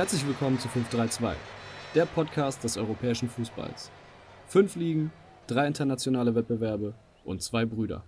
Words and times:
Herzlich 0.00 0.26
willkommen 0.26 0.58
zu 0.58 0.66
532, 0.66 1.38
der 1.94 2.06
Podcast 2.06 2.64
des 2.64 2.78
europäischen 2.78 3.28
Fußballs. 3.28 3.90
Fünf 4.48 4.74
Ligen, 4.74 5.12
drei 5.46 5.66
internationale 5.66 6.34
Wettbewerbe 6.34 6.94
und 7.22 7.42
zwei 7.42 7.66
Brüder. 7.66 8.02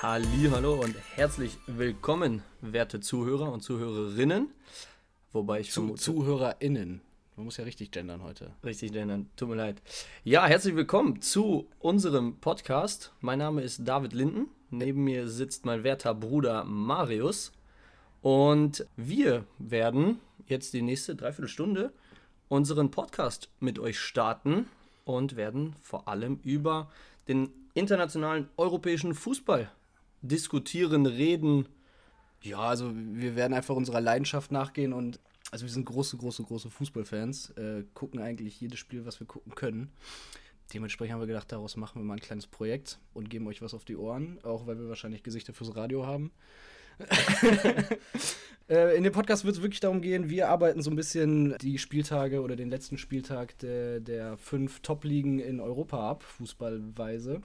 Hallo 0.00 0.80
und 0.80 0.96
herzlich 1.16 1.58
willkommen, 1.66 2.42
werte 2.62 3.00
Zuhörer 3.00 3.52
und 3.52 3.60
Zuhörerinnen. 3.60 4.54
Wobei 5.34 5.60
ich 5.60 5.70
Zu, 5.70 5.80
vermute, 5.80 6.00
ZuhörerInnen. 6.00 7.02
Man 7.34 7.46
muss 7.46 7.56
ja 7.56 7.64
richtig 7.64 7.90
gendern 7.90 8.22
heute. 8.22 8.52
richtig 8.62 8.92
nennen, 8.92 9.30
tut 9.36 9.48
mir 9.48 9.54
leid. 9.54 9.80
Ja, 10.22 10.44
herzlich 10.46 10.76
willkommen 10.76 11.22
zu 11.22 11.66
unserem 11.78 12.36
Podcast. 12.36 13.14
Mein 13.20 13.38
Name 13.38 13.62
ist 13.62 13.88
David 13.88 14.12
Linden. 14.12 14.48
Neben 14.68 15.02
mir 15.02 15.26
sitzt 15.28 15.64
mein 15.64 15.82
werter 15.82 16.14
Bruder 16.14 16.64
Marius. 16.64 17.52
Und 18.20 18.86
wir 18.96 19.46
werden 19.58 20.20
jetzt 20.46 20.74
die 20.74 20.82
nächste 20.82 21.16
Dreiviertelstunde 21.16 21.94
unseren 22.48 22.90
Podcast 22.90 23.48
mit 23.60 23.78
euch 23.78 23.98
starten 23.98 24.66
und 25.06 25.34
werden 25.34 25.74
vor 25.80 26.08
allem 26.08 26.38
über 26.44 26.90
den 27.28 27.48
internationalen 27.72 28.50
europäischen 28.58 29.14
Fußball 29.14 29.72
diskutieren, 30.20 31.06
reden. 31.06 31.66
Ja, 32.42 32.58
also 32.58 32.92
wir 32.94 33.36
werden 33.36 33.54
einfach 33.54 33.74
unserer 33.74 34.02
Leidenschaft 34.02 34.52
nachgehen 34.52 34.92
und 34.92 35.18
also 35.52 35.66
wir 35.66 35.70
sind 35.70 35.84
große, 35.84 36.16
große, 36.16 36.42
große 36.42 36.70
Fußballfans, 36.70 37.50
äh, 37.50 37.84
gucken 37.94 38.20
eigentlich 38.20 38.60
jedes 38.60 38.78
Spiel, 38.78 39.04
was 39.04 39.20
wir 39.20 39.26
gucken 39.26 39.54
können. 39.54 39.92
Dementsprechend 40.72 41.12
haben 41.12 41.20
wir 41.20 41.26
gedacht, 41.26 41.52
daraus 41.52 41.76
machen 41.76 42.00
wir 42.00 42.04
mal 42.04 42.14
ein 42.14 42.20
kleines 42.20 42.46
Projekt 42.46 42.98
und 43.12 43.28
geben 43.28 43.46
euch 43.46 43.60
was 43.60 43.74
auf 43.74 43.84
die 43.84 43.96
Ohren, 43.96 44.38
auch 44.44 44.66
weil 44.66 44.78
wir 44.78 44.88
wahrscheinlich 44.88 45.22
Gesichter 45.22 45.52
fürs 45.52 45.76
Radio 45.76 46.06
haben. 46.06 46.32
Äh, 48.68 48.96
In 48.96 49.02
dem 49.02 49.12
Podcast 49.12 49.44
wird 49.44 49.56
es 49.56 49.60
wirklich 49.62 49.80
darum 49.80 50.00
gehen, 50.00 50.30
wir 50.30 50.48
arbeiten 50.48 50.82
so 50.82 50.90
ein 50.90 50.94
bisschen 50.94 51.58
die 51.58 51.78
Spieltage 51.78 52.40
oder 52.40 52.54
den 52.54 52.70
letzten 52.70 52.96
Spieltag 52.96 53.58
der, 53.58 53.98
der 53.98 54.36
fünf 54.38 54.80
Top-Ligen 54.80 55.40
in 55.40 55.58
Europa 55.58 56.08
ab, 56.08 56.22
fußballweise. 56.22 57.40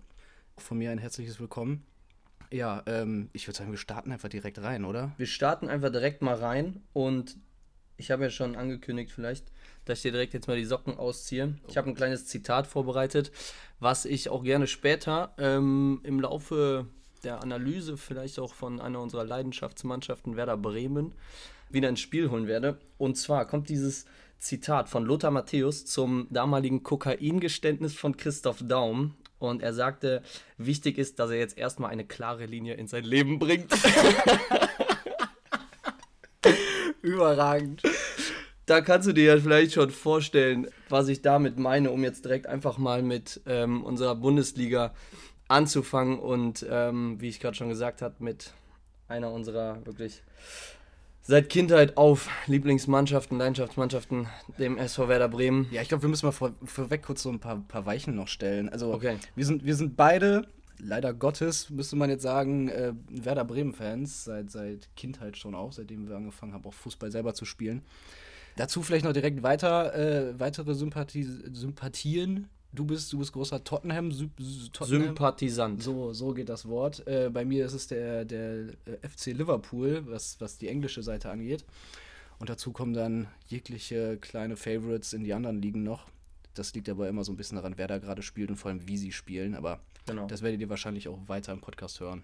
Von 0.57 0.77
mir 0.77 0.91
ein 0.91 0.99
herzliches 0.99 1.39
Willkommen. 1.39 1.83
Ja, 2.51 2.83
ähm, 2.85 3.29
ich 3.33 3.47
würde 3.47 3.57
sagen, 3.57 3.71
wir 3.71 3.79
starten 3.79 4.11
einfach 4.11 4.29
direkt 4.29 4.61
rein, 4.61 4.85
oder? 4.85 5.11
Wir 5.17 5.25
starten 5.25 5.67
einfach 5.67 5.91
direkt 5.91 6.21
mal 6.21 6.35
rein 6.35 6.83
und 6.93 7.35
ich 7.97 8.11
habe 8.11 8.23
ja 8.23 8.29
schon 8.29 8.55
angekündigt 8.55 9.11
vielleicht, 9.11 9.45
dass 9.85 9.99
ich 9.99 10.03
dir 10.03 10.11
direkt 10.11 10.33
jetzt 10.33 10.47
mal 10.47 10.57
die 10.57 10.65
Socken 10.65 10.97
ausziehe. 10.97 11.55
Ich 11.67 11.77
habe 11.77 11.89
ein 11.89 11.95
kleines 11.95 12.25
Zitat 12.25 12.67
vorbereitet, 12.67 13.31
was 13.79 14.05
ich 14.05 14.29
auch 14.29 14.43
gerne 14.43 14.67
später 14.67 15.33
ähm, 15.37 15.99
im 16.03 16.19
Laufe 16.19 16.85
der 17.23 17.41
Analyse 17.41 17.97
vielleicht 17.97 18.39
auch 18.39 18.53
von 18.53 18.79
einer 18.79 19.01
unserer 19.01 19.25
Leidenschaftsmannschaften 19.25 20.35
Werder 20.35 20.57
Bremen 20.57 21.13
wieder 21.69 21.89
ins 21.89 21.99
Spiel 21.99 22.29
holen 22.29 22.47
werde. 22.47 22.77
Und 22.97 23.17
zwar 23.17 23.45
kommt 23.45 23.69
dieses 23.69 24.05
Zitat 24.37 24.87
von 24.87 25.03
Lothar 25.03 25.31
Matthäus 25.31 25.85
zum 25.85 26.27
damaligen 26.29 26.83
Kokaingeständnis 26.83 27.95
von 27.95 28.15
Christoph 28.15 28.59
Daum. 28.63 29.15
Und 29.39 29.61
er 29.61 29.73
sagte, 29.73 30.23
wichtig 30.57 30.97
ist, 30.97 31.19
dass 31.19 31.29
er 31.29 31.37
jetzt 31.37 31.57
erstmal 31.57 31.91
eine 31.91 32.05
klare 32.05 32.45
Linie 32.45 32.75
in 32.75 32.87
sein 32.87 33.03
Leben 33.03 33.39
bringt. 33.39 33.71
Überragend. 37.01 37.83
Da 38.65 38.81
kannst 38.81 39.07
du 39.07 39.13
dir 39.13 39.35
ja 39.35 39.39
vielleicht 39.39 39.73
schon 39.73 39.89
vorstellen, 39.91 40.67
was 40.89 41.07
ich 41.07 41.21
damit 41.21 41.57
meine, 41.57 41.89
um 41.91 42.03
jetzt 42.03 42.25
direkt 42.25 42.47
einfach 42.47 42.77
mal 42.77 43.01
mit 43.01 43.41
ähm, 43.45 43.83
unserer 43.83 44.15
Bundesliga 44.15 44.93
anzufangen 45.47 46.19
und 46.19 46.65
ähm, 46.69 47.15
wie 47.21 47.29
ich 47.29 47.39
gerade 47.39 47.55
schon 47.55 47.69
gesagt 47.69 48.01
habe, 48.01 48.15
mit 48.19 48.51
einer 49.07 49.31
unserer 49.31 49.85
wirklich 49.85 50.21
seit 51.21 51.49
Kindheit 51.49 51.95
auf 51.97 52.29
Lieblingsmannschaften, 52.47 53.37
Leidenschaftsmannschaften, 53.37 54.27
dem 54.59 54.77
SV 54.77 55.07
Werder 55.07 55.29
Bremen. 55.29 55.67
Ja, 55.71 55.81
ich 55.81 55.87
glaube, 55.89 56.03
wir 56.03 56.09
müssen 56.09 56.25
mal 56.25 56.31
vor, 56.33 56.53
vorweg 56.65 57.03
kurz 57.03 57.23
so 57.23 57.29
ein 57.29 57.39
paar, 57.39 57.63
paar 57.67 57.85
Weichen 57.85 58.15
noch 58.15 58.27
stellen. 58.27 58.67
Also, 58.69 58.93
Okay. 58.93 59.17
wir, 59.35 59.45
sind, 59.45 59.65
wir 59.65 59.75
sind 59.75 59.95
beide, 59.95 60.47
leider 60.79 61.13
Gottes, 61.13 61.69
müsste 61.69 61.95
man 61.95 62.09
jetzt 62.09 62.23
sagen, 62.23 62.69
äh, 62.69 62.93
Werder 63.09 63.45
Bremen-Fans, 63.45 64.23
seit, 64.23 64.51
seit 64.51 64.95
Kindheit 64.95 65.37
schon 65.37 65.55
auch, 65.55 65.71
seitdem 65.71 66.07
wir 66.07 66.15
angefangen 66.15 66.53
haben, 66.53 66.65
auch 66.65 66.73
Fußball 66.73 67.11
selber 67.11 67.33
zu 67.33 67.45
spielen. 67.45 67.81
Dazu 68.55 68.81
vielleicht 68.81 69.05
noch 69.05 69.13
direkt 69.13 69.43
weiter, 69.43 69.93
äh, 69.93 70.39
weitere 70.39 70.73
Sympathie, 70.73 71.23
Sympathien. 71.23 72.49
Du 72.73 72.85
bist, 72.85 73.13
du 73.13 73.19
bist 73.19 73.31
großer 73.31 73.63
Tottenham, 73.63 74.11
Sy 74.11 74.29
Tottenham. 74.73 75.03
Sympathisant. 75.03 75.81
So, 75.81 76.13
so 76.13 76.33
geht 76.33 76.49
das 76.49 76.67
Wort. 76.67 77.05
Äh, 77.07 77.29
bei 77.31 77.45
mir 77.45 77.65
ist 77.65 77.73
es 77.73 77.87
der, 77.87 78.25
der 78.25 78.69
äh, 78.85 79.07
FC 79.07 79.27
Liverpool, 79.27 80.03
was, 80.07 80.39
was 80.41 80.57
die 80.57 80.67
englische 80.67 81.03
Seite 81.03 81.29
angeht. 81.29 81.65
Und 82.39 82.49
dazu 82.49 82.71
kommen 82.71 82.93
dann 82.93 83.27
jegliche 83.47 84.17
kleine 84.17 84.57
Favorites 84.57 85.13
in 85.13 85.23
die 85.23 85.33
anderen 85.33 85.61
Ligen 85.61 85.83
noch. 85.83 86.07
Das 86.53 86.73
liegt 86.73 86.89
aber 86.89 87.07
immer 87.07 87.23
so 87.23 87.31
ein 87.31 87.37
bisschen 87.37 87.55
daran, 87.55 87.77
wer 87.77 87.87
da 87.87 87.99
gerade 87.99 88.21
spielt 88.21 88.49
und 88.49 88.57
vor 88.57 88.69
allem, 88.69 88.87
wie 88.87 88.97
sie 88.97 89.11
spielen. 89.11 89.55
Aber 89.55 89.79
Genau. 90.07 90.27
das 90.27 90.41
werdet 90.41 90.61
ihr 90.61 90.69
wahrscheinlich 90.69 91.07
auch 91.07 91.19
weiter 91.27 91.53
im 91.53 91.61
Podcast 91.61 91.99
hören. 91.99 92.23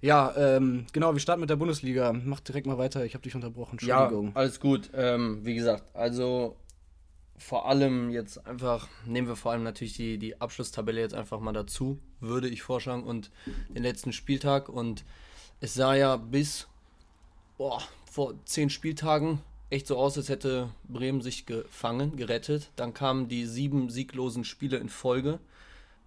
Ja, 0.00 0.32
ähm, 0.36 0.86
genau, 0.92 1.12
wir 1.12 1.20
starten 1.20 1.40
mit 1.40 1.50
der 1.50 1.56
Bundesliga. 1.56 2.12
Mach 2.12 2.40
direkt 2.40 2.66
mal 2.66 2.78
weiter, 2.78 3.04
ich 3.04 3.14
habe 3.14 3.22
dich 3.22 3.34
unterbrochen. 3.34 3.78
Ja, 3.82 4.04
Entschuldigung. 4.04 4.36
alles 4.36 4.60
gut. 4.60 4.90
Ähm, 4.94 5.44
wie 5.44 5.54
gesagt, 5.54 5.84
also 5.94 6.56
vor 7.36 7.68
allem 7.68 8.10
jetzt 8.10 8.46
einfach, 8.46 8.88
nehmen 9.06 9.28
wir 9.28 9.36
vor 9.36 9.52
allem 9.52 9.62
natürlich 9.62 9.94
die, 9.94 10.18
die 10.18 10.40
Abschlusstabelle 10.40 11.00
jetzt 11.00 11.14
einfach 11.14 11.40
mal 11.40 11.52
dazu, 11.52 11.98
würde 12.20 12.48
ich 12.48 12.62
vorschlagen, 12.62 13.04
und 13.04 13.30
den 13.70 13.82
letzten 13.82 14.12
Spieltag. 14.12 14.68
Und 14.68 15.04
es 15.60 15.74
sah 15.74 15.94
ja 15.94 16.16
bis 16.16 16.68
boah, 17.56 17.82
vor 18.10 18.34
zehn 18.44 18.70
Spieltagen 18.70 19.40
echt 19.70 19.86
so 19.86 19.98
aus, 19.98 20.16
als 20.16 20.28
hätte 20.28 20.70
Bremen 20.88 21.20
sich 21.20 21.44
gefangen, 21.44 22.16
gerettet. 22.16 22.70
Dann 22.76 22.94
kamen 22.94 23.28
die 23.28 23.44
sieben 23.44 23.90
sieglosen 23.90 24.44
Spiele 24.44 24.78
in 24.78 24.88
Folge. 24.88 25.40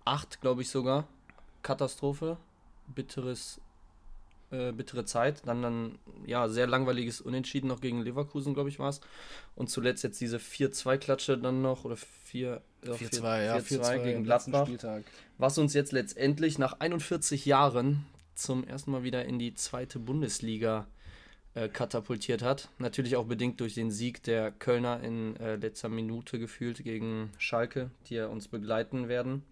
Acht, 0.06 0.42
glaube 0.42 0.62
ich 0.62 0.70
sogar. 0.70 1.08
Katastrophe. 1.62 2.38
Bitteres 2.88 3.62
äh, 4.52 4.74
bittere 4.74 5.06
Zeit. 5.06 5.42
Dann 5.46 5.62
dann, 5.62 6.00
ja, 6.26 6.50
sehr 6.50 6.68
langweiliges 6.68 7.22
Unentschieden 7.22 7.68
noch 7.68 7.80
gegen 7.80 8.02
Leverkusen, 8.02 8.54
glaube 8.54 8.70
ich, 8.70 8.80
war 8.80 8.90
es. 8.90 9.02
Und 9.56 9.70
zuletzt 9.70 10.04
jetzt 10.04 10.20
diese 10.20 10.38
4-2-Klatsche 10.38 11.38
dann 11.38 11.62
noch, 11.62 11.86
oder 11.86 11.96
4 11.96 12.62
ja, 12.84 12.92
4-2, 12.92 13.46
ja, 13.46 13.56
4-2 13.58 13.62
4-2 13.62 14.04
gegen 14.04 14.24
Gladbach. 14.24 14.68
Was 15.38 15.58
uns 15.58 15.74
jetzt 15.74 15.92
letztendlich 15.92 16.58
nach 16.60 16.80
41 16.80 17.46
Jahren 17.46 18.06
zum 18.36 18.66
ersten 18.66 18.92
Mal 18.92 19.04
wieder 19.04 19.24
in 19.26 19.40
die 19.40 19.54
zweite 19.54 20.00
Bundesliga 20.00 20.88
äh, 21.54 21.68
katapultiert 21.68 22.42
hat. 22.42 22.70
Natürlich 22.78 23.16
auch 23.16 23.26
bedingt 23.26 23.60
durch 23.60 23.74
den 23.74 23.92
Sieg 23.92 24.24
der 24.24 24.52
Kölner 24.52 25.02
in 25.02 25.36
äh, 25.38 25.56
letzter 25.56 25.90
Minute 25.90 26.40
gefühlt 26.40 26.84
gegen 26.84 27.30
Schalke, 27.38 27.92
die 28.08 28.16
ja 28.16 28.28
uns 28.28 28.48
begleiten 28.48 29.08
werden, 29.08 29.44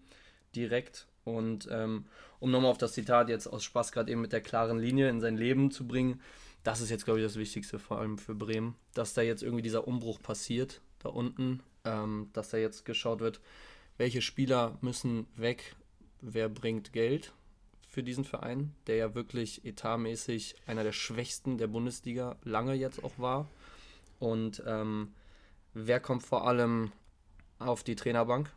direkt. 0.54 1.06
Und 1.24 1.68
ähm, 1.70 2.06
um 2.38 2.50
nochmal 2.50 2.70
auf 2.70 2.78
das 2.78 2.92
Zitat 2.92 3.28
jetzt 3.28 3.46
aus 3.46 3.64
Spaß 3.64 3.92
gerade 3.92 4.10
eben 4.10 4.20
mit 4.20 4.32
der 4.32 4.40
klaren 4.40 4.78
Linie 4.78 5.08
in 5.08 5.20
sein 5.20 5.36
Leben 5.36 5.70
zu 5.70 5.86
bringen, 5.86 6.20
das 6.62 6.80
ist 6.80 6.90
jetzt, 6.90 7.04
glaube 7.04 7.20
ich, 7.20 7.26
das 7.26 7.36
Wichtigste, 7.36 7.78
vor 7.78 7.98
allem 7.98 8.18
für 8.18 8.34
Bremen, 8.34 8.74
dass 8.94 9.14
da 9.14 9.22
jetzt 9.22 9.42
irgendwie 9.42 9.62
dieser 9.62 9.86
Umbruch 9.86 10.20
passiert, 10.20 10.80
da 10.98 11.08
unten, 11.08 11.62
ähm, 11.84 12.28
dass 12.32 12.50
da 12.50 12.58
jetzt 12.58 12.84
geschaut 12.84 13.20
wird, 13.20 13.40
welche 13.96 14.22
Spieler 14.22 14.78
müssen 14.80 15.26
weg, 15.36 15.76
wer 16.20 16.48
bringt 16.48 16.92
Geld 16.92 17.32
für 17.88 18.02
diesen 18.02 18.24
Verein, 18.24 18.74
der 18.86 18.96
ja 18.96 19.14
wirklich 19.14 19.64
etatmäßig 19.64 20.56
einer 20.66 20.84
der 20.84 20.92
schwächsten 20.92 21.58
der 21.58 21.66
Bundesliga 21.66 22.36
lange 22.44 22.74
jetzt 22.74 23.02
auch 23.02 23.18
war. 23.18 23.48
Und 24.18 24.62
ähm, 24.66 25.12
wer 25.74 25.98
kommt 25.98 26.22
vor 26.22 26.46
allem 26.46 26.92
auf 27.58 27.82
die 27.82 27.96
Trainerbank? 27.96 28.52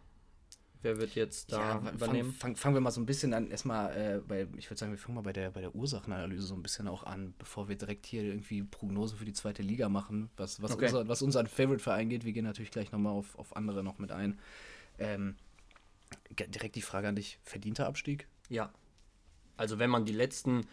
Wer 0.84 0.98
wird 1.00 1.16
jetzt 1.16 1.52
da 1.52 1.60
Ja, 1.60 1.82
fang, 1.82 1.94
übernehmen? 1.96 2.34
fang, 2.34 2.56
fangen 2.56 2.76
wir 2.76 2.82
mal 2.82 2.92
so 2.92 3.02
ein 3.02 3.06
bisschen 3.06 3.34
an, 3.34 3.50
erstmal 3.50 3.96
äh, 3.98 4.20
bei, 4.20 4.48
ich 4.58 4.70
würde 4.70 4.78
sagen, 4.80 4.92
wir 4.92 5.00
fangen 5.00 5.16
mal 5.16 5.22
bei 5.22 5.34
der, 5.34 5.50
bei 5.50 5.62
der 5.62 5.74
Ursachenanalyse 5.74 6.46
so 6.46 6.54
ein 6.56 6.62
bisschen 6.62 6.88
auch 6.88 7.04
an, 7.04 7.34
bevor 7.40 7.70
wir 7.70 7.78
direkt 7.78 8.06
hier 8.06 8.24
irgendwie 8.24 8.64
Prognosen 8.64 9.18
für 9.18 9.26
die 9.26 9.34
zweite 9.34 9.62
Liga 9.64 9.90
machen, 9.90 10.30
was, 10.38 10.62
was, 10.62 10.72
Okay. 10.74 10.86
unser, 10.86 11.08
was 11.08 11.22
unseren 11.22 11.48
Favorite-Verein 11.48 12.10
geht. 12.10 12.26
Wir 12.26 12.34
gehen 12.34 12.44
natürlich 12.46 12.72
gleich 12.72 12.92
nochmal 12.92 13.14
auf, 13.14 13.40
auf 13.40 13.56
andere 13.56 13.84
noch 13.84 13.98
mit 13.98 14.12
ein. 14.12 14.38
Ähm, 15.00 15.36
direkt 16.38 16.76
die 16.76 16.82
Frage 16.82 17.08
an 17.08 17.16
dich, 17.16 17.40
verdienter 17.44 17.88
Abstieg? 17.88 18.28
Ja. 18.50 18.72
Also 19.58 19.80
wenn 19.80 19.90
man 19.90 20.06
die 20.06 20.14
letzten 20.14 20.68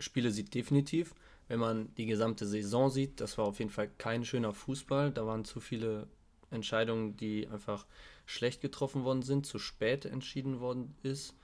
Spiele 0.00 0.30
sieht, 0.30 0.54
definitiv. 0.54 1.14
Wenn 1.48 1.60
man 1.60 1.94
die 1.94 2.06
gesamte 2.06 2.46
Saison 2.46 2.90
sieht, 2.90 3.20
das 3.20 3.38
war 3.38 3.44
auf 3.44 3.58
jeden 3.60 3.70
Fall 3.70 3.88
kein 3.98 4.24
schöner 4.24 4.52
Fußball. 4.52 5.12
Da 5.12 5.26
waren 5.26 5.44
zu 5.44 5.60
viele 5.60 6.08
Entscheidungen, 6.50 7.16
die 7.16 7.48
einfach 7.48 7.86
schlecht 8.24 8.60
getroffen 8.60 9.04
worden 9.04 9.22
sind, 9.22 9.46
zu 9.46 9.58
spät 9.58 10.04
entschieden 10.04 10.60
worden 10.60 10.94
ist. 11.02 11.34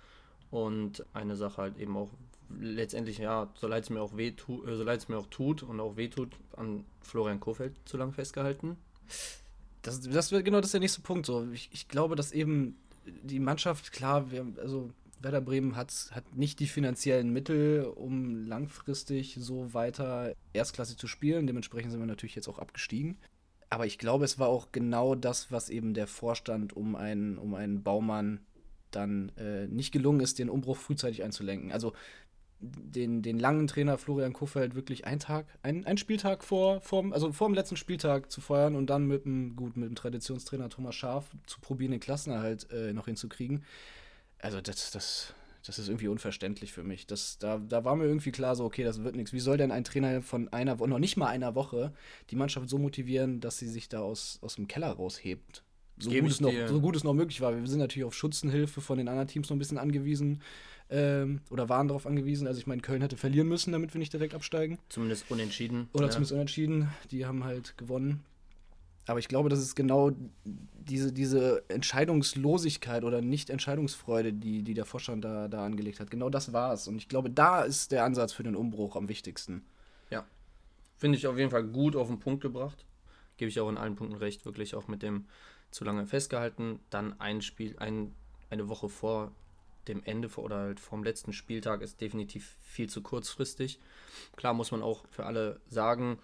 Und 0.50 1.04
eine 1.14 1.36
Sache 1.36 1.62
halt 1.62 1.78
eben 1.78 1.96
auch 1.96 2.10
letztendlich, 2.60 3.18
ja, 3.18 3.50
so 3.54 3.66
leid 3.66 3.84
es 3.84 3.90
mir 3.90 4.02
auch 4.02 4.16
weh 4.16 4.34
so 4.46 4.82
leid 4.82 5.00
es 5.00 5.08
mir 5.08 5.16
auch 5.16 5.26
tut 5.28 5.62
und 5.62 5.80
auch 5.80 5.96
weh 5.96 6.08
tut, 6.08 6.36
an 6.56 6.84
Florian 7.00 7.40
Kofeld 7.40 7.74
zu 7.84 7.96
lang 7.96 8.12
festgehalten. 8.12 8.76
Das, 9.82 10.00
das 10.00 10.30
wird 10.30 10.44
genau 10.44 10.58
das 10.58 10.68
ist 10.68 10.74
der 10.74 10.80
nächste 10.80 11.00
Punkt. 11.00 11.26
So. 11.26 11.50
Ich, 11.52 11.70
ich 11.72 11.88
glaube, 11.88 12.16
dass 12.16 12.32
eben 12.32 12.76
die 13.04 13.40
Mannschaft, 13.40 13.92
klar, 13.92 14.30
wir, 14.30 14.46
also 14.60 14.90
Werder 15.20 15.40
Bremen 15.40 15.76
hat, 15.76 16.10
hat 16.12 16.36
nicht 16.36 16.60
die 16.60 16.66
finanziellen 16.66 17.32
Mittel, 17.32 17.84
um 17.84 18.46
langfristig 18.46 19.36
so 19.38 19.72
weiter 19.72 20.34
Erstklasse 20.52 20.96
zu 20.96 21.06
spielen. 21.06 21.46
Dementsprechend 21.46 21.92
sind 21.92 22.00
wir 22.00 22.06
natürlich 22.06 22.34
jetzt 22.34 22.48
auch 22.48 22.58
abgestiegen. 22.58 23.16
Aber 23.72 23.86
ich 23.86 23.96
glaube, 23.96 24.26
es 24.26 24.38
war 24.38 24.48
auch 24.48 24.70
genau 24.70 25.14
das, 25.14 25.50
was 25.50 25.70
eben 25.70 25.94
der 25.94 26.06
Vorstand 26.06 26.76
um 26.76 26.94
einen, 26.94 27.38
um 27.38 27.54
einen 27.54 27.82
Baumann 27.82 28.40
dann 28.90 29.32
äh, 29.38 29.66
nicht 29.66 29.92
gelungen 29.92 30.20
ist, 30.20 30.38
den 30.38 30.50
Umbruch 30.50 30.76
frühzeitig 30.76 31.22
einzulenken. 31.22 31.72
Also 31.72 31.94
den, 32.60 33.22
den 33.22 33.38
langen 33.38 33.66
Trainer 33.68 33.96
Florian 33.96 34.34
Kofeld 34.34 34.74
wirklich 34.74 35.06
einen 35.06 35.20
Tag, 35.20 35.46
ein, 35.62 35.86
einen 35.86 35.96
Spieltag 35.96 36.44
vor, 36.44 36.82
vor, 36.82 37.14
also 37.14 37.32
vor 37.32 37.48
dem 37.48 37.54
letzten 37.54 37.78
Spieltag 37.78 38.30
zu 38.30 38.42
feuern 38.42 38.76
und 38.76 38.90
dann 38.90 39.06
mit 39.06 39.24
dem, 39.24 39.56
gut, 39.56 39.74
mit 39.78 39.88
dem 39.88 39.94
Traditionstrainer 39.94 40.68
Thomas 40.68 40.94
Schaaf 40.94 41.30
zu 41.46 41.58
probieren, 41.58 41.92
den 41.92 42.00
Klassenerhalt 42.00 42.70
äh, 42.72 42.92
noch 42.92 43.06
hinzukriegen. 43.06 43.64
Also 44.38 44.60
das, 44.60 44.90
das, 44.90 45.34
das 45.64 45.78
ist 45.78 45.88
irgendwie 45.88 46.08
unverständlich 46.08 46.72
für 46.72 46.82
mich. 46.82 47.06
Das, 47.06 47.38
da, 47.38 47.58
da 47.58 47.84
war 47.84 47.96
mir 47.96 48.04
irgendwie 48.04 48.32
klar, 48.32 48.56
so, 48.56 48.64
okay, 48.64 48.84
das 48.84 49.02
wird 49.02 49.16
nichts. 49.16 49.32
Wie 49.32 49.40
soll 49.40 49.56
denn 49.56 49.70
ein 49.70 49.84
Trainer 49.84 50.22
von 50.22 50.48
einer 50.52 50.78
Woche, 50.78 50.88
noch 50.88 50.98
nicht 50.98 51.16
mal 51.16 51.28
einer 51.28 51.54
Woche, 51.54 51.92
die 52.30 52.36
Mannschaft 52.36 52.68
so 52.68 52.78
motivieren, 52.78 53.40
dass 53.40 53.58
sie 53.58 53.68
sich 53.68 53.88
da 53.88 54.00
aus, 54.00 54.38
aus 54.42 54.56
dem 54.56 54.68
Keller 54.68 54.90
raushebt? 54.90 55.62
So 55.98 56.10
gut, 56.10 56.30
es 56.30 56.40
noch, 56.40 56.52
so 56.66 56.80
gut 56.80 56.96
es 56.96 57.04
noch 57.04 57.14
möglich 57.14 57.40
war. 57.40 57.56
Wir 57.56 57.66
sind 57.66 57.78
natürlich 57.78 58.04
auf 58.04 58.14
Schutzenhilfe 58.14 58.80
von 58.80 58.98
den 58.98 59.08
anderen 59.08 59.28
Teams 59.28 59.48
noch 59.48 59.56
ein 59.56 59.58
bisschen 59.58 59.78
angewiesen 59.78 60.42
ähm, 60.90 61.40
oder 61.50 61.68
waren 61.68 61.86
darauf 61.86 62.06
angewiesen. 62.06 62.46
Also 62.46 62.58
ich 62.58 62.66
meine, 62.66 62.82
Köln 62.82 63.02
hätte 63.02 63.16
verlieren 63.16 63.46
müssen, 63.46 63.72
damit 63.72 63.94
wir 63.94 63.98
nicht 63.98 64.12
direkt 64.12 64.34
absteigen. 64.34 64.78
Zumindest 64.88 65.30
unentschieden. 65.30 65.88
Oder 65.92 66.06
ja. 66.06 66.10
zumindest 66.10 66.32
unentschieden. 66.32 66.88
Die 67.10 67.24
haben 67.24 67.44
halt 67.44 67.76
gewonnen. 67.78 68.24
Aber 69.06 69.18
ich 69.18 69.28
glaube, 69.28 69.48
das 69.48 69.58
ist 69.58 69.74
genau 69.74 70.12
diese, 70.44 71.12
diese 71.12 71.68
Entscheidungslosigkeit 71.68 73.04
oder 73.04 73.20
Nicht-Entscheidungsfreude, 73.20 74.32
die, 74.32 74.62
die 74.62 74.74
der 74.74 74.84
Vorstand 74.84 75.24
da, 75.24 75.48
da 75.48 75.64
angelegt 75.64 76.00
hat. 76.00 76.10
Genau 76.10 76.30
das 76.30 76.52
war 76.52 76.72
es. 76.72 76.86
Und 76.86 76.96
ich 76.96 77.08
glaube, 77.08 77.30
da 77.30 77.62
ist 77.62 77.92
der 77.92 78.04
Ansatz 78.04 78.32
für 78.32 78.42
den 78.42 78.54
Umbruch 78.54 78.96
am 78.96 79.08
wichtigsten. 79.08 79.64
Ja. 80.10 80.24
Finde 80.96 81.18
ich 81.18 81.26
auf 81.26 81.36
jeden 81.36 81.50
Fall 81.50 81.64
gut 81.64 81.96
auf 81.96 82.08
den 82.08 82.20
Punkt 82.20 82.42
gebracht. 82.42 82.84
Gebe 83.36 83.48
ich 83.48 83.58
auch 83.58 83.68
in 83.68 83.76
allen 83.76 83.96
Punkten 83.96 84.16
recht, 84.16 84.44
wirklich 84.44 84.74
auch 84.74 84.86
mit 84.88 85.02
dem 85.02 85.26
zu 85.70 85.84
lange 85.84 86.06
festgehalten. 86.06 86.78
Dann 86.90 87.18
ein 87.20 87.42
Spiel, 87.42 87.76
ein, 87.78 88.14
eine 88.50 88.68
Woche 88.68 88.88
vor 88.88 89.32
dem 89.88 90.02
Ende 90.04 90.28
oder 90.36 90.58
halt 90.58 90.80
vom 90.80 91.02
letzten 91.02 91.32
Spieltag 91.32 91.82
ist 91.82 92.00
definitiv 92.00 92.56
viel 92.60 92.88
zu 92.88 93.02
kurzfristig. 93.02 93.80
Klar 94.36 94.54
muss 94.54 94.70
man 94.70 94.82
auch 94.82 95.04
für 95.10 95.26
alle 95.26 95.60
sagen, 95.66 96.18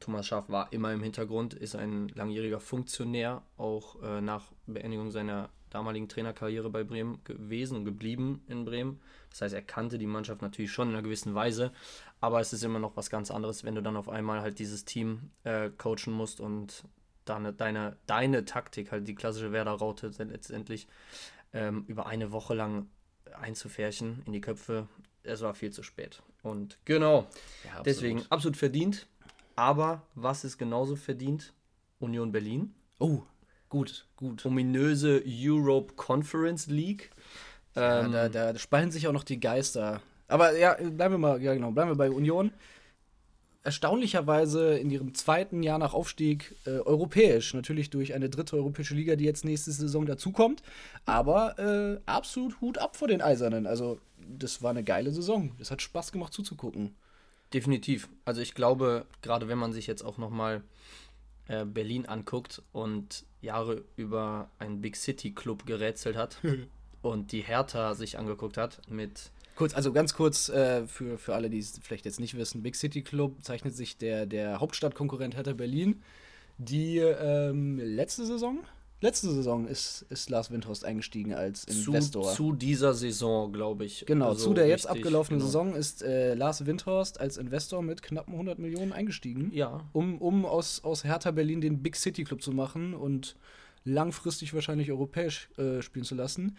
Thomas 0.00 0.26
Schaaf 0.26 0.48
war 0.48 0.72
immer 0.72 0.92
im 0.92 1.02
Hintergrund, 1.02 1.54
ist 1.54 1.76
ein 1.76 2.08
langjähriger 2.08 2.60
Funktionär, 2.60 3.42
auch 3.56 4.02
äh, 4.02 4.20
nach 4.20 4.52
Beendigung 4.66 5.10
seiner 5.10 5.50
damaligen 5.70 6.08
Trainerkarriere 6.08 6.70
bei 6.70 6.84
Bremen 6.84 7.22
gewesen 7.24 7.76
und 7.76 7.84
geblieben 7.84 8.42
in 8.48 8.64
Bremen. 8.64 9.00
Das 9.30 9.42
heißt, 9.42 9.54
er 9.54 9.62
kannte 9.62 9.98
die 9.98 10.06
Mannschaft 10.06 10.40
natürlich 10.42 10.72
schon 10.72 10.88
in 10.88 10.94
einer 10.94 11.02
gewissen 11.02 11.34
Weise, 11.34 11.72
aber 12.20 12.40
es 12.40 12.52
ist 12.52 12.64
immer 12.64 12.78
noch 12.78 12.96
was 12.96 13.10
ganz 13.10 13.30
anderes, 13.30 13.64
wenn 13.64 13.74
du 13.74 13.82
dann 13.82 13.96
auf 13.96 14.08
einmal 14.08 14.40
halt 14.40 14.58
dieses 14.58 14.84
Team 14.84 15.30
äh, 15.44 15.70
coachen 15.76 16.12
musst 16.12 16.40
und 16.40 16.84
deine, 17.24 17.52
deine, 17.52 17.96
deine 18.06 18.44
Taktik, 18.44 18.90
halt 18.92 19.06
die 19.06 19.14
klassische 19.14 19.52
Werder-Raute 19.52 20.10
letztendlich 20.18 20.88
ähm, 21.52 21.84
über 21.86 22.06
eine 22.06 22.32
Woche 22.32 22.54
lang 22.54 22.88
einzufärchen 23.38 24.22
in 24.26 24.32
die 24.32 24.40
Köpfe. 24.40 24.88
Es 25.22 25.42
war 25.42 25.54
viel 25.54 25.70
zu 25.70 25.82
spät. 25.82 26.22
Und 26.42 26.78
genau, 26.84 27.26
ja, 27.64 27.70
absolut. 27.70 27.86
deswegen 27.86 28.22
absolut 28.30 28.56
verdient. 28.56 29.06
Aber 29.58 30.02
was 30.14 30.44
ist 30.44 30.56
genauso 30.56 30.94
verdient? 30.94 31.52
Union 31.98 32.30
Berlin. 32.30 32.76
Oh, 33.00 33.22
gut, 33.68 34.06
gut. 34.14 34.46
Ominöse 34.46 35.20
Europe 35.26 35.94
Conference 35.96 36.68
League. 36.68 37.10
Ja, 37.74 38.04
ähm, 38.04 38.12
da, 38.12 38.28
da 38.28 38.56
spalten 38.56 38.92
sich 38.92 39.08
auch 39.08 39.12
noch 39.12 39.24
die 39.24 39.40
Geister. 39.40 40.00
Aber 40.28 40.56
ja, 40.56 40.74
bleiben 40.74 41.14
wir 41.14 41.18
mal, 41.18 41.42
ja 41.42 41.54
genau, 41.54 41.72
bleiben 41.72 41.90
wir 41.90 41.96
bei 41.96 42.08
Union 42.08 42.52
erstaunlicherweise 43.64 44.78
in 44.78 44.90
ihrem 44.90 45.12
zweiten 45.14 45.64
Jahr 45.64 45.78
nach 45.78 45.92
Aufstieg 45.92 46.54
äh, 46.64 46.78
europäisch. 46.78 47.52
Natürlich 47.52 47.90
durch 47.90 48.14
eine 48.14 48.30
dritte 48.30 48.54
europäische 48.54 48.94
Liga, 48.94 49.16
die 49.16 49.24
jetzt 49.24 49.44
nächste 49.44 49.72
Saison 49.72 50.06
dazukommt. 50.06 50.62
Aber 51.04 51.58
äh, 51.58 52.00
absolut 52.06 52.60
Hut 52.60 52.78
ab 52.78 52.94
vor 52.94 53.08
den 53.08 53.22
Eisernen. 53.22 53.66
Also, 53.66 53.98
das 54.38 54.62
war 54.62 54.70
eine 54.70 54.84
geile 54.84 55.10
Saison. 55.10 55.50
Es 55.58 55.72
hat 55.72 55.82
Spaß 55.82 56.12
gemacht 56.12 56.32
zuzugucken. 56.32 56.94
Definitiv. 57.52 58.08
Also, 58.24 58.40
ich 58.40 58.54
glaube, 58.54 59.06
gerade 59.22 59.48
wenn 59.48 59.58
man 59.58 59.72
sich 59.72 59.86
jetzt 59.86 60.02
auch 60.02 60.18
nochmal 60.18 60.62
äh, 61.48 61.64
Berlin 61.64 62.06
anguckt 62.06 62.62
und 62.72 63.24
Jahre 63.40 63.84
über 63.96 64.50
einen 64.58 64.80
Big 64.80 64.96
City 64.96 65.32
Club 65.32 65.64
gerätselt 65.66 66.16
hat 66.16 66.38
und 67.02 67.32
die 67.32 67.40
Hertha 67.40 67.94
sich 67.94 68.18
angeguckt 68.18 68.56
hat 68.56 68.80
mit 68.90 69.30
Kurz, 69.58 69.74
also 69.74 69.92
ganz 69.92 70.14
kurz 70.14 70.48
äh, 70.50 70.86
für, 70.86 71.18
für 71.18 71.34
alle, 71.34 71.50
die 71.50 71.58
es 71.58 71.80
vielleicht 71.82 72.04
jetzt 72.04 72.20
nicht 72.20 72.36
wissen: 72.36 72.62
Big 72.62 72.76
City 72.76 73.02
Club 73.02 73.42
zeichnet 73.42 73.74
sich 73.74 73.98
der, 73.98 74.24
der 74.24 74.60
Hauptstadtkonkurrent 74.60 75.34
Hertha 75.34 75.52
Berlin, 75.52 76.00
die 76.58 76.98
ähm, 76.98 77.76
letzte 77.80 78.24
Saison. 78.24 78.60
Letzte 79.00 79.30
Saison 79.30 79.68
ist, 79.68 80.04
ist 80.10 80.28
Lars 80.28 80.50
Windhorst 80.50 80.84
eingestiegen 80.84 81.32
als 81.32 81.64
Investor. 81.64 82.30
Zu, 82.30 82.34
zu 82.34 82.52
dieser 82.52 82.94
Saison, 82.94 83.52
glaube 83.52 83.84
ich. 83.84 84.04
Genau, 84.06 84.30
also 84.30 84.48
zu 84.48 84.54
der 84.54 84.66
jetzt 84.66 84.86
richtig, 84.86 85.04
abgelaufenen 85.04 85.38
genau. 85.38 85.46
Saison 85.46 85.74
ist 85.76 86.02
äh, 86.02 86.34
Lars 86.34 86.66
Windhorst 86.66 87.20
als 87.20 87.36
Investor 87.36 87.80
mit 87.82 88.02
knappen 88.02 88.32
100 88.34 88.58
Millionen 88.58 88.92
eingestiegen. 88.92 89.52
Ja. 89.54 89.84
Um, 89.92 90.18
um 90.18 90.44
aus, 90.44 90.82
aus 90.82 91.04
Hertha 91.04 91.30
Berlin 91.30 91.60
den 91.60 91.80
Big 91.80 91.94
City 91.94 92.24
Club 92.24 92.42
zu 92.42 92.50
machen 92.50 92.92
und 92.92 93.36
langfristig 93.84 94.52
wahrscheinlich 94.52 94.90
europäisch 94.90 95.48
äh, 95.58 95.80
spielen 95.80 96.04
zu 96.04 96.16
lassen 96.16 96.56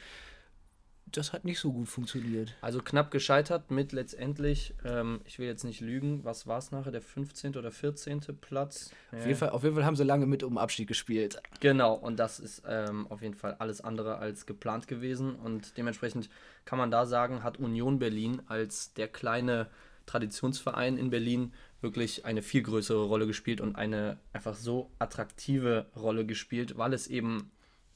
das 1.12 1.34
hat 1.34 1.46
nicht 1.46 1.60
so 1.60 1.72
gut 1.72 1.88
funktioniert. 1.88 2.56
Also 2.62 2.80
knapp 2.82 3.12
gescheitert 3.12 3.72
mit 3.72 3.92
letztendlich, 3.92 4.74
ähm, 4.86 5.22
ich 5.26 5.40
will 5.40 5.48
jetzt 5.48 5.64
nicht 5.64 5.82
lügen, 5.82 6.24
was 6.24 6.48
war 6.48 6.58
es 6.58 6.72
nachher, 6.72 6.92
der 6.92 7.02
15. 7.02 7.56
oder 7.56 7.72
14. 7.72 8.22
Platz? 8.42 8.92
Auf, 9.12 9.26
jeden 9.26 9.38
Fall, 9.38 9.50
auf 9.50 9.64
jeden 9.64 9.76
Fall 9.76 9.86
haben 9.86 9.96
sie 9.96 10.04
lange 10.04 10.26
mit 10.26 10.44
um 10.44 10.58
Abstieg 10.58 10.88
gespielt. 10.88 11.42
Genau, 11.60 11.94
und 11.94 12.18
das 12.18 12.40
ist 12.40 12.64
ähm, 12.68 13.08
auf 13.08 13.22
jeden 13.22 13.36
Fall 13.36 13.56
alles 13.60 13.82
andere 13.82 14.18
als 14.18 14.46
geplant 14.46 14.88
gewesen. 14.88 15.36
Und 15.36 15.78
dementsprechend 15.78 16.30
kann 16.66 16.78
man 16.78 16.92
da 16.92 17.06
sagen, 17.06 17.44
hat 17.44 17.58
Union 17.58 18.00
Berlin 18.00 18.42
als 18.48 18.94
der 18.94 19.08
kleine 19.08 19.68
Traditionsverein 20.06 20.98
in 20.98 21.12
Berlin 21.12 21.54
wirklich 21.82 22.26
eine 22.26 22.42
viel 22.42 22.64
größere 22.64 23.06
Rolle 23.06 23.28
gespielt 23.28 23.62
und 23.62 23.76
eine 23.76 24.18
einfach 24.34 24.56
so 24.56 24.92
attraktive 25.00 25.86
Rolle 25.96 26.26
gespielt, 26.26 26.78
weil 26.78 26.94
es 26.94 27.08
eben 27.08 27.52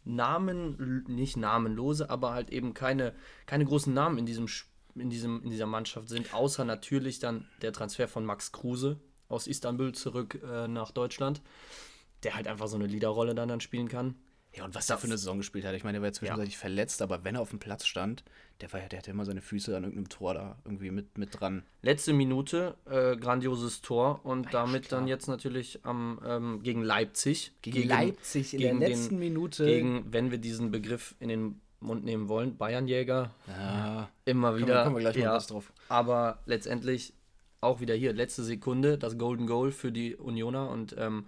Namen, 0.06 1.04
nicht 1.08 1.38
namenlose, 1.38 2.10
aber 2.10 2.34
halt 2.34 2.50
eben 2.50 2.74
keine, 2.74 3.14
keine 3.46 3.66
großen 3.66 3.94
Namen 3.94 4.18
in, 4.18 4.26
diesem, 4.26 4.48
in, 4.96 5.10
diesem, 5.10 5.44
in 5.44 5.50
dieser 5.50 5.66
Mannschaft 5.66 6.10
sind, 6.10 6.34
außer 6.34 6.66
natürlich 6.66 7.20
dann 7.20 7.48
der 7.62 7.74
Transfer 7.74 8.08
von 8.08 8.26
Max 8.26 8.52
Kruse 8.52 9.00
aus 9.30 9.48
Istanbul 9.48 9.94
zurück 9.94 10.40
äh, 10.44 10.68
nach 10.68 10.92
Deutschland, 10.92 11.42
der 12.24 12.36
halt 12.36 12.48
einfach 12.48 12.68
so 12.68 12.76
eine 12.76 12.88
Leaderrolle 12.88 13.36
dann, 13.36 13.50
dann 13.50 13.62
spielen 13.62 13.88
kann. 13.88 14.16
Ja, 14.56 14.66
und 14.66 14.76
was 14.76 14.88
er 14.90 15.00
für 15.00 15.08
eine 15.08 15.18
Saison 15.18 15.38
gespielt 15.40 15.66
hat. 15.66 15.74
Ich 15.74 15.84
meine, 15.84 15.96
der 15.96 16.02
war 16.04 16.10
ja 16.10 16.14
zwischenzeitlich 16.14 16.54
ja. 16.54 16.60
verletzt, 16.60 17.02
aber 17.02 17.24
wenn 17.24 17.36
er 17.36 17.42
auf 17.42 17.50
dem 17.50 17.58
Platz 17.58 17.88
stand, 17.88 18.24
der, 18.62 18.72
war 18.72 18.80
ja, 18.80 18.88
der 18.88 19.00
hatte 19.00 19.10
immer 19.10 19.26
seine 19.26 19.42
Füße 19.42 19.76
an 19.76 19.84
irgendeinem 19.84 20.10
Tor 20.10 20.36
da 20.36 20.58
irgendwie 20.64 20.92
mit, 20.92 21.18
mit 21.18 21.40
dran. 21.40 21.64
Letzte 21.82 22.14
Minute, 22.14 22.76
äh, 22.86 23.18
grandioses 23.18 23.82
Tor 23.82 24.22
und 24.24 24.46
ja, 24.46 24.52
damit 24.52 24.90
klar. 24.90 25.02
dann 25.02 25.08
jetzt 25.08 25.28
natürlich 25.28 25.80
am, 25.84 26.20
ähm, 26.24 26.62
gegen 26.62 26.84
Leipzig. 26.84 27.54
Gegen, 27.64 27.78
gegen 27.78 27.90
Leipzig 27.90 28.54
in 28.54 28.60
gegen 28.60 28.80
der 28.80 28.90
letzten 28.90 29.16
den, 29.16 29.20
Minute. 29.20 29.66
Gegen, 29.66 30.14
wenn 30.14 30.30
wir 30.30 30.38
diesen 30.38 30.70
Begriff 30.70 31.16
in 31.20 31.30
den 31.30 31.60
Mund 31.80 32.06
nehmen 32.06 32.30
wollen, 32.30 32.56
Bayernjäger. 32.56 33.32
Ja. 33.48 34.10
Immer 34.26 34.58
wieder. 34.58 34.84
Kommen 34.84 34.98
wir, 34.98 35.02
gleich 35.02 35.18
mal 35.18 35.34
was 35.34 35.48
drauf. 35.48 35.74
Aber 35.90 36.40
letztendlich 36.46 37.14
auch 37.60 37.82
wieder 37.82 37.96
hier, 37.96 38.14
letzte 38.14 38.44
Sekunde, 38.44 38.98
das 39.00 39.18
Golden 39.18 39.48
Goal 39.48 39.72
für 39.72 39.92
die 39.92 40.16
Unioner 40.16 40.70
und 40.70 40.96
ähm, 40.98 41.26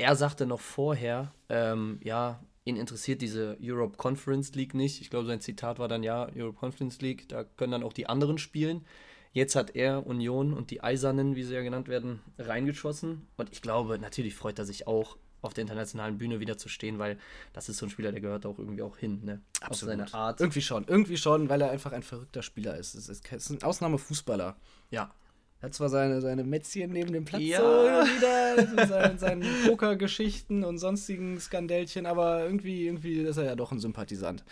er 0.00 0.16
sagte 0.16 0.46
noch 0.46 0.60
vorher, 0.60 1.32
ähm, 1.48 2.00
ja, 2.02 2.40
ihn 2.64 2.76
interessiert 2.76 3.22
diese 3.22 3.56
Europe 3.62 3.96
Conference 3.96 4.54
League 4.54 4.74
nicht. 4.74 5.00
Ich 5.00 5.10
glaube, 5.10 5.26
sein 5.26 5.40
Zitat 5.40 5.78
war 5.78 5.88
dann, 5.88 6.02
ja, 6.02 6.28
Europe 6.34 6.58
Conference 6.58 7.00
League, 7.00 7.28
da 7.28 7.44
können 7.44 7.72
dann 7.72 7.82
auch 7.82 7.92
die 7.92 8.08
anderen 8.08 8.38
spielen. 8.38 8.84
Jetzt 9.32 9.54
hat 9.54 9.76
er 9.76 10.06
Union 10.06 10.52
und 10.52 10.70
die 10.70 10.82
Eisernen, 10.82 11.36
wie 11.36 11.44
sie 11.44 11.54
ja 11.54 11.62
genannt 11.62 11.88
werden, 11.88 12.20
reingeschossen. 12.38 13.28
Und 13.36 13.52
ich 13.52 13.62
glaube, 13.62 13.98
natürlich 13.98 14.34
freut 14.34 14.58
er 14.58 14.64
sich 14.64 14.86
auch, 14.86 15.16
auf 15.42 15.54
der 15.54 15.62
internationalen 15.62 16.18
Bühne 16.18 16.40
wieder 16.40 16.58
zu 16.58 16.68
stehen, 16.68 16.98
weil 16.98 17.18
das 17.54 17.68
ist 17.68 17.78
so 17.78 17.86
ein 17.86 17.90
Spieler, 17.90 18.12
der 18.12 18.20
gehört 18.20 18.44
auch 18.44 18.58
irgendwie 18.58 18.82
auch 18.82 18.98
hin, 18.98 19.24
ne? 19.24 19.40
Absolut. 19.62 19.94
Auf 19.94 20.10
seine 20.10 20.14
Art. 20.14 20.40
Irgendwie 20.40 20.60
schon, 20.60 20.84
irgendwie 20.86 21.16
schon, 21.16 21.48
weil 21.48 21.62
er 21.62 21.70
einfach 21.70 21.92
ein 21.92 22.02
verrückter 22.02 22.42
Spieler 22.42 22.76
ist. 22.76 22.94
Es 22.94 23.08
ist, 23.08 23.32
ist 23.32 23.50
ein 23.50 23.62
Ausnahmefußballer. 23.62 24.56
Ja, 24.90 25.14
hat 25.62 25.74
zwar 25.74 25.88
seine, 25.88 26.20
seine 26.20 26.44
Mätzchen 26.44 26.90
neben 26.90 27.12
dem 27.12 27.24
Platz 27.24 27.42
ja. 27.42 27.60
so 27.60 27.64
wieder, 27.64 28.86
seine, 28.86 29.18
seine 29.18 29.46
Pokergeschichten 29.66 30.64
und 30.64 30.78
sonstigen 30.78 31.38
Skandälchen, 31.38 32.06
aber 32.06 32.44
irgendwie, 32.44 32.86
irgendwie 32.86 33.20
ist 33.20 33.36
er 33.36 33.44
ja 33.44 33.56
doch 33.56 33.72
ein 33.72 33.80
Sympathisant. 33.80 34.44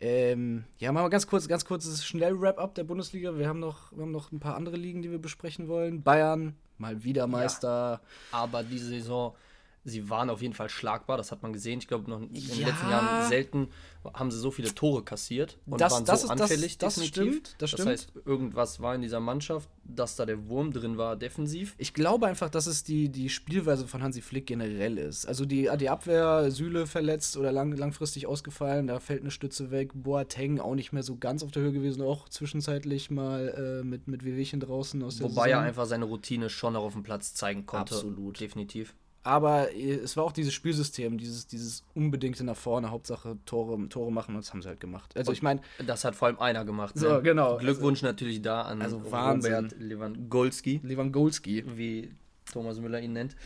Ähm, 0.00 0.64
ja, 0.78 0.90
machen 0.90 1.04
wir 1.04 1.10
ganz 1.10 1.26
kurz, 1.26 1.46
ganz 1.46 1.64
kurzes 1.64 2.04
Schnell-Wrap-up 2.04 2.74
der 2.74 2.82
Bundesliga. 2.82 3.38
Wir 3.38 3.48
haben, 3.48 3.60
noch, 3.60 3.92
wir 3.92 4.02
haben 4.02 4.10
noch 4.10 4.32
ein 4.32 4.40
paar 4.40 4.56
andere 4.56 4.76
Ligen, 4.76 5.00
die 5.00 5.12
wir 5.12 5.20
besprechen 5.20 5.68
wollen. 5.68 6.02
Bayern, 6.02 6.56
mal 6.78 7.04
wieder 7.04 7.28
Meister. 7.28 8.00
Ja, 8.32 8.38
aber 8.38 8.64
diese 8.64 8.86
Saison 8.86 9.36
sie 9.84 10.08
waren 10.08 10.30
auf 10.30 10.40
jeden 10.42 10.54
Fall 10.54 10.68
schlagbar, 10.68 11.16
das 11.16 11.32
hat 11.32 11.42
man 11.42 11.52
gesehen. 11.52 11.78
Ich 11.80 11.88
glaube, 11.88 12.08
noch 12.10 12.20
in 12.20 12.32
den 12.32 12.60
Ja. 12.60 12.68
letzten 12.68 12.88
Jahren 12.90 13.28
selten 13.28 13.68
haben 14.14 14.30
sie 14.30 14.38
so 14.38 14.50
viele 14.50 14.74
Tore 14.74 15.02
kassiert 15.04 15.58
und 15.66 15.80
Das- 15.80 15.92
waren 15.92 16.04
das 16.04 16.22
so 16.22 16.26
ist- 16.26 16.30
das- 16.40 16.40
anfällig. 16.50 16.78
das 16.78 16.94
definitiv. 16.96 17.22
stimmt, 17.34 17.56
das 17.58 17.70
stimmt. 17.70 17.88
heißt, 17.88 18.12
irgendwas 18.24 18.80
war 18.80 18.94
in 18.94 19.02
dieser 19.02 19.20
Mannschaft, 19.20 19.68
dass 19.84 20.16
da 20.16 20.26
der 20.26 20.48
Wurm 20.48 20.72
drin 20.72 20.98
war, 20.98 21.16
defensiv. 21.16 21.74
Ich 21.78 21.94
glaube 21.94 22.26
einfach, 22.26 22.48
dass 22.50 22.66
es 22.66 22.84
die, 22.84 23.08
die 23.08 23.28
Spielweise 23.28 23.86
von 23.88 24.02
Hansi 24.02 24.22
Flick 24.22 24.46
generell 24.46 24.98
ist. 24.98 25.26
Also 25.26 25.44
die, 25.44 25.68
die 25.78 25.88
Abwehr, 25.88 26.50
Süle 26.50 26.86
verletzt 26.86 27.36
oder 27.36 27.50
lang, 27.52 27.72
langfristig 27.76 28.26
ausgefallen, 28.26 28.86
da 28.86 29.00
fällt 29.00 29.20
eine 29.22 29.30
Stütze 29.30 29.70
weg. 29.70 29.90
Boateng 29.94 30.60
auch 30.60 30.74
nicht 30.74 30.92
mehr 30.92 31.02
so 31.02 31.16
ganz 31.16 31.42
auf 31.42 31.50
der 31.50 31.62
Höhe 31.62 31.72
gewesen, 31.72 32.02
auch 32.02 32.28
zwischenzeitlich 32.28 33.10
mal 33.10 33.80
äh, 33.82 33.84
mit, 33.84 34.06
mit 34.08 34.24
Wehwehchen 34.24 34.60
draußen 34.60 35.02
aus 35.02 35.16
der 35.18 35.28
Wobei 35.30 35.50
er 35.50 35.60
einfach 35.60 35.86
seine 35.86 36.04
Routine 36.04 36.50
schon 36.50 36.72
noch 36.74 36.82
auf 36.82 36.92
dem 36.92 37.02
Platz 37.02 37.34
zeigen 37.34 37.66
konnte. 37.66 37.94
Absolut. 37.94 38.40
Definitiv. 38.40 38.94
Aber 39.24 39.72
äh, 39.72 39.94
es 39.94 40.16
war 40.16 40.24
auch 40.24 40.32
dieses 40.32 40.52
Spielsystem, 40.52 41.16
dieses, 41.18 41.46
dieses 41.46 41.84
unbedingte 41.94 42.42
nach 42.44 42.56
vorne, 42.56 42.90
Hauptsache 42.90 43.36
Tore, 43.46 43.88
Tore 43.88 44.10
machen, 44.12 44.34
und 44.34 44.44
das 44.44 44.52
haben 44.52 44.62
sie 44.62 44.68
halt 44.68 44.80
gemacht. 44.80 45.16
Also 45.16 45.32
ich 45.32 45.42
meine, 45.42 45.60
Das 45.86 46.04
hat 46.04 46.16
vor 46.16 46.28
allem 46.28 46.38
einer 46.40 46.64
gemacht. 46.64 46.98
So, 46.98 47.20
genau. 47.22 47.58
Glückwunsch 47.58 48.02
natürlich 48.02 48.42
da 48.42 48.62
an 48.62 48.82
Also 48.82 49.10
Wahnsinn. 49.10 49.54
Robert 49.54 49.74
Lewandowski, 49.78 50.80
Lewandowski, 50.82 51.64
wie 51.76 52.12
Thomas 52.52 52.80
Müller 52.80 53.00
ihn 53.00 53.12
nennt. 53.12 53.36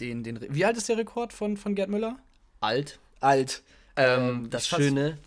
den, 0.00 0.22
den, 0.22 0.38
wie 0.50 0.64
alt 0.64 0.76
ist 0.76 0.88
der 0.88 0.98
Rekord 0.98 1.32
von, 1.32 1.56
von 1.56 1.74
Gerd 1.74 1.90
Müller? 1.90 2.16
Alt. 2.60 2.98
Alt. 3.20 3.62
Ähm, 3.96 4.28
Ähm, 4.28 4.50
das 4.50 4.68
Schöne, 4.68 5.18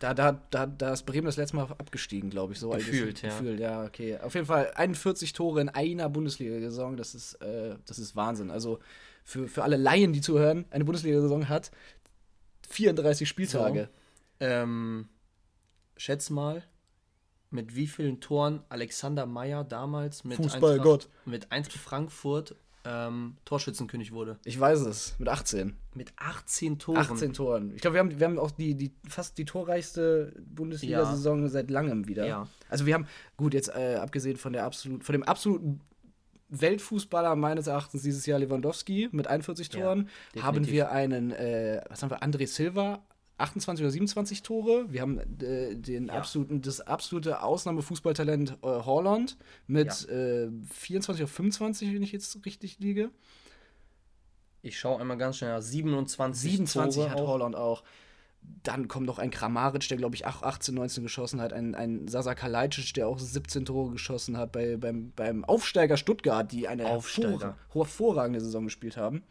Da, 0.00 0.14
da, 0.14 0.40
da, 0.50 0.66
da 0.66 0.92
ist 0.92 1.04
Bremen 1.06 1.26
das 1.26 1.36
letzte 1.36 1.56
Mal 1.56 1.64
abgestiegen, 1.64 2.30
glaube 2.30 2.52
ich. 2.52 2.58
So 2.60 2.70
Gefühlt, 2.70 3.22
ja. 3.22 3.30
Gefühlt, 3.30 3.60
ja, 3.60 3.84
okay. 3.84 4.18
Auf 4.18 4.34
jeden 4.34 4.46
Fall 4.46 4.70
41 4.74 5.32
Tore 5.32 5.60
in 5.60 5.68
einer 5.68 6.08
Bundesliga-Saison, 6.08 6.96
das 6.96 7.14
ist, 7.14 7.34
äh, 7.42 7.76
das 7.86 7.98
ist 7.98 8.14
Wahnsinn. 8.14 8.50
Also 8.50 8.78
für, 9.28 9.46
für 9.46 9.62
alle 9.62 9.76
Laien, 9.76 10.14
die 10.14 10.22
zuhören, 10.22 10.64
eine 10.70 10.86
Bundesliga-Saison 10.86 11.50
hat 11.50 11.70
34 12.70 13.28
Spieltage. 13.28 13.90
ähm, 14.40 15.08
schätz 15.98 16.30
mal, 16.30 16.62
mit 17.50 17.76
wie 17.76 17.86
vielen 17.86 18.20
Toren 18.20 18.62
Alexander 18.70 19.26
Meyer 19.26 19.64
damals 19.64 20.24
mit 20.24 20.38
Fußballgott. 20.38 21.04
Eintracht, 21.04 21.26
mit 21.26 21.52
Eintracht 21.52 21.78
Frankfurt 21.78 22.56
ähm, 22.86 23.36
Torschützenkönig 23.44 24.12
wurde. 24.12 24.38
Ich 24.44 24.58
weiß 24.58 24.80
es, 24.80 25.14
mit 25.18 25.28
18. 25.28 25.76
Mit 25.94 26.10
18 26.16 26.78
Toren. 26.78 26.96
18 26.96 27.32
Toren. 27.34 27.74
Ich 27.74 27.82
glaube, 27.82 27.94
wir 27.94 28.00
haben, 28.00 28.18
wir 28.18 28.26
haben 28.26 28.38
auch 28.38 28.50
die, 28.50 28.76
die 28.76 28.94
fast 29.06 29.36
die 29.36 29.44
torreichste 29.44 30.32
Bundesliga-Saison 30.46 31.48
seit 31.48 31.70
langem 31.70 32.08
wieder. 32.08 32.26
Ja. 32.26 32.48
Also 32.70 32.86
wir 32.86 32.94
haben, 32.94 33.06
gut, 33.36 33.52
jetzt 33.52 33.68
äh, 33.68 33.96
abgesehen 33.96 34.38
von 34.38 34.54
der 34.54 34.64
absolut, 34.64 35.04
von 35.04 35.12
dem 35.12 35.22
absoluten 35.22 35.80
Weltfußballer 36.50 37.36
meines 37.36 37.66
Erachtens 37.66 38.02
dieses 38.02 38.24
Jahr 38.26 38.38
Lewandowski 38.38 39.08
mit 39.12 39.26
41 39.26 39.72
Ja, 39.72 39.80
Toren, 39.80 40.08
definitiv. 40.34 40.42
haben 40.42 40.66
wir 40.68 40.90
einen, 40.90 41.30
äh, 41.32 41.82
was 41.88 42.02
haben 42.02 42.10
wir, 42.10 42.22
André 42.22 42.46
Silva, 42.46 43.02
28 43.36 43.84
oder 43.84 43.90
27 43.92 44.42
Tore. 44.42 44.86
Wir 44.88 45.00
haben 45.02 45.18
äh, 45.40 45.74
den 45.76 46.06
Ja. 46.06 46.14
absoluten, 46.14 46.60
das 46.62 46.80
absolute 46.80 47.42
Ausnahmefußballtalent 47.42 48.58
äh, 48.62 48.66
Holland 48.66 49.36
mit 49.66 50.08
äh, 50.08 50.48
24 50.70 51.22
oder 51.22 51.28
25, 51.28 51.94
wenn 51.94 52.02
ich 52.02 52.12
jetzt 52.12 52.44
richtig 52.44 52.78
liege. 52.80 53.10
Ich 54.62 54.78
schaue 54.78 55.00
einmal 55.00 55.16
ganz 55.18 55.36
schnell 55.36 55.52
nach. 55.52 55.62
27, 55.62 56.50
27 56.50 56.96
Tore 57.02 57.10
hat 57.12 57.20
auch. 57.20 57.28
Holland 57.28 57.54
auch. 57.56 57.84
Dann 58.62 58.88
kommt 58.88 59.06
noch 59.06 59.18
ein 59.18 59.30
Kramaric, 59.30 59.88
der 59.88 59.96
glaube 59.96 60.14
ich 60.14 60.26
auch 60.26 60.42
18, 60.42 60.74
19 60.74 61.02
geschossen 61.02 61.40
hat. 61.40 61.52
Ein, 61.52 61.74
ein 61.74 62.08
Sasa 62.08 62.34
Kalajdzic, 62.34 62.92
der 62.94 63.08
auch 63.08 63.18
17 63.18 63.64
Tore 63.64 63.92
geschossen 63.92 64.36
hat 64.36 64.52
bei, 64.52 64.76
beim, 64.76 65.12
beim 65.14 65.44
Aufsteiger 65.44 65.96
Stuttgart, 65.96 66.50
die 66.50 66.68
eine 66.68 66.86
Aufsteiger. 66.86 67.56
hervor- 67.72 67.84
hervorragende 67.84 68.40
Saison 68.40 68.64
gespielt 68.64 68.96
haben. 68.96 69.22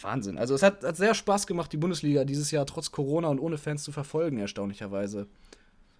Wahnsinn. 0.00 0.38
Also 0.38 0.54
es 0.54 0.62
hat, 0.62 0.84
hat 0.84 0.96
sehr 0.96 1.14
Spaß 1.14 1.46
gemacht, 1.46 1.72
die 1.72 1.76
Bundesliga 1.76 2.24
dieses 2.24 2.50
Jahr 2.52 2.66
trotz 2.66 2.92
Corona 2.92 3.28
und 3.28 3.40
ohne 3.40 3.58
Fans 3.58 3.82
zu 3.82 3.90
verfolgen, 3.90 4.38
erstaunlicherweise. 4.38 5.26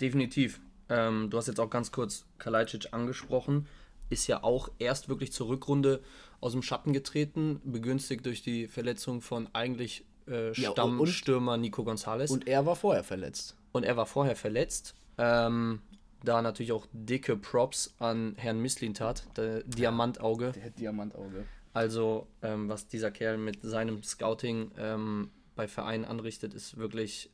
Definitiv. 0.01 0.61
Ähm, 0.89 1.31
du 1.31 1.37
hast 1.37 1.49
jetzt 1.49 1.59
auch 1.59 1.71
ganz 1.71 1.91
kurz 1.91 2.25
Kalajdzic 2.39 2.93
angesprochen. 2.93 3.67
Ist 4.09 4.29
ja 4.29 4.45
auch 4.45 4.71
erst 4.79 5.09
wirklich 5.09 5.33
zur 5.33 5.49
Rückrunde 5.49 6.01
aus 6.41 6.53
dem 6.53 6.63
Schatten 6.63 6.93
getreten, 6.93 7.61
begünstigt 7.65 8.25
durch 8.25 8.43
die 8.43 8.69
Verletzung 8.69 9.21
von 9.21 9.49
eigentlich 9.53 10.05
äh, 10.29 10.53
Ja, 10.53 10.71
und- 10.71 10.75
Stammstürmer 10.75 11.57
Nico 11.57 11.85
Gonzalez. 11.85 12.31
Und 12.31 12.47
er 12.49 12.67
war 12.67 12.77
vorher 12.77 13.05
verletzt. 13.05 13.57
Und 13.73 13.85
er 13.85 13.97
war 13.97 14.07
vorher 14.07 14.37
verletzt. 14.37 14.95
Ähm, 15.19 15.81
da 16.25 16.41
natürlich 16.43 16.73
auch 16.73 16.87
dicke 16.93 17.37
Props 17.37 17.95
an 17.99 18.35
Herrn 18.37 18.61
Misslintat, 18.61 19.25
der 19.37 19.63
Diamantauge. 19.65 20.53
Der 20.53 20.71
Diamantauge. 20.71 21.45
Also, 21.75 22.27
ähm, 22.43 22.69
was 22.69 22.87
dieser 22.87 23.11
Kerl 23.11 23.39
mit 23.39 23.63
seinem 23.63 24.03
Scouting 24.03 24.71
ähm, 24.79 25.31
bei 25.57 25.67
Vereinen 25.67 26.05
anrichtet, 26.05 26.55
ist 26.55 26.77
wirklich 26.77 27.31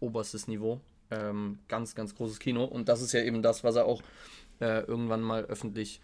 oberstes 0.00 0.48
Niveau. 0.48 0.80
Ähm, 1.10 1.58
ganz, 1.68 1.94
ganz 1.94 2.14
großes 2.14 2.38
Kino. 2.38 2.64
Und 2.64 2.88
das 2.88 3.00
ist 3.02 3.12
ja 3.12 3.22
eben 3.22 3.40
das, 3.40 3.64
was 3.64 3.76
er 3.76 3.86
auch 3.86 4.02
äh, 4.60 4.80
irgendwann 4.80 5.22
mal 5.22 5.44
öffentlich 5.44 6.00
äh, 6.00 6.02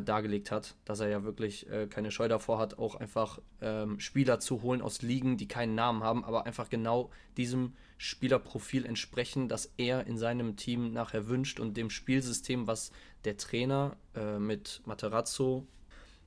dargelegt 0.00 0.50
hat, 0.50 0.74
dass 0.86 1.00
er 1.00 1.08
ja 1.08 1.22
wirklich 1.22 1.68
äh, 1.70 1.86
keine 1.86 2.10
Scheu 2.10 2.28
davor 2.28 2.58
hat, 2.58 2.78
auch 2.78 2.94
einfach 2.94 3.40
ähm, 3.60 4.00
Spieler 4.00 4.40
zu 4.40 4.62
holen 4.62 4.80
aus 4.80 5.02
Ligen, 5.02 5.36
die 5.36 5.48
keinen 5.48 5.74
Namen 5.74 6.02
haben, 6.02 6.24
aber 6.24 6.46
einfach 6.46 6.70
genau 6.70 7.10
diesem 7.36 7.74
Spielerprofil 7.98 8.86
entsprechen, 8.86 9.48
das 9.48 9.72
er 9.76 10.06
in 10.06 10.16
seinem 10.16 10.56
Team 10.56 10.92
nachher 10.92 11.28
wünscht 11.28 11.60
und 11.60 11.76
dem 11.76 11.90
Spielsystem, 11.90 12.66
was 12.66 12.90
der 13.24 13.36
Trainer 13.36 13.96
äh, 14.14 14.38
mit 14.38 14.80
Materazzo 14.86 15.66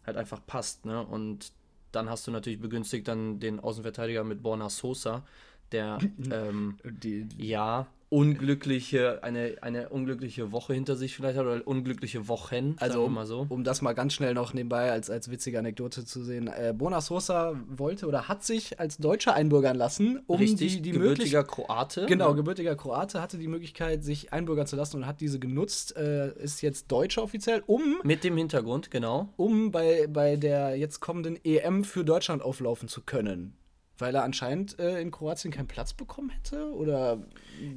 halt 0.06 0.18
einfach 0.18 0.46
passt. 0.46 0.86
Ne? 0.86 1.04
Und 1.04 1.52
dann 1.92 2.10
hast 2.10 2.28
du 2.28 2.32
natürlich 2.32 2.62
begünstigt 2.62 3.08
dann 3.08 3.40
den 3.40 3.60
Außenverteidiger 3.60 4.24
mit 4.24 4.44
Borna 4.44 4.70
Sosa, 4.70 5.26
der 5.72 5.98
ähm, 6.32 6.78
Die, 6.84 7.28
ja 7.38 7.88
unglückliche, 8.10 9.24
eine, 9.24 9.58
eine 9.62 9.90
unglückliche 9.90 10.52
Woche 10.52 10.74
hinter 10.74 10.96
sich 10.96 11.16
vielleicht 11.16 11.38
hat 11.38 11.46
oder 11.46 11.66
unglückliche 11.66 12.28
Wochen, 12.28 12.76
Also 12.80 13.04
um, 13.04 13.14
mal 13.14 13.26
so. 13.26 13.46
um 13.50 13.64
das 13.64 13.82
mal 13.82 13.94
ganz 13.94 14.14
schnell 14.14 14.34
noch 14.34 14.54
nebenbei 14.54 14.92
als, 14.92 15.10
als 15.10 15.30
witzige 15.30 15.60
Anekdote 15.60 16.06
zu 16.06 16.24
sehen. 16.24 16.48
Äh, 16.48 16.74
Bona 16.76 17.02
Sosa 17.02 17.54
wollte 17.68 18.08
oder 18.08 18.28
hat 18.28 18.44
sich 18.44 18.80
als 18.80 18.98
Deutscher 18.98 19.36
einbürgern 19.36 19.76
lassen, 19.78 20.22
um 20.28 20.38
Richtig, 20.40 20.76
die, 20.78 20.82
die 20.82 20.92
gebürtiger. 20.92 21.44
Kroate. 21.44 22.06
Genau, 22.08 22.34
gebürtiger 22.34 22.76
Kroate 22.76 23.22
hatte 23.22 23.38
die 23.38 23.48
Möglichkeit, 23.48 24.04
sich 24.04 24.34
einbürgern 24.34 24.68
zu 24.68 24.76
lassen 24.76 24.98
und 24.98 25.06
hat 25.06 25.22
diese 25.22 25.40
genutzt. 25.40 25.96
Äh, 25.96 26.34
ist 26.42 26.62
jetzt 26.62 26.92
Deutscher 26.92 27.24
offiziell, 27.24 27.64
um, 27.68 28.00
Mit 28.04 28.24
dem 28.24 28.38
Hintergrund, 28.38 28.90
genau. 28.92 29.30
um 29.38 29.72
bei, 29.72 30.08
bei 30.08 30.36
der 30.36 30.76
jetzt 30.78 31.00
kommenden 31.00 31.38
EM 31.44 31.84
für 31.84 32.04
Deutschland 32.04 32.42
auflaufen 32.42 32.88
zu 32.90 33.02
können. 33.02 33.54
Weil 34.00 34.16
er 34.16 34.24
anscheinend 34.24 34.80
äh, 34.80 35.00
in 35.02 35.12
Kroatien 35.12 35.52
keinen 35.52 35.68
Platz 35.68 35.94
bekommen 35.94 36.30
hätte? 36.30 36.74
Oder 36.74 37.20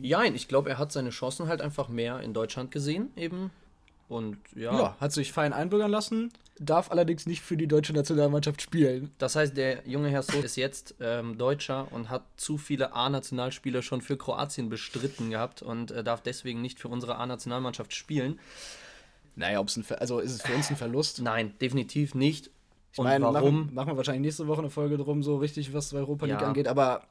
Jein, 0.01 0.35
ich 0.35 0.49
glaube, 0.49 0.71
er 0.71 0.79
hat 0.79 0.93
seine 0.93 1.11
Chancen 1.11 1.49
halt 1.49 1.61
einfach 1.61 1.89
mehr 1.89 2.21
in 2.21 2.33
Deutschland 2.33 2.71
gesehen, 2.71 3.11
eben. 3.17 3.51
Und 4.09 4.39
ja, 4.55 4.73
ja, 4.73 4.97
hat 5.01 5.13
sich 5.13 5.33
fein 5.33 5.53
einbürgern 5.53 5.91
lassen, 5.91 6.33
darf 6.59 6.91
allerdings 6.91 7.27
nicht 7.27 7.41
für 7.41 7.57
die 7.57 7.67
deutsche 7.67 7.95
Nationalmannschaft 7.95 8.61
spielen. 8.61 9.11
das 9.19 9.37
heißt, 9.37 9.57
der 9.57 9.89
junge 9.89 10.11
Herr 10.11 10.23
So 10.23 10.39
ist 10.39 10.57
jetzt 10.57 10.97
ähm, 11.01 11.39
Deutscher 11.39 11.91
und 11.91 12.11
hat 12.11 12.25
zu 12.37 12.59
viele 12.59 12.95
A-Nationalspieler 12.95 13.81
schon 13.81 14.03
für 14.03 14.19
Kroatien 14.19 14.69
bestritten 14.69 15.31
gehabt 15.31 15.63
und 15.63 15.91
äh, 15.91 16.05
darf 16.05 16.21
deswegen 16.21 16.61
nicht 16.61 16.79
für 16.79 16.89
unsere 16.89 17.17
A-Nationalmannschaft 17.17 17.95
spielen. 17.95 18.39
Naja, 19.35 19.61
ob's 19.61 19.77
ein 19.77 19.83
Ver 19.83 20.01
also 20.01 20.19
ist 20.19 20.33
es 20.33 20.43
für 20.43 20.55
uns 20.55 20.69
ein 20.69 20.77
Verlust? 20.77 21.23
Nein, 21.23 21.55
definitiv 21.59 22.15
nicht. 22.15 22.51
Ich 22.93 22.99
meine, 22.99 23.25
warum? 23.25 23.61
Machen, 23.63 23.75
machen 23.75 23.89
wir 23.93 23.97
wahrscheinlich 23.97 24.23
nächste 24.23 24.47
Woche 24.47 24.61
eine 24.61 24.71
Folge 24.71 24.97
drum, 24.99 25.23
so 25.23 25.37
richtig, 25.39 25.73
was 25.73 25.93
Europa 25.95 26.27
League 26.27 26.41
Ja. 26.41 26.47
angeht, 26.47 26.69
aber 26.69 27.03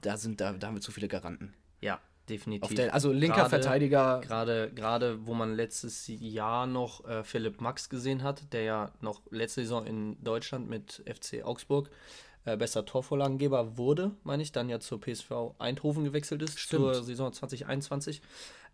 da 0.00 0.16
sind 0.16 0.40
da, 0.40 0.52
da 0.52 0.66
haben 0.68 0.74
wir 0.76 0.80
zu 0.80 0.92
viele 0.92 1.08
Garanten. 1.08 1.52
Ja, 1.82 1.98
definitiv. 2.28 2.74
Der, 2.74 2.94
also 2.94 3.12
linker 3.12 3.36
Gerade- 3.36 3.50
Verteidiger, 3.50 4.20
Gerade, 4.22 4.70
gerade 4.74 5.26
wo 5.26 5.34
man 5.34 5.54
letztes 5.54 6.04
Jahr 6.08 6.66
noch 6.66 7.06
äh, 7.06 7.22
Philipp 7.24 7.60
Max 7.60 7.88
gesehen 7.90 8.22
hat, 8.22 8.52
der 8.52 8.62
ja 8.62 8.90
noch 9.00 9.20
letzte 9.30 9.60
Saison 9.62 9.86
in 9.86 10.22
Deutschland 10.24 10.68
mit 10.70 11.02
FC 11.06 11.44
Augsburg 11.44 11.90
äh, 12.46 12.56
bester 12.56 12.86
Torvorlagengeber 12.86 13.76
wurde, 13.76 14.12
meine 14.24 14.42
ich, 14.42 14.52
dann 14.52 14.70
ja 14.70 14.80
zur 14.80 15.00
PSV 15.00 15.30
Eindhoven 15.58 16.04
gewechselt 16.04 16.40
ist, 16.40 16.58
Stimmt. 16.58 16.94
zur 16.94 17.04
Saison 17.04 17.30
2021. 17.32 18.22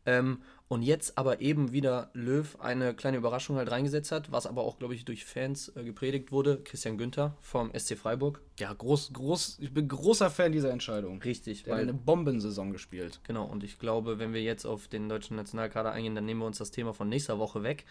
Ähm, 0.09 0.41
und 0.69 0.83
jetzt 0.83 1.17
aber 1.17 1.41
eben 1.41 1.73
wieder 1.73 2.11
Löw 2.13 2.59
eine 2.61 2.95
kleine 2.95 3.19
Überraschung 3.19 3.57
halt 3.57 3.71
reingesetzt 3.71 4.11
hat, 4.11 4.33
was 4.33 4.47
aber 4.47 4.63
auch, 4.63 4.79
glaube 4.79 4.95
ich, 4.95 5.05
durch 5.05 5.25
Fans 5.25 5.73
äh, 5.77 5.85
gepredigt 5.85 6.33
wurde. 6.33 6.61
Christian 6.63 6.99
Günther 6.99 7.37
vom 7.41 7.71
SC 7.77 7.97
Freiburg. 7.97 8.41
ja, 8.59 8.73
groß, 8.73 9.13
groß, 9.13 9.59
ich 9.61 9.73
bin 9.73 9.87
großer 9.87 10.31
Fan 10.31 10.53
dieser 10.53 10.71
Entscheidung. 10.71 11.23
Richtig, 11.23 11.63
Der 11.63 11.75
hat 11.75 11.83
eine 11.83 11.95
Bombensaison 11.95 12.73
gespielt. 12.73 13.21
Genau, 13.25 13.45
und 13.45 13.63
ich 13.63 13.79
glaube, 13.79 14.19
wenn 14.19 14.33
wir 14.33 14.43
jetzt 14.43 14.65
auf 14.65 14.89
den 14.89 15.09
deutschen 15.09 15.37
Nationalkader 15.37 15.93
eingehen, 15.93 16.17
dann 16.17 16.25
nehmen 16.25 16.41
wir 16.41 16.47
uns 16.47 16.59
das 16.59 16.73
Thema 16.73 16.93
von 16.93 17.09
nächster 17.09 17.39
Woche 17.39 17.63
weg, 17.63 17.85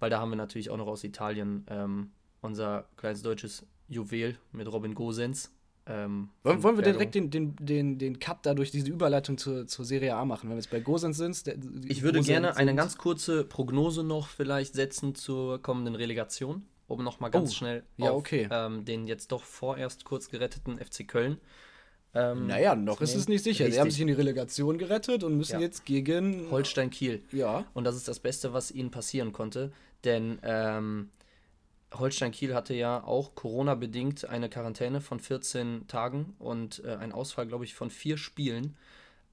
weil 0.00 0.10
da 0.10 0.18
haben 0.18 0.30
wir 0.30 0.36
natürlich 0.36 0.70
auch 0.70 0.78
noch 0.78 0.88
aus 0.88 1.04
Italien 1.04 1.64
ähm, 1.68 2.10
unser 2.40 2.88
kleines 2.96 3.22
deutsches 3.22 3.64
Juwel 3.88 4.38
mit 4.50 4.70
Robin 4.70 4.94
Gosens. 4.94 5.52
Ähm, 5.86 6.28
Wollen, 6.44 6.62
wollen 6.62 6.76
wir 6.76 6.84
direkt 6.84 7.14
den, 7.16 7.30
den, 7.30 7.56
den, 7.56 7.98
den 7.98 8.18
Cut 8.20 8.38
dadurch 8.42 8.70
diese 8.70 8.88
Überleitung 8.88 9.36
zur, 9.36 9.66
zur 9.66 9.84
Serie 9.84 10.14
A 10.14 10.24
machen, 10.24 10.44
wenn 10.48 10.56
wir 10.56 10.60
jetzt 10.62 10.70
bei 10.70 10.78
Gosens 10.80 11.16
sind? 11.16 11.44
Der, 11.46 11.56
Ich 11.88 12.02
würde 12.02 12.18
Gosens 12.18 12.28
gerne 12.28 12.56
eine 12.56 12.74
ganz 12.74 12.96
kurze 12.96 13.44
Prognose 13.44 14.04
noch 14.04 14.28
vielleicht 14.28 14.74
setzen 14.74 15.14
zur 15.14 15.60
kommenden 15.60 15.94
Relegation 15.94 16.62
um 16.88 17.02
nochmal 17.02 17.30
ganz 17.30 17.50
Oh, 17.50 17.54
schnell 17.54 17.84
ja, 17.96 18.10
auf 18.10 18.18
okay. 18.18 18.48
ähm, 18.50 18.84
den 18.84 19.06
jetzt 19.06 19.32
doch 19.32 19.42
vorerst 19.44 20.04
kurz 20.04 20.28
geretteten 20.28 20.78
FC 20.78 21.08
Köln. 21.08 21.38
Ähm, 22.14 22.46
Naja, 22.48 22.74
noch 22.74 23.00
ist 23.00 23.14
es 23.14 23.28
nicht 23.28 23.42
sicher. 23.42 23.64
Sie 23.64 23.78
haben 23.78 23.86
Richtig. 23.86 23.94
sich 23.94 24.00
in 24.02 24.08
die 24.08 24.12
Relegation 24.12 24.76
gerettet 24.76 25.24
und 25.24 25.38
müssen 25.38 25.54
Ja. 25.54 25.60
jetzt 25.60 25.86
gegen. 25.86 26.50
Holstein 26.50 26.90
Kiel. 26.90 27.22
Ja. 27.32 27.64
Und 27.72 27.84
das 27.84 27.96
ist 27.96 28.08
das 28.08 28.20
Beste, 28.20 28.52
was 28.52 28.70
ihnen 28.70 28.90
passieren 28.90 29.32
konnte. 29.32 29.72
Denn 30.04 30.38
ähm, 30.42 31.08
Holstein 31.94 32.32
Kiel 32.32 32.54
hatte 32.54 32.74
ja 32.74 33.02
auch 33.04 33.34
Corona-bedingt 33.34 34.28
eine 34.28 34.48
Quarantäne 34.48 35.00
von 35.00 35.20
14 35.20 35.86
Tagen 35.88 36.34
und 36.38 36.82
äh, 36.84 36.96
ein 36.96 37.12
Ausfall, 37.12 37.46
glaube 37.46 37.64
ich, 37.64 37.74
von 37.74 37.90
vier 37.90 38.16
Spielen 38.16 38.76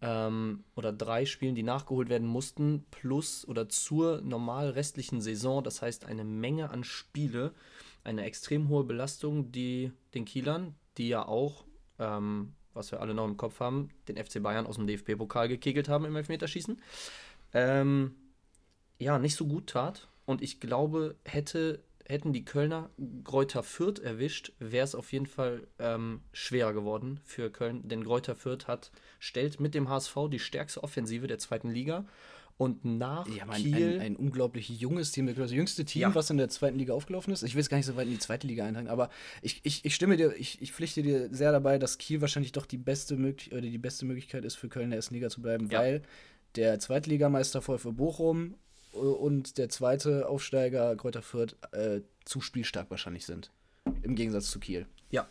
ähm, 0.01 0.63
oder 0.75 0.91
drei 0.93 1.25
Spielen, 1.25 1.55
die 1.55 1.63
nachgeholt 1.63 2.09
werden 2.09 2.27
mussten, 2.27 2.85
plus 2.91 3.47
oder 3.47 3.69
zur 3.69 4.21
normal 4.21 4.69
restlichen 4.69 5.21
Saison. 5.21 5.63
Das 5.63 5.81
heißt, 5.81 6.05
eine 6.05 6.23
Menge 6.23 6.69
an 6.69 6.83
Spiele, 6.83 7.53
eine 8.03 8.23
extrem 8.23 8.69
hohe 8.69 8.83
Belastung, 8.83 9.51
die 9.51 9.91
den 10.13 10.25
Kielern, 10.25 10.75
die 10.97 11.09
ja 11.09 11.25
auch, 11.25 11.65
ähm, 11.99 12.53
was 12.73 12.91
wir 12.91 13.01
alle 13.01 13.13
noch 13.13 13.25
im 13.25 13.37
Kopf 13.37 13.59
haben, 13.59 13.89
den 14.07 14.17
FC 14.17 14.41
Bayern 14.41 14.65
aus 14.65 14.75
dem 14.75 14.87
DFB-Pokal 14.87 15.47
gekegelt 15.47 15.89
haben 15.89 16.05
im 16.05 16.15
Elfmeterschießen. 16.15 16.81
Ähm, 17.53 18.15
ja, 18.99 19.17
nicht 19.19 19.35
so 19.35 19.45
gut 19.47 19.67
tat. 19.67 20.07
Und 20.25 20.41
ich 20.41 20.59
glaube, 20.59 21.15
hätte, 21.25 21.83
hätten 22.09 22.33
die 22.33 22.43
Kölner 22.43 22.89
Greuther 23.23 23.63
Fürth 23.63 23.99
erwischt, 23.99 24.51
wäre 24.59 24.83
es 24.83 24.95
auf 24.95 25.11
jeden 25.13 25.27
Fall 25.27 25.67
ähm, 25.77 26.21
schwerer 26.33 26.73
geworden 26.73 27.19
für 27.23 27.49
Köln. 27.51 27.87
Denn 27.87 28.03
Greuther 28.03 28.35
Fürth 28.35 28.67
hat, 28.67 28.91
stellt 29.19 29.59
mit 29.59 29.75
dem 29.75 29.87
HSV 29.89 30.15
die 30.31 30.39
stärkste 30.39 30.83
Offensive 30.83 31.27
der 31.27 31.37
zweiten 31.37 31.69
Liga. 31.69 32.05
Und 32.57 32.83
nach 32.83 33.25
haben 33.39 33.51
ein, 33.51 33.61
Kiel. 33.61 33.93
ein, 33.93 34.01
ein 34.01 34.15
unglaublich 34.17 34.67
junges 34.67 35.11
Team, 35.13 35.33
das 35.33 35.51
jüngste 35.53 35.85
Team, 35.85 36.01
Ja. 36.01 36.15
was 36.15 36.29
in 36.29 36.35
der 36.35 36.49
zweiten 36.49 36.77
Liga 36.77 36.93
aufgelaufen 36.93 37.31
ist. 37.31 37.43
Ich 37.43 37.53
will 37.55 37.61
es 37.61 37.69
gar 37.69 37.77
nicht 37.77 37.85
so 37.85 37.95
weit 37.95 38.07
in 38.07 38.11
die 38.13 38.19
zweite 38.19 38.47
Liga 38.47 38.65
eintragen, 38.65 38.89
aber 38.89 39.09
ich, 39.41 39.61
ich, 39.63 39.85
ich 39.85 39.95
stimme 39.95 40.17
dir, 40.17 40.35
ich, 40.35 40.61
ich 40.61 40.73
pflichte 40.73 41.01
dir 41.01 41.29
sehr 41.33 41.53
dabei, 41.53 41.77
dass 41.77 41.97
Kiel 41.99 42.19
wahrscheinlich 42.19 42.51
doch 42.51 42.65
die 42.65 42.77
beste, 42.77 43.15
möglich 43.15 43.53
oder 43.53 43.61
die 43.61 43.77
beste 43.77 44.03
Möglichkeit 44.05 44.43
ist, 44.43 44.55
für 44.55 44.67
Köln 44.67 44.85
in 44.85 44.89
der 44.89 44.97
ersten 44.97 45.13
Liga 45.13 45.29
zu 45.29 45.41
bleiben, 45.41 45.69
Ja. 45.71 45.79
weil 45.79 46.01
der 46.57 46.79
Zweitligameister 46.79 47.61
VfB 47.61 47.91
Bochum 47.91 48.55
und 48.91 49.57
der 49.57 49.69
zweite 49.69 50.27
Aufsteiger 50.27 50.95
Kräuter 50.95 51.21
Fürth 51.21 51.55
äh, 51.71 52.01
zu 52.25 52.41
spielstark 52.41 52.89
wahrscheinlich 52.89 53.25
sind. 53.25 53.51
Im 54.03 54.15
Gegensatz 54.15 54.51
zu 54.51 54.59
Kiel. 54.59 54.85
ja, 55.09 55.27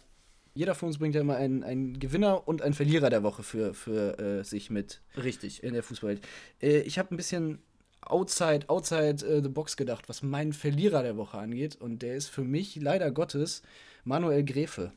Jeder 0.54 0.74
von 0.74 0.88
uns 0.88 0.98
bringt 0.98 1.14
ja 1.14 1.20
immer 1.20 1.36
einen, 1.36 1.62
einen 1.62 1.98
Gewinner 2.00 2.48
und 2.48 2.62
einen 2.62 2.74
Verlierer 2.74 3.10
der 3.10 3.22
Woche 3.22 3.42
für, 3.42 3.74
für 3.74 4.18
äh, 4.18 4.44
sich 4.44 4.70
mit 4.70 5.00
richtig. 5.16 5.62
in 5.62 5.74
der 5.74 5.82
Fußballwelt. 5.82 6.20
Äh, 6.60 6.80
ich 6.80 6.98
habe 6.98 7.14
ein 7.14 7.16
bisschen 7.16 7.60
outside, 8.00 8.68
outside 8.68 9.24
äh, 9.26 9.42
the 9.42 9.48
box 9.48 9.76
gedacht, 9.76 10.08
was 10.08 10.22
meinen 10.22 10.52
Verlierer 10.52 11.02
der 11.02 11.16
Woche 11.16 11.38
angeht. 11.38 11.76
Und 11.76 12.02
der 12.02 12.16
ist 12.16 12.28
für 12.28 12.42
mich 12.42 12.76
leider 12.76 13.10
Gottes 13.10 13.62
Manuel 14.04 14.44
Gräfe. 14.44 14.92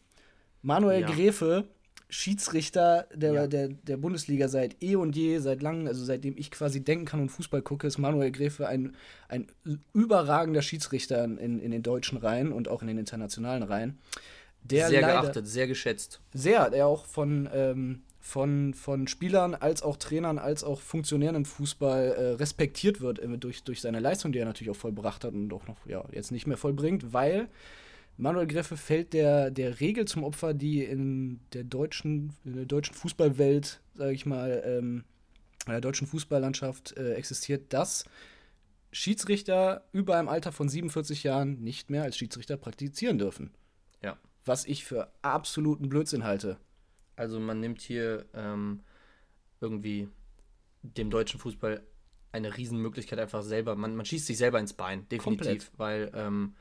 Manuel 0.61 1.01
Ja. 1.01 1.11
Gräfe, 1.11 1.67
Schiedsrichter 2.11 3.07
der, 3.15 3.33
Ja. 3.33 3.47
der, 3.47 3.69
der 3.69 3.97
Bundesliga 3.97 4.47
seit 4.49 4.83
eh 4.83 4.95
und 4.95 5.15
je, 5.15 5.39
seit 5.39 5.61
langem, 5.61 5.87
also 5.87 6.03
seitdem 6.03 6.35
ich 6.37 6.51
quasi 6.51 6.83
denken 6.83 7.05
kann 7.05 7.21
und 7.21 7.29
Fußball 7.29 7.61
gucke, 7.61 7.87
ist 7.87 7.97
Manuel 7.97 8.31
Gräfe 8.31 8.67
ein, 8.67 8.95
ein 9.29 9.47
überragender 9.93 10.61
Schiedsrichter 10.61 11.23
in, 11.23 11.59
in 11.59 11.71
den 11.71 11.83
deutschen 11.83 12.17
Reihen 12.17 12.51
und 12.51 12.67
auch 12.67 12.81
in 12.81 12.89
den 12.89 12.97
internationalen 12.97 13.63
Reihen. 13.63 13.97
Der 14.63 14.89
sehr 14.89 15.01
leider- 15.01 15.21
geachtet, 15.21 15.47
sehr 15.47 15.67
geschätzt. 15.67 16.19
sehr, 16.33 16.69
der 16.69 16.85
auch 16.85 17.05
von, 17.05 17.49
ähm, 17.53 18.01
von, 18.19 18.73
von 18.75 19.07
Spielern 19.07 19.55
als 19.55 19.81
auch 19.81 19.97
Trainern 19.97 20.37
als 20.37 20.63
auch 20.63 20.79
Funktionären 20.81 21.35
im 21.35 21.45
Fußball 21.45 22.03
äh, 22.11 22.21
respektiert 22.33 23.01
wird 23.01 23.17
äh, 23.19 23.37
durch, 23.37 23.63
durch 23.63 23.81
seine 23.81 23.99
Leistung, 23.99 24.31
die 24.33 24.39
er 24.39 24.45
natürlich 24.45 24.69
auch 24.69 24.75
vollbracht 24.79 25.23
hat 25.23 25.33
und 25.33 25.51
auch 25.53 25.65
noch 25.65 25.77
ja, 25.87 26.03
jetzt 26.11 26.31
nicht 26.31 26.45
mehr 26.45 26.57
vollbringt, 26.57 27.13
weil 27.13 27.47
Manuel 28.17 28.47
Greffe 28.47 28.77
fällt 28.77 29.13
der, 29.13 29.51
der 29.51 29.79
Regel 29.79 30.05
zum 30.05 30.23
Opfer, 30.23 30.53
die 30.53 30.83
in 30.83 31.39
der 31.53 31.63
deutschen, 31.63 32.33
in 32.45 32.55
der 32.55 32.65
deutschen 32.65 32.93
Fußballwelt, 32.93 33.81
sage 33.95 34.13
ich 34.13 34.25
mal, 34.25 34.61
ähm, 34.65 35.03
in 35.65 35.71
der 35.71 35.81
deutschen 35.81 36.07
Fußballlandschaft 36.07 36.97
äh, 36.97 37.13
existiert, 37.13 37.73
dass 37.73 38.05
Schiedsrichter 38.91 39.85
über 39.93 40.17
einem 40.17 40.27
Alter 40.27 40.51
von 40.51 40.67
47 40.67 41.23
Jahren 41.23 41.61
nicht 41.63 41.89
mehr 41.89 42.03
als 42.03 42.17
Schiedsrichter 42.17 42.57
praktizieren 42.57 43.17
dürfen. 43.17 43.51
Ja. 44.03 44.17
Was 44.45 44.65
ich 44.65 44.83
für 44.83 45.11
absoluten 45.21 45.89
Blödsinn 45.89 46.23
halte. 46.23 46.57
Also 47.15 47.39
man 47.39 47.59
nimmt 47.59 47.81
hier 47.81 48.25
ähm, 48.33 48.81
irgendwie 49.61 50.09
dem 50.81 51.09
deutschen 51.09 51.39
Fußball 51.39 51.81
eine 52.31 52.57
Riesenmöglichkeit 52.57 53.19
einfach 53.19 53.43
selber. 53.43 53.75
Man, 53.75 53.95
man 53.95 54.05
schießt 54.05 54.25
sich 54.25 54.37
selber 54.37 54.59
ins 54.59 54.73
Bein, 54.73 55.07
definitiv. 55.09 55.71
Komplett. 55.71 55.71
Weil 55.77 56.11
ähm, 56.15 56.55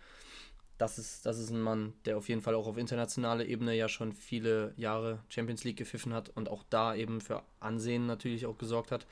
das, 0.81 0.99
ist, 0.99 1.27
das 1.27 1.39
ist 1.39 1.51
ein 1.51 1.61
Mann, 1.61 1.93
der 2.07 2.17
auf 2.17 2.29
jeden 2.31 2.41
Fall 2.41 2.55
auch 2.55 2.67
auf 2.67 2.79
internationaler 2.79 3.45
Ebene 3.45 3.75
ja 3.75 3.87
schon 3.87 4.13
viele 4.15 4.73
Jahre 4.79 5.19
Champions 5.29 5.63
League 5.63 5.77
gepfiffen 5.77 6.15
hat 6.15 6.31
und 6.31 6.49
auch 6.49 6.65
da 6.71 6.95
eben 6.95 7.21
für 7.21 7.43
Ansehen 7.61 8.07
natürlich 8.07 8.47
auch 8.47 8.57
gesorgt 8.57 8.91
hat. 8.91 9.07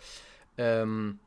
Ähm, 0.56 1.18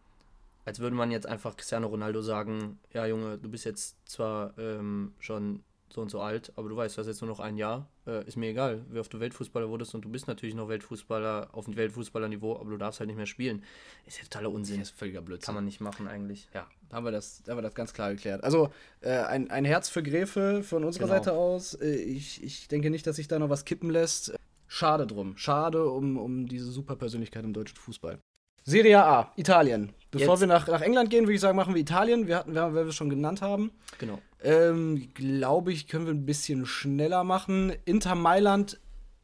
als 0.66 0.80
würde 0.80 0.96
man 0.96 1.12
jetzt 1.12 1.28
einfach 1.28 1.56
Cristiano 1.56 1.88
Ronaldo 1.88 2.24
sagen, 2.24 2.80
ja 2.92 3.06
Junge, 3.06 3.38
du 3.38 3.50
bist 3.50 3.66
jetzt 3.66 3.98
zwar 4.10 4.58
ähm, 4.58 5.14
schon 5.20 5.64
so 5.90 6.02
und 6.02 6.10
so 6.10 6.22
alt, 6.22 6.52
aber 6.56 6.70
du 6.70 6.76
weißt, 6.76 6.98
du 6.98 7.02
hast 7.02 7.08
jetzt 7.08 7.22
nur 7.22 7.30
noch 7.30 7.40
ein 7.40 7.58
Jahr, 7.58 7.88
äh, 8.08 8.26
ist 8.28 8.38
mir 8.38 8.50
egal, 8.50 8.84
wie 8.90 9.00
oft 9.00 9.14
du 9.14 9.20
Weltfußballer 9.20 9.70
wurdest 9.70 9.94
und 9.96 10.04
du 10.06 10.10
bist 10.10 10.28
natürlich 10.28 10.56
noch 10.56 10.70
Weltfußballer 10.70 11.50
auf 11.52 11.66
dem 11.66 11.76
Weltfußballerniveau, 11.76 12.58
aber 12.60 12.70
du 12.72 12.78
darfst 12.78 13.00
halt 13.00 13.08
nicht 13.08 13.18
mehr 13.18 13.26
spielen. 13.26 13.64
Ist 14.06 14.18
ja 14.18 14.24
totaler 14.24 14.52
Unsinn. 14.52 14.80
Das 14.80 14.90
ist 14.90 14.98
völliger 14.98 15.22
Blödsinn. 15.22 15.46
Kann 15.46 15.56
man 15.56 15.66
nicht 15.66 15.82
machen 15.82 16.08
eigentlich. 16.08 16.48
ja, 16.54 16.68
da 16.90 16.96
haben 16.98 17.06
wir 17.06 17.12
das, 17.12 17.42
da 17.44 17.52
haben 17.52 17.58
wir 17.60 17.64
das 17.64 17.76
ganz 17.76 17.94
klar 17.94 18.12
geklärt. 18.14 18.44
Also 18.44 18.70
äh, 19.02 19.12
ein, 19.20 19.50
ein 19.52 19.66
Herz 19.66 19.90
für 19.90 20.04
Gräfe 20.04 20.64
von 20.64 20.84
unserer 20.84 21.06
Genau. 21.06 21.16
Seite 21.18 21.34
aus. 21.34 21.74
Äh, 21.76 21.96
ich, 21.96 22.44
ich 22.44 22.68
denke 22.68 22.90
nicht, 22.90 23.06
dass 23.08 23.16
sich 23.18 23.28
da 23.28 23.40
noch 23.40 23.50
was 23.50 23.66
kippen 23.66 23.90
lässt. 23.90 24.34
Schade 24.68 25.06
drum. 25.06 25.36
Schade 25.38 25.90
um, 25.90 26.18
um 26.18 26.48
diese 26.48 26.72
super 26.72 26.96
Persönlichkeit 26.96 27.44
im 27.44 27.54
deutschen 27.54 27.78
Fußball. 27.78 28.20
Serie 28.64 29.04
A, 29.04 29.32
Italien. 29.36 29.94
Bevor 30.12 30.30
Jetzt- 30.36 30.42
wir 30.42 30.48
nach, 30.48 30.68
nach 30.68 30.82
England 30.82 31.10
gehen, 31.10 31.24
würde 31.26 31.34
ich 31.36 31.42
sagen, 31.42 31.56
machen 31.56 31.74
wir 31.74 31.82
Italien. 31.82 32.28
Wir 32.28 32.38
hatten, 32.38 32.54
wer 32.54 32.74
wir 32.74 32.82
es 32.88 32.96
schon 32.96 33.10
genannt 33.10 33.42
haben. 33.42 33.72
Genau. 33.98 34.20
Ähm, 34.44 35.10
glaube 35.14 35.72
ich, 35.72 35.88
können 35.88 36.06
wir 36.06 36.14
ein 36.14 36.26
bisschen 36.26 36.66
schneller 36.66 37.24
machen. 37.24 37.72
Inter 37.86 38.16
Mailand 38.16 38.80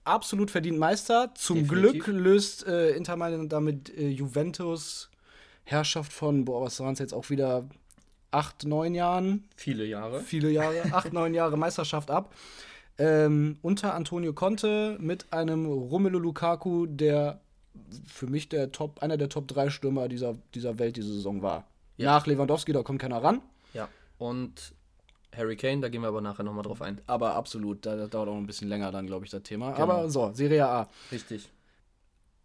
absolut 0.06 0.50
verdient 0.52 0.80
Meister. 0.80 1.32
Zum 1.36 1.64
Definitiv. 1.68 2.06
Glück 2.06 2.08
löst 2.18 2.66
äh, 2.68 2.92
Inter 2.92 3.18
Mailand 3.18 3.52
damit 3.52 3.90
äh, 3.98 4.08
Juventus 4.10 5.10
Herrschaft 5.66 6.14
von, 6.14 6.46
boah, 6.46 6.62
was 6.62 6.80
waren 6.80 6.94
es 6.94 7.00
jetzt 7.00 7.14
auch 7.14 7.30
wieder, 7.30 7.68
acht, 8.32 8.64
neun 8.64 8.96
Jahren, 8.96 9.44
Viele 9.58 9.84
Jahre. 9.86 10.22
viele 10.22 10.50
Jahre, 10.52 10.82
acht, 10.94 11.12
neun 11.12 11.34
Jahre 11.34 11.58
Meisterschaft 11.58 12.10
ab. 12.10 12.34
Ähm, 12.98 13.58
unter 13.62 13.94
Antonio 13.94 14.32
Conte 14.34 14.98
mit 15.02 15.32
einem 15.34 15.66
Romelu 15.66 16.18
Lukaku, 16.20 16.86
der 16.88 17.42
für 18.06 18.28
mich 18.28 18.50
der 18.50 18.72
Top, 18.72 19.02
einer 19.02 19.18
der 19.18 19.30
Top 19.30 19.48
3 19.48 19.70
Stürmer 19.70 20.08
dieser, 20.08 20.36
dieser 20.54 20.78
Welt 20.80 20.98
diese 20.98 21.14
Saison 21.14 21.42
war. 21.42 21.66
Ja. 21.98 22.12
Nach 22.14 22.28
Lewandowski, 22.28 22.74
da 22.74 22.84
kommt 22.84 23.02
keiner 23.02 23.24
ran. 23.24 23.42
Ja. 23.74 23.88
Und 24.18 24.74
Harry 25.36 25.56
Kane, 25.56 25.82
da 25.82 25.90
gehen 25.90 26.02
wir 26.02 26.08
aber 26.08 26.22
nachher 26.22 26.44
nochmal 26.44 26.64
drauf 26.64 26.82
ein. 26.82 27.02
Aber 27.08 27.36
absolut, 27.36 27.86
da, 27.86 27.96
das 27.96 28.10
dauert 28.10 28.30
auch 28.30 28.38
ein 28.38 28.48
bisschen 28.48 28.70
länger 28.70 28.92
dann, 28.92 29.08
glaube 29.08 29.26
ich, 29.26 29.32
das 29.32 29.44
Thema. 29.44 29.72
Genau. 29.72 29.84
Aber 29.84 30.10
so, 30.10 30.32
Serie 30.34 30.68
A. 30.68 30.88
Richtig. 31.12 31.50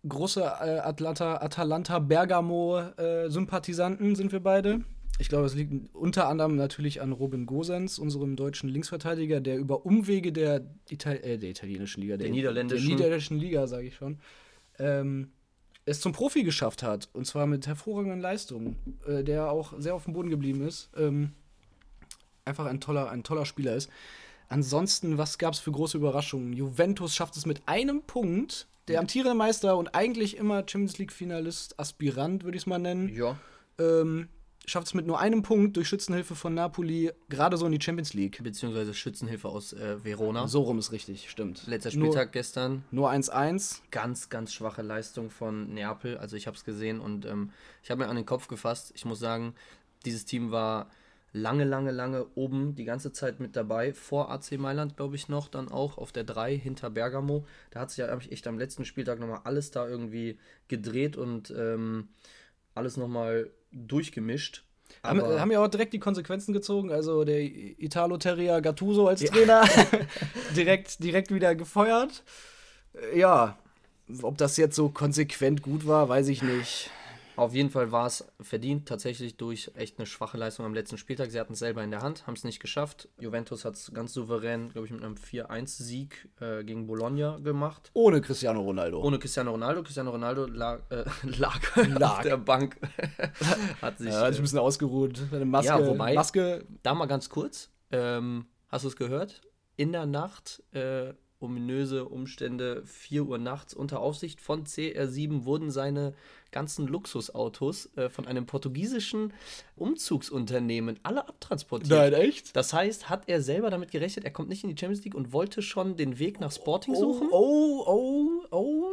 Große 0.09 0.40
äh, 0.42 0.81
Atlanta, 0.81 1.37
Atalanta 1.40 1.99
Bergamo-Sympathisanten 2.01 4.16
sind 4.16 4.33
wir 4.33 4.40
beide. 4.40 4.81
Ich 5.18 5.29
glaube, 5.29 5.47
es 5.47 5.55
liegt 5.55 5.95
unter 5.95 6.29
anderem 6.29 6.57
natürlich 6.57 7.01
an 7.01 7.12
Robin 7.12 7.47
Gosens, 7.47 7.99
unserem 7.99 8.35
deutschen 8.35 8.68
Linksverteidiger, 8.68 9.40
der 9.40 9.59
über 9.59 9.87
Umwege 9.87 10.33
der, 10.33 10.62
Ital 10.88 11.16
äh, 11.23 11.38
der 11.38 11.51
italienischen 11.51 12.01
Liga, 12.01 12.16
Der 12.16 12.31
niederländischen. 12.31 12.88
der 12.88 12.97
niederländischen 12.97 13.38
Liga, 13.38 13.66
sage 13.66 13.87
ich 13.87 13.95
schon, 13.95 14.18
ähm, 14.83 15.31
es 15.85 16.01
zum 16.01 16.12
Profi 16.12 16.42
geschafft 16.45 16.83
hat. 16.83 17.09
Und 17.12 17.27
zwar 17.27 17.47
mit 17.47 17.66
hervorragenden 17.66 18.21
Leistungen, 18.21 18.77
äh, 19.07 19.23
der 19.25 19.51
auch 19.51 19.73
sehr 19.79 19.95
auf 19.95 20.05
dem 20.05 20.12
Boden 20.12 20.31
geblieben 20.31 20.66
ist. 20.66 20.90
Ähm, 20.97 21.33
einfach 22.45 22.66
ein 22.66 22.81
toller, 22.81 23.11
ein 23.11 23.23
toller 23.23 23.47
Spieler 23.47 23.75
ist. 23.75 23.88
Ansonsten, 24.49 25.16
was 25.18 25.38
gab 25.38 25.55
es 25.55 25.61
für 25.61 25.73
große 25.73 25.97
Überraschungen? 25.97 26.53
Juventus 26.53 27.14
schafft 27.14 27.37
es 27.37 27.47
mit 27.47 27.62
einem 27.66 28.03
Punkt, 28.03 28.66
der 28.88 29.01
amtierende 29.01 29.35
Meister 29.35 29.77
und 29.77 29.95
eigentlich 29.95 30.37
immer 30.37 30.59
Champions 30.66 30.99
League-Finalist, 30.99 31.79
Aspirant, 31.79 32.45
würde 32.45 32.57
ich 32.57 32.64
es 32.64 32.66
mal 32.66 32.79
nennen, 32.79 33.09
Ja. 33.09 33.38
ähm, 33.79 34.29
schafft 34.66 34.87
es 34.88 34.94
mit 34.94 35.07
nur 35.07 35.18
einem 35.18 35.42
Punkt 35.42 35.77
durch 35.77 35.88
Schützenhilfe 35.88 36.35
von 36.35 36.55
Napoli 36.55 37.11
gerade 37.29 37.57
so 37.57 37.66
in 37.66 37.72
die 37.72 37.81
Champions 37.81 38.14
League. 38.14 38.42
Beziehungsweise 38.42 38.94
Schützenhilfe 38.94 39.48
aus 39.48 39.72
äh, 39.72 40.05
Verona. 40.05 40.46
So 40.46 40.62
rum 40.62 40.79
ist 40.79 40.92
richtig, 40.92 41.31
stimmt. 41.31 41.66
Letzter 41.66 41.90
Spieltag 41.90 42.33
gestern. 42.33 42.85
Nur 42.90 43.11
1-1. 43.11 43.81
Ganz, 43.90 44.29
ganz 44.29 44.53
schwache 44.53 44.83
Leistung 44.83 45.31
von 45.31 45.75
Neapel. 45.75 46.16
Also 46.18 46.37
ich 46.37 46.46
habe 46.46 46.57
es 46.57 46.64
gesehen 46.64 47.01
und 47.01 47.27
ähm, 47.27 47.51
ich 47.83 47.90
habe 47.90 48.05
mir 48.05 48.09
an 48.09 48.16
den 48.16 48.27
Kopf 48.27 48.48
gefasst. 48.48 48.92
Ich 48.94 49.05
muss 49.05 49.18
sagen, 49.18 49.55
dieses 50.05 50.25
Team 50.25 50.51
war 50.51 50.90
lange, 51.33 51.64
lange, 51.64 51.90
lange 51.90 52.27
oben, 52.35 52.75
die 52.75 52.85
ganze 52.85 53.12
Zeit 53.12 53.40
mit 53.40 53.57
dabei. 53.57 53.92
Vor 53.92 54.31
AC 54.31 54.53
Mailand, 54.59 54.96
glaube 54.96 55.16
ich, 55.16 55.29
noch, 55.29 55.48
dann 55.48 55.68
auch 55.68 55.98
auf 55.98 56.12
der 56.12 56.25
3 56.25 56.57
hinter 56.57 56.90
Bergamo. 56.90 57.46
Da 57.70 57.81
hat 57.81 57.90
sich 57.90 57.98
ja 57.98 58.16
echt 58.16 58.46
am 58.46 58.59
letzten 58.59 58.85
Spieltag 58.85 59.18
nochmal 59.18 59.40
alles 59.44 59.70
da 59.70 59.88
irgendwie 59.88 60.38
gedreht 60.68 61.16
und 61.16 61.53
ähm, 61.57 62.09
alles 62.75 62.97
nochmal 62.97 63.51
durchgemischt. 63.73 64.65
Haben, 65.03 65.21
Aber- 65.21 65.41
haben 65.41 65.51
ja 65.51 65.65
auch 65.65 65.69
direkt 65.69 65.93
die 65.95 65.99
Konsequenzen 65.99 66.53
gezogen. 66.53 66.91
Also 66.93 67.25
der 67.25 67.41
Italo-Terrier 67.41 68.61
Gattuso 68.61 69.07
als 69.09 69.25
Trainer 69.25 69.63
direkt, 70.57 71.03
direkt 71.03 71.33
wieder 71.33 71.55
gefeuert. 71.55 72.23
Äh, 72.95 73.19
Ja, 73.19 73.59
ob 74.23 74.37
das 74.37 74.57
jetzt 74.59 74.77
so 74.77 74.91
konsequent 74.91 75.63
gut 75.63 75.87
war, 75.87 76.09
weiß 76.09 76.29
ich 76.29 76.43
nicht. 76.43 76.91
Auf 77.35 77.55
jeden 77.55 77.71
Fall 77.71 77.90
war 77.92 78.07
es 78.07 78.25
verdient, 78.40 78.87
tatsächlich 78.87 79.37
durch 79.38 79.71
echt 79.75 79.99
eine 79.99 80.07
schwache 80.07 80.37
Leistung 80.37 80.66
am 80.66 80.75
letzten 80.75 80.99
Spieltag. 80.99 81.31
Sie 81.31 81.40
hatten 81.40 81.55
es 81.55 81.61
selber 81.61 81.83
in 81.83 81.90
der 81.90 82.03
Hand, 82.03 82.27
haben 82.27 82.35
es 82.35 82.45
nicht 82.45 82.61
geschafft. 82.61 83.09
Juventus 83.18 83.64
hat 83.64 83.75
es 83.75 83.90
ganz 83.95 84.12
souverän, 84.12 84.68
glaube 84.68 84.87
ich, 84.87 84.92
mit 84.92 85.03
einem 85.03 85.14
4-1-Sieg 85.14 86.29
äh, 86.40 86.62
gegen 86.62 86.87
Bologna 86.87 87.38
gemacht. 87.38 87.90
Ohne 87.95 88.21
Cristiano 88.21 88.61
Ronaldo. 88.61 89.03
Ohne 89.03 89.18
Cristiano 89.18 89.51
Ronaldo. 89.53 89.83
Cristiano 89.83 90.11
Ronaldo 90.11 90.47
lag, 90.47 90.81
äh, 90.90 91.05
lag, 91.23 91.59
Lag. 91.88 92.18
auf 92.18 92.23
der 92.23 92.37
Bank. 92.37 92.77
hat 93.83 93.99
sich, 93.99 94.09
ja, 94.09 94.21
hat 94.21 94.29
sich 94.29 94.37
ein 94.38 94.38
äh, 94.38 94.40
bisschen 94.42 94.59
ausgeruht. 94.59 95.23
Seine 95.31 95.47
Maske, 95.47 95.68
Ja, 95.68 95.87
wobei- 95.87 96.14
Maske 96.14 96.66
da 96.83 96.95
mal 96.95 97.07
ganz 97.07 97.31
kurz. 97.31 97.71
Ähm, 97.90 98.45
hast 98.68 98.85
du 98.85 98.88
es 98.88 98.97
gehört? 98.97 99.40
In 99.77 99.92
der 99.92 100.05
Nacht, 100.05 100.62
äh, 100.73 101.14
ominöse 101.42 102.05
Umstände, 102.07 102.83
4 102.87 103.24
Uhr 103.24 103.38
nachts, 103.38 103.74
unter 103.74 104.00
Aufsicht 104.00 104.40
von 104.40 104.64
CR7 104.64 105.44
wurden 105.44 105.70
seine 105.70 106.14
ganzen 106.52 106.87
Luxusautos 106.87 107.90
äh, 107.96 108.09
von 108.09 108.26
einem 108.26 108.46
portugiesischen 108.46 109.33
Umzugsunternehmen 109.76 111.00
alle 111.02 111.26
abtransportiert. 111.28 111.90
Nein, 111.90 112.12
echt? 112.12 112.55
Das 112.55 112.72
heißt, 112.72 113.11
hat 113.11 113.28
er 113.28 113.42
selber 113.42 113.70
damit 113.70 113.90
gerechnet, 113.90 114.24
er 114.24 114.31
kommt 114.31 114.48
nicht 114.48 114.62
in 114.62 114.70
die 114.70 114.78
Champions 114.78 115.05
League 115.05 115.14
und 115.14 115.33
wollte 115.33 115.62
schon 115.62 115.96
den 115.96 116.18
Weg 116.18 116.40
nach 116.40 116.52
Sporting 116.52 116.94
suchen? 116.94 117.28
Oh, 117.31 117.85
oh, 117.87 118.44
oh, 118.50 118.92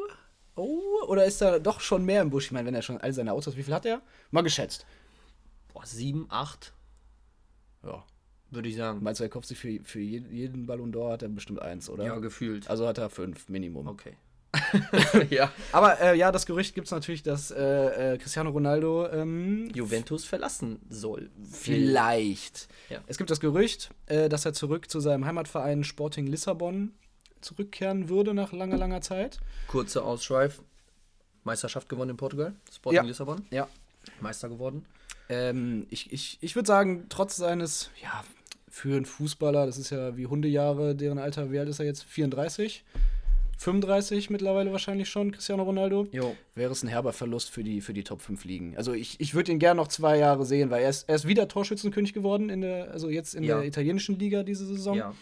oh, 0.55 0.61
oh. 0.61 1.07
Oder 1.07 1.25
ist 1.25 1.41
da 1.41 1.59
doch 1.59 1.79
schon 1.81 2.05
mehr 2.05 2.21
im 2.21 2.29
Busch? 2.29 2.45
Ich 2.45 2.51
meine, 2.51 2.65
wenn 2.67 2.75
er 2.75 2.81
schon 2.81 2.97
all 2.97 3.13
seine 3.13 3.33
Autos, 3.33 3.57
wie 3.57 3.63
viel 3.63 3.73
hat 3.73 3.85
er? 3.85 4.01
Mal 4.31 4.41
geschätzt. 4.41 4.85
Boah, 5.73 5.85
7, 5.85 6.25
8, 6.29 6.73
Ja. 7.83 8.03
Würde 8.51 8.69
ich 8.69 8.75
sagen. 8.75 8.99
Meinst 9.01 9.19
du, 9.19 9.23
er 9.23 9.29
kauft 9.29 9.47
sich 9.47 9.57
für, 9.57 9.79
für 9.83 9.99
jeden, 9.99 10.65
Ballon 10.65 10.93
d'Or, 10.93 11.11
hat 11.11 11.23
er 11.23 11.29
bestimmt 11.29 11.61
eins, 11.61 11.89
oder? 11.89 12.05
Ja, 12.05 12.17
gefühlt. 12.19 12.69
Also 12.69 12.87
hat 12.87 12.97
er 12.97 13.09
fünf, 13.09 13.49
Minimum. 13.49 13.87
Okay. 13.87 14.15
ja. 15.29 15.51
Aber 15.71 16.01
äh, 16.01 16.17
ja, 16.17 16.31
das 16.31 16.47
Gerücht 16.47 16.73
gibt 16.73 16.87
es 16.87 16.91
natürlich, 16.91 17.21
dass 17.21 17.51
äh, 17.51 18.13
äh, 18.13 18.17
Cristiano 18.17 18.49
Ronaldo 18.49 19.07
ähm, 19.09 19.69
Juventus 19.75 20.25
verlassen 20.25 20.79
soll. 20.89 21.29
vielleicht. 21.51 22.67
Ja. 22.89 22.99
Es 23.05 23.17
gibt 23.19 23.29
das 23.29 23.39
Gerücht, 23.39 23.91
äh, 24.07 24.27
dass 24.27 24.45
er 24.45 24.53
zurück 24.53 24.89
zu 24.89 24.99
seinem 24.99 25.25
Heimatverein 25.25 25.83
Sporting 25.83 26.25
Lissabon 26.25 26.93
zurückkehren 27.41 28.09
würde 28.09 28.33
nach 28.33 28.51
langer, 28.51 28.77
langer 28.77 29.01
Zeit. 29.01 29.39
Kurzer 29.67 30.03
Ausschweif. 30.03 30.61
Meisterschaft 31.43 31.87
gewonnen 31.87 32.11
in 32.11 32.17
Portugal. 32.17 32.53
Sporting 32.73 32.97
Ja. 32.97 33.03
Lissabon. 33.03 33.45
Ja. 33.51 33.67
Meister 34.19 34.49
geworden. 34.49 34.85
Ähm, 35.29 35.85
ich 35.89 36.11
ich, 36.11 36.37
ich 36.41 36.55
würde 36.55 36.67
sagen, 36.67 37.05
trotz 37.09 37.35
seines, 37.35 37.91
ja, 38.01 38.23
für 38.69 38.95
einen 38.95 39.05
Fußballer, 39.05 39.65
das 39.65 39.77
ist 39.77 39.89
ja 39.89 40.15
wie 40.17 40.27
Hundejahre, 40.27 40.95
deren 40.95 41.17
Alter, 41.17 41.51
wie 41.51 41.59
alt 41.59 41.69
ist 41.69 41.79
er 41.79 41.85
jetzt? 41.85 42.03
34? 42.03 42.83
35 43.57 44.29
mittlerweile 44.29 44.71
wahrscheinlich 44.71 45.09
schon, 45.09 45.31
Cristiano 45.33 45.63
Ronaldo. 45.63 46.07
Jo. 46.13 46.35
Wäre 46.55 46.71
es 46.71 46.81
ein 46.81 46.87
herber 46.87 47.11
Verlust 47.11 47.49
für 47.49 47.61
die, 47.63 47.81
für 47.81 47.93
die 47.93 48.05
Top 48.05 48.21
5 48.21 48.45
Ligen. 48.45 48.77
Also 48.77 48.93
ich, 48.93 49.19
ich 49.19 49.33
würde 49.33 49.51
ihn 49.51 49.59
gerne 49.59 49.81
noch 49.81 49.89
zwei 49.89 50.17
Jahre 50.17 50.45
sehen, 50.45 50.69
weil 50.69 50.83
er 50.83 50.89
ist, 50.89 51.09
er 51.09 51.15
ist 51.15 51.27
wieder 51.27 51.47
Torschützenkönig 51.49 52.13
geworden, 52.13 52.49
in 52.49 52.61
der, 52.61 52.91
also 52.91 53.09
jetzt 53.09 53.35
in 53.35 53.43
Ja. 53.43 53.57
der 53.57 53.67
italienischen 53.67 54.17
Liga 54.17 54.43
diese 54.43 54.65
Saison. 54.65 54.95
Ja. 54.95 55.13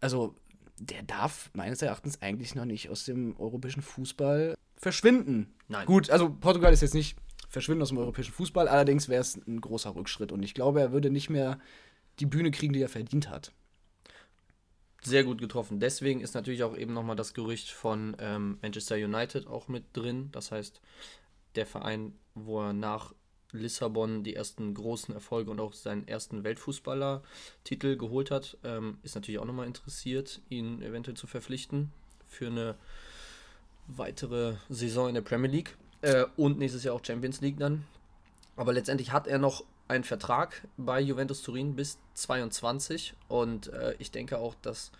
Also 0.00 0.34
der 0.80 1.02
darf 1.04 1.50
meines 1.54 1.80
Erachtens 1.82 2.20
eigentlich 2.20 2.54
noch 2.56 2.64
nicht 2.64 2.90
aus 2.90 3.04
dem 3.04 3.38
europäischen 3.38 3.80
Fußball 3.82 4.56
verschwinden. 4.76 5.54
Nein. 5.68 5.86
Gut, 5.86 6.10
also 6.10 6.28
Portugal 6.28 6.72
ist 6.72 6.82
jetzt 6.82 6.94
nicht 6.94 7.16
verschwinden 7.48 7.82
aus 7.82 7.88
dem 7.90 7.98
europäischen 7.98 8.32
Fußball, 8.32 8.66
allerdings 8.66 9.08
wäre 9.08 9.20
es 9.20 9.36
ein 9.36 9.60
großer 9.60 9.94
Rückschritt 9.94 10.32
und 10.32 10.42
ich 10.42 10.52
glaube, 10.52 10.80
er 10.80 10.92
würde 10.92 11.10
nicht 11.10 11.30
mehr 11.30 11.58
die 12.20 12.26
Bühne 12.26 12.50
kriegen, 12.50 12.72
die 12.72 12.82
er 12.82 12.88
verdient 12.88 13.28
hat. 13.28 13.52
Sehr 15.02 15.24
gut 15.24 15.38
getroffen. 15.38 15.78
Deswegen 15.78 16.20
ist 16.20 16.34
natürlich 16.34 16.64
auch 16.64 16.76
eben 16.76 16.92
nochmal 16.92 17.16
das 17.16 17.34
Gerücht 17.34 17.70
von 17.70 18.16
ähm, 18.18 18.58
Manchester 18.62 18.96
United 18.96 19.46
auch 19.46 19.68
mit 19.68 19.84
drin. 19.92 20.30
Das 20.32 20.50
heißt, 20.50 20.80
der 21.54 21.66
Verein, 21.66 22.12
wo 22.34 22.62
er 22.62 22.72
nach 22.72 23.14
Lissabon 23.52 24.24
die 24.24 24.34
ersten 24.34 24.74
großen 24.74 25.14
Erfolge 25.14 25.50
und 25.50 25.60
auch 25.60 25.72
seinen 25.72 26.08
ersten 26.08 26.44
Weltfußballer-Titel 26.44 27.96
geholt 27.96 28.30
hat, 28.30 28.58
ähm, 28.64 28.98
ist 29.02 29.14
natürlich 29.14 29.38
auch 29.38 29.44
nochmal 29.44 29.66
interessiert, 29.66 30.40
ihn 30.48 30.82
eventuell 30.82 31.16
zu 31.16 31.26
verpflichten 31.26 31.92
für 32.26 32.48
eine 32.48 32.76
weitere 33.86 34.54
Saison 34.68 35.08
in 35.08 35.14
der 35.14 35.22
Premier 35.22 35.50
League 35.50 35.76
äh, 36.02 36.24
und 36.36 36.58
nächstes 36.58 36.84
Jahr 36.84 36.94
auch 36.94 37.04
Champions 37.04 37.40
League 37.40 37.58
dann. 37.58 37.84
Aber 38.56 38.72
letztendlich 38.72 39.12
hat 39.12 39.26
er 39.26 39.38
noch 39.38 39.64
einen 39.88 40.04
Vertrag 40.04 40.66
bei 40.76 41.00
Juventus 41.00 41.42
Turin 41.42 41.76
bis 41.76 41.98
22 42.14 43.14
und 43.28 43.68
äh, 43.68 43.94
ich 43.98 44.10
denke 44.10 44.38
auch, 44.38 44.54
dass 44.62 44.90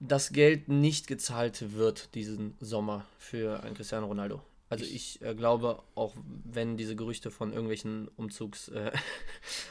das 0.00 0.32
Geld 0.32 0.68
nicht 0.68 1.06
gezahlt 1.06 1.74
wird 1.74 2.14
diesen 2.14 2.56
Sommer 2.60 3.06
für 3.18 3.62
einen 3.62 3.74
Cristiano 3.74 4.06
Ronaldo. 4.06 4.42
Also 4.70 4.84
ich 4.84 5.20
äh, 5.22 5.34
glaube, 5.34 5.82
auch 5.94 6.14
wenn 6.44 6.76
diese 6.76 6.96
Gerüchte 6.96 7.30
von 7.30 7.52
irgendwelchen 7.52 8.08
Umzugs 8.16 8.68
äh, 8.68 8.92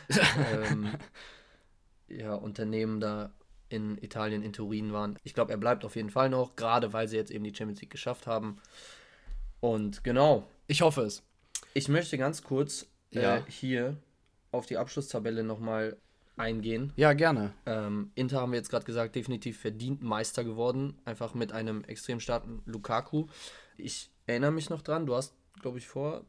ähm, 0.54 0.94
ja, 2.10 2.36
Unternehmen 2.36 3.00
da 3.00 3.32
in 3.70 3.98
Italien, 3.98 4.44
in 4.44 4.52
Turin 4.52 4.94
waren, 4.94 5.18
ich 5.24 5.34
glaube, 5.34 5.52
er 5.52 5.58
bleibt 5.58 5.86
auf 5.86 5.96
jeden 5.96 6.10
Fall 6.10 6.30
noch, 6.30 6.56
gerade 6.56 6.92
weil 6.92 7.08
sie 7.08 7.16
jetzt 7.16 7.32
eben 7.32 7.44
die 7.44 7.56
Champions 7.56 7.82
League 7.82 7.92
geschafft 7.92 8.28
haben. 8.28 8.58
Und 9.62 10.04
genau, 10.04 10.48
Ich 10.68 10.82
hoffe 10.82 11.02
es. 11.02 11.24
ich 11.74 11.88
möchte 11.88 12.18
ganz 12.18 12.44
kurz 12.44 12.88
Ja. 13.12 13.38
äh, 13.38 13.42
hier 13.48 13.98
auf 14.52 14.66
die 14.66 14.78
Abschlusstabelle 14.78 15.44
nochmal 15.44 15.98
eingehen. 16.38 16.94
Ja, 16.96 17.14
gerne. 17.14 17.54
Ähm, 17.66 18.12
Inter 18.16 18.42
haben 18.42 18.52
wir 18.52 18.58
jetzt 18.58 18.70
gerade 18.70 18.86
gesagt, 18.86 19.16
definitiv 19.16 19.60
verdient 19.60 20.02
Meister 20.02 20.44
geworden, 20.44 20.98
einfach 21.06 21.34
mit 21.34 21.52
einem 21.52 21.84
extrem 21.84 22.20
starken 22.20 22.62
Lukaku. 22.66 23.28
Ich 23.78 24.10
erinnere 24.26 24.52
mich 24.52 24.70
noch 24.70 24.82
dran, 24.82 25.06
du 25.06 25.16
hast, 25.16 25.34
glaube 25.62 25.78
ich, 25.78 25.88
vor 25.88 26.26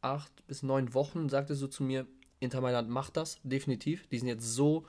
acht 0.00 0.46
bis 0.46 0.62
neun 0.62 0.94
Wochen 0.94 1.28
sagtest 1.28 1.62
du 1.62 1.66
zu 1.66 1.82
mir, 1.82 2.06
Inter 2.40 2.60
Mailand 2.60 2.88
macht 2.88 3.16
das, 3.16 3.40
definitiv. 3.42 4.06
Die 4.08 4.18
sind 4.18 4.28
jetzt 4.28 4.54
so 4.54 4.86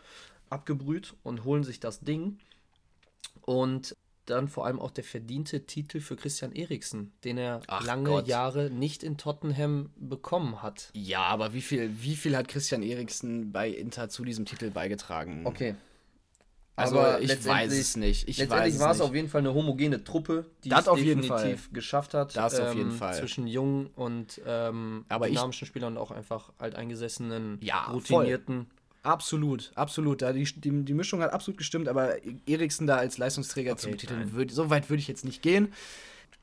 abgebrüht 0.50 1.15
und 1.24 1.46
holen 1.46 1.63
sich 1.63 1.80
das 1.80 2.02
Ding. 2.02 2.38
Und 3.42 3.96
dann 4.30 4.48
vor 4.48 4.65
allem 4.65 4.80
auch 4.80 4.92
der 4.92 5.04
verdiente 5.04 5.65
Titel 5.65 6.00
für 6.00 6.15
Christian 6.15 6.52
Eriksen, 6.54 7.12
den 7.24 7.38
er 7.38 7.62
Ach 7.68 7.86
lange 7.86 8.10
Gott. 8.10 8.28
Jahre 8.28 8.70
nicht 8.70 9.04
in 9.04 9.18
Tottenham 9.18 9.89
bekommen 9.98 10.62
hat. 10.62 10.89
Ja, 10.94 11.22
aber 11.24 11.54
wie 11.54 11.62
viel, 11.62 11.92
wie 12.02 12.15
viel 12.15 12.36
hat 12.38 12.48
Christian 12.48 12.84
Eriksen 12.84 13.52
bei 13.52 13.70
Inter 13.70 14.10
zu 14.10 14.24
diesem 14.26 14.46
Titel 14.46 14.72
beigetragen? 14.72 15.46
Okay. 15.46 15.76
Also 16.76 16.98
Aber 16.98 17.20
ich 17.20 17.46
weiß 17.46 17.74
es 17.74 17.98
nicht. 17.98 18.30
Ich 18.30 18.38
Letztendlich 18.38 18.80
war 18.80 18.92
es 18.92 19.02
auf 19.02 19.13
jeden 19.13 19.28
Fall 19.28 19.39
eine 19.39 19.54
homogene 19.54 20.02
Truppe, 20.06 20.46
die 20.63 20.70
Das 20.70 20.84
es 20.84 20.88
auf 20.88 20.98
jeden 20.98 21.22
definitiv 21.24 21.74
geschafft 21.74 22.13
hat. 22.13 22.36
ähm, 22.38 22.42
Das 22.42 22.58
auf 22.58 22.74
jeden 22.74 22.92
Fall. 22.94 23.15
Zwischen 23.15 23.48
jungen 23.48 23.88
und 23.98 24.39
ähm, 24.46 25.04
Aber 25.10 25.28
ich- 25.28 25.34
dynamischen 25.34 25.68
Spielern 25.68 25.98
und 25.98 26.02
auch 26.02 26.12
einfach 26.12 26.54
alteingesessenen, 26.58 27.58
Ja, 27.62 27.84
routinierten. 27.92 28.68
Absolut, 29.04 29.72
absolut. 29.76 30.22
Da 30.22 30.34
die, 30.34 30.44
die, 30.44 30.84
die 30.84 30.94
Mischung 30.94 31.22
hat 31.22 31.32
absolut 31.32 31.58
gestimmt, 31.58 31.88
aber 31.88 32.16
Eriksen 32.46 32.86
da 32.86 32.98
als 32.98 33.18
Leistungsträger 33.18 33.78
zu 33.78 33.88
Okay, 33.88 33.96
betiteln, 33.96 34.20
nein. 34.20 34.34
würd, 34.34 34.52
so 34.52 34.70
weit 34.70 34.90
würde 34.90 35.00
ich 35.00 35.08
jetzt 35.08 35.24
nicht 35.26 35.42
gehen. 35.42 35.74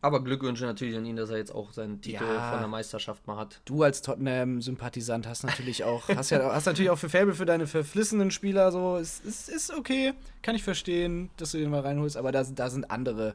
Aber 0.02 0.22
Glückwünsche 0.22 0.64
natürlich 0.66 0.96
an 0.96 1.04
ihn, 1.06 1.16
dass 1.16 1.30
er 1.30 1.38
jetzt 1.38 1.54
auch 1.54 1.72
seinen 1.72 2.00
Titel 2.00 2.22
Ja. 2.22 2.50
von 2.50 2.58
der 2.60 2.68
Meisterschaft 2.68 3.26
mal 3.26 3.36
hat. 3.38 3.60
Du 3.64 3.82
als 3.82 4.02
Tottenham-Sympathisant 4.02 5.26
hast 5.26 5.42
natürlich 5.44 5.84
auch, 5.84 6.08
hast 6.14 6.30
ja 6.30 6.52
hast 6.54 6.66
natürlich 6.66 6.90
auch 6.90 6.98
für 6.98 7.08
Fable 7.08 7.34
für 7.34 7.46
deine 7.46 7.66
verflissenen 7.66 8.30
Spieler 8.30 8.70
so, 8.72 8.96
es 8.98 9.20
ist, 9.20 9.48
ist 9.48 9.72
okay, 9.74 10.12
kann 10.42 10.54
ich 10.54 10.62
verstehen, 10.62 11.30
dass 11.38 11.52
du 11.52 11.58
den 11.58 11.70
mal 11.70 11.80
reinholst, 11.80 12.16
aber 12.16 12.30
da, 12.32 12.44
da 12.44 12.70
sind 12.70 12.90
andere. 12.90 13.34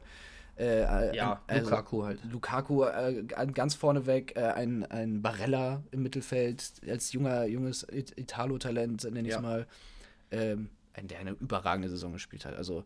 Äh, 0.62 1.16
Ja, 1.16 1.42
also, 1.46 1.70
Lukaku 1.70 2.04
halt. 2.04 2.20
Lukaku 2.30 2.84
äh, 2.84 3.24
ganz 3.52 3.74
vorneweg, 3.74 4.36
äh, 4.36 4.40
ein, 4.52 4.84
ein 4.84 5.20
Barella 5.22 5.82
im 5.90 6.02
Mittelfeld, 6.02 6.72
als 6.88 7.12
junger, 7.12 7.44
junges 7.46 7.86
It- 7.90 8.16
Italo-Talent, 8.16 9.04
nenne 9.04 9.20
ich 9.22 9.28
es 9.28 9.34
Ja. 9.34 9.40
mal, 9.40 9.66
ähm, 10.30 10.70
der 11.00 11.18
eine 11.18 11.32
überragende 11.32 11.88
Saison 11.88 12.12
gespielt 12.12 12.44
hat. 12.44 12.54
Also 12.54 12.84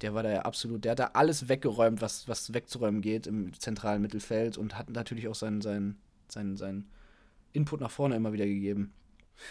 der 0.00 0.14
war 0.14 0.22
da 0.22 0.30
ja 0.30 0.42
absolut, 0.42 0.84
der 0.84 0.92
hat 0.92 1.00
da 1.00 1.10
alles 1.14 1.48
weggeräumt, 1.48 2.00
was, 2.00 2.28
was 2.28 2.54
wegzuräumen 2.54 3.00
geht 3.02 3.26
im 3.26 3.52
zentralen 3.58 4.00
Mittelfeld 4.00 4.56
und 4.56 4.78
hat 4.78 4.88
natürlich 4.90 5.28
auch 5.28 5.34
seinen, 5.34 5.60
seinen, 5.60 5.98
seinen, 6.28 6.56
seinen 6.56 6.88
Input 7.52 7.80
nach 7.80 7.90
vorne 7.90 8.14
immer 8.16 8.32
wieder 8.32 8.46
gegeben. 8.46 8.92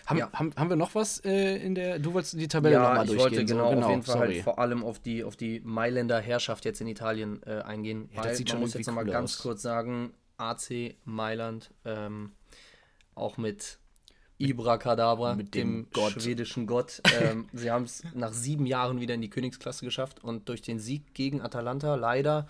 Haben, 0.05 0.17
Ja. 0.19 0.29
haben, 0.33 0.53
haben 0.55 0.69
wir 0.69 0.75
noch 0.75 0.95
was 0.95 1.23
äh, 1.25 1.57
in 1.57 1.75
der, 1.75 1.99
du 1.99 2.13
wolltest 2.13 2.33
die 2.39 2.47
Tabelle 2.47 2.75
Ja, 2.75 2.81
nochmal 2.89 3.05
ich 3.05 3.11
durchgehen. 3.11 3.31
wollte 3.37 3.45
genau, 3.45 3.71
so, 3.71 3.77
auf 3.85 3.89
jeden 3.89 4.03
Fall 4.03 4.19
halt 4.19 4.43
vor 4.43 4.59
allem 4.59 4.83
auf 4.83 4.99
die, 4.99 5.23
auf 5.23 5.35
die 5.35 5.61
Mailänder 5.63 6.19
Herrschaft 6.19 6.65
jetzt 6.65 6.81
in 6.81 6.87
Italien 6.87 7.41
äh, 7.45 7.61
eingehen. 7.61 8.09
Ja, 8.13 8.21
das 8.23 8.37
sieht 8.37 8.47
man 8.47 8.51
schon 8.53 8.59
muss 8.61 8.73
jetzt 8.73 8.87
nochmal 8.87 9.05
cool 9.05 9.11
ganz 9.11 9.35
aus. 9.35 9.41
kurz 9.41 9.61
sagen, 9.61 10.13
AC 10.37 10.95
Mailand, 11.05 11.71
ähm, 11.85 12.31
auch 13.15 13.37
mit 13.37 13.79
Ibra 14.39 14.77
Kadabra, 14.77 15.33
Mit 15.35 15.55
dem, 15.55 15.85
dem 15.85 15.87
Gott. 15.93 16.11
schwedischen 16.11 16.67
Gott. 16.67 17.01
ähm, 17.19 17.47
sie 17.53 17.71
haben 17.71 17.85
es 17.85 18.03
nach 18.13 18.33
sieben 18.33 18.65
Jahren 18.67 18.99
wieder 19.01 19.15
in 19.15 19.21
die 19.21 19.29
Königsklasse 19.31 19.83
geschafft 19.83 20.23
und 20.23 20.47
durch 20.49 20.61
den 20.61 20.77
Sieg 20.79 21.13
gegen 21.15 21.41
Atalanta 21.41 21.95
leider 21.95 22.47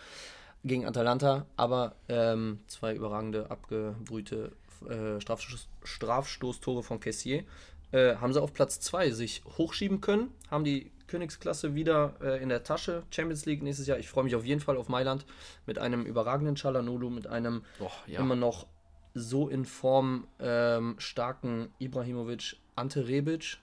gegen 0.65 0.85
Atalanta, 0.85 1.45
aber 1.55 1.95
ähm, 2.09 2.59
zwei 2.67 2.93
überragende, 2.93 3.49
abgebrühte 3.49 4.51
äh, 4.83 5.19
Strafstoß, 5.21 5.67
Strafstoßtore 5.83 6.83
von 6.83 6.99
Kessier. 6.99 7.43
Äh, 7.91 8.15
haben 8.15 8.33
sie 8.33 8.41
auf 8.41 8.53
Platz 8.53 8.79
2 8.81 9.11
sich 9.11 9.43
hochschieben 9.57 10.01
können, 10.01 10.31
haben 10.51 10.65
die 10.65 10.91
Königsklasse 11.07 11.73
wieder 11.73 12.15
äh, 12.21 12.41
in 12.43 12.49
der 12.49 12.63
Tasche. 12.63 13.03
Champions 13.11 13.45
League 13.45 13.63
nächstes 13.63 13.87
Jahr. 13.87 13.97
Ich 13.97 14.09
freue 14.09 14.25
mich 14.25 14.35
auf 14.35 14.45
jeden 14.45 14.59
Fall 14.59 14.77
auf 14.77 14.89
Mailand 14.89 15.25
mit 15.65 15.79
einem 15.79 16.05
überragenden 16.05 16.55
Chalanulu, 16.55 17.09
mit 17.09 17.27
einem 17.27 17.63
Boah, 17.79 17.91
ja. 18.05 18.19
immer 18.19 18.35
noch 18.35 18.67
so 19.13 19.47
in 19.47 19.65
Form 19.65 20.27
ähm, 20.39 20.95
starken 20.99 21.69
Ibrahimovic 21.79 22.57
Ante 22.75 23.07
Rebic, 23.07 23.57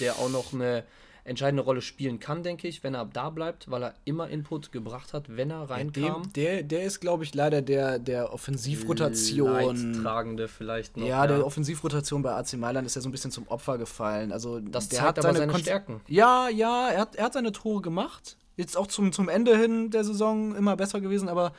der 0.00 0.18
auch 0.18 0.30
noch 0.30 0.54
eine 0.54 0.84
entscheidende 1.24 1.62
Rolle 1.62 1.80
spielen 1.80 2.20
kann, 2.20 2.42
denke 2.42 2.68
ich, 2.68 2.84
wenn 2.84 2.94
er 2.94 3.06
da 3.06 3.30
bleibt, 3.30 3.70
weil 3.70 3.82
er 3.82 3.94
immer 4.04 4.28
Input 4.28 4.72
gebracht 4.72 5.12
hat, 5.14 5.34
wenn 5.34 5.50
er 5.50 5.70
reinkam. 5.70 6.22
Dem, 6.24 6.32
der, 6.34 6.62
der 6.62 6.84
ist, 6.84 7.00
glaube 7.00 7.24
ich, 7.24 7.34
leider 7.34 7.62
der, 7.62 7.98
der 7.98 8.32
Offensivrotation. 8.32 9.92
Leidtragende 9.94 10.48
vielleicht 10.48 10.96
noch. 10.96 11.06
Ja, 11.06 11.26
der 11.26 11.44
Offensivrotation 11.46 12.22
bei 12.22 12.32
AC 12.34 12.54
Mailand 12.54 12.86
ist 12.86 12.94
ja 12.96 13.00
so 13.02 13.08
ein 13.08 13.12
bisschen 13.12 13.30
zum 13.30 13.48
Opfer 13.48 13.78
gefallen. 13.78 14.32
Also 14.32 14.60
das 14.60 14.88
der 14.88 14.98
zeigt 14.98 15.08
hat 15.08 15.18
aber 15.18 15.28
seine, 15.28 15.38
seine 15.38 15.52
Kon- 15.52 15.60
Stärken. 15.60 16.00
Ja, 16.08 16.48
ja, 16.48 16.88
er 16.90 17.00
hat, 17.00 17.16
er 17.16 17.24
hat 17.24 17.32
seine 17.32 17.52
Tore 17.52 17.80
gemacht. 17.82 18.36
Jetzt 18.56 18.76
auch 18.76 18.86
zum, 18.86 19.10
zum 19.12 19.28
Ende 19.28 19.56
hin 19.56 19.90
der 19.90 20.04
Saison 20.04 20.54
immer 20.54 20.76
besser 20.76 21.00
gewesen, 21.00 21.28
aber 21.28 21.52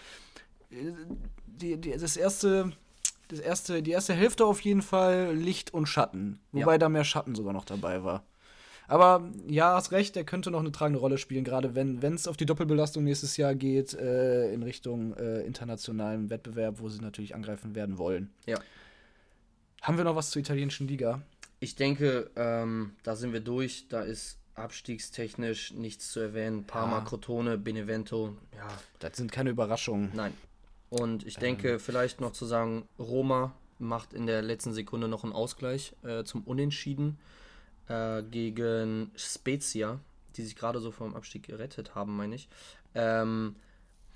äh, 0.70 0.92
die, 1.48 1.78
die, 1.78 1.92
das 1.98 2.16
erste, 2.18 2.72
das 3.28 3.40
erste, 3.40 3.82
die 3.82 3.92
erste 3.92 4.14
Hälfte 4.14 4.46
auf 4.46 4.62
jeden 4.62 4.82
Fall 4.82 5.34
Licht 5.36 5.74
und 5.74 5.88
Schatten. 5.88 6.40
Wobei 6.52 6.74
Ja. 6.74 6.78
da 6.78 6.90
mehr 6.90 7.04
Schatten 7.04 7.36
sogar 7.36 7.52
noch 7.54 7.66
dabei 7.66 8.04
war. 8.04 8.24
Aber 8.88 9.32
ja, 9.48 9.74
hast 9.76 9.92
recht, 9.92 10.16
der 10.16 10.24
könnte 10.26 10.52
noch 10.52 10.60
eine 10.60 10.72
tragende 10.72 11.00
Rolle 11.00 11.18
spielen, 11.18 11.44
gerade 11.44 11.74
wenn 11.76 12.02
es 12.04 12.28
auf 12.28 12.38
die 12.38 12.46
Doppelbelastung 12.46 13.04
nächstes 13.04 13.36
Jahr 13.38 13.56
geht, 13.56 13.94
äh, 13.94 14.54
in 14.54 14.62
Richtung 14.64 15.14
äh, 15.16 15.42
internationalem 15.42 16.30
Wettbewerb, 16.30 16.80
wo 16.80 16.90
sie 16.90 17.02
natürlich 17.02 17.34
angreifen 17.36 17.74
werden 17.76 17.98
wollen. 17.98 18.32
Ja. 18.46 18.60
Haben 19.82 19.98
wir 19.98 20.04
noch 20.04 20.16
was 20.16 20.32
zur 20.32 20.40
italienischen 20.40 20.88
Liga? 20.88 21.22
Ich 21.60 21.76
denke, 21.76 22.30
ähm, 22.36 22.92
da 23.04 23.16
sind 23.16 23.34
wir 23.34 23.40
durch. 23.40 23.88
Da 23.88 24.02
ist 24.02 24.38
abstiegstechnisch 24.56 25.74
nichts 25.74 26.12
zu 26.12 26.20
erwähnen. 26.20 26.66
Parma, 26.66 27.00
Ja. 27.00 27.04
Crotone, 27.04 27.58
Benevento. 27.58 28.36
Ja, 28.56 28.68
Das 29.00 29.18
sind 29.18 29.32
keine 29.32 29.50
Überraschungen. 29.50 30.12
nein. 30.14 30.34
Und 30.90 31.26
ich 31.26 31.38
denke, 31.38 31.80
vielleicht 31.80 32.22
noch 32.22 32.32
zu 32.32 32.46
sagen, 32.46 32.88
Roma 33.00 33.54
macht 33.80 34.14
in 34.14 34.28
der 34.28 34.42
letzten 34.42 34.72
Sekunde 34.72 35.08
noch 35.08 35.24
einen 35.24 35.34
Ausgleich 35.34 35.94
äh, 36.04 36.24
zum 36.24 36.44
Unentschieden 36.44 37.18
äh, 37.88 38.24
gegen 38.24 39.12
Spezia, 39.16 40.00
die 40.36 40.44
sich 40.44 40.56
gerade 40.56 40.80
so 40.80 40.92
vom 40.92 41.16
Abstieg 41.16 41.44
gerettet 41.44 41.96
haben, 41.96 42.16
meine 42.16 42.36
ich. 42.36 42.50
Ähm, 42.94 43.56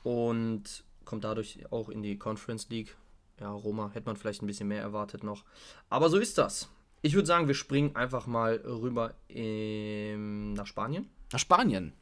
und 0.03 0.83
kommt 1.05 1.23
dadurch 1.23 1.71
auch 1.71 1.89
in 1.89 2.01
die 2.01 2.17
Conference 2.17 2.69
League. 2.69 2.95
Ja, 3.39 3.51
Roma 3.51 3.91
hätte 3.93 4.07
man 4.07 4.17
vielleicht 4.17 4.41
ein 4.41 4.47
bisschen 4.47 4.67
mehr 4.67 4.81
erwartet 4.81 5.23
noch. 5.23 5.43
Aber 5.89 6.09
so 6.09 6.17
ist 6.17 6.37
das. 6.37 6.69
Ich 7.01 7.13
würde 7.13 7.27
sagen, 7.27 7.47
wir 7.47 7.55
springen 7.55 7.95
einfach 7.95 8.27
mal 8.27 8.55
rüber 8.65 9.13
ähm, 9.29 10.53
nach 10.53 10.67
Spanien. 10.67 11.09
Nach 11.31 11.39
Spanien. 11.39 11.93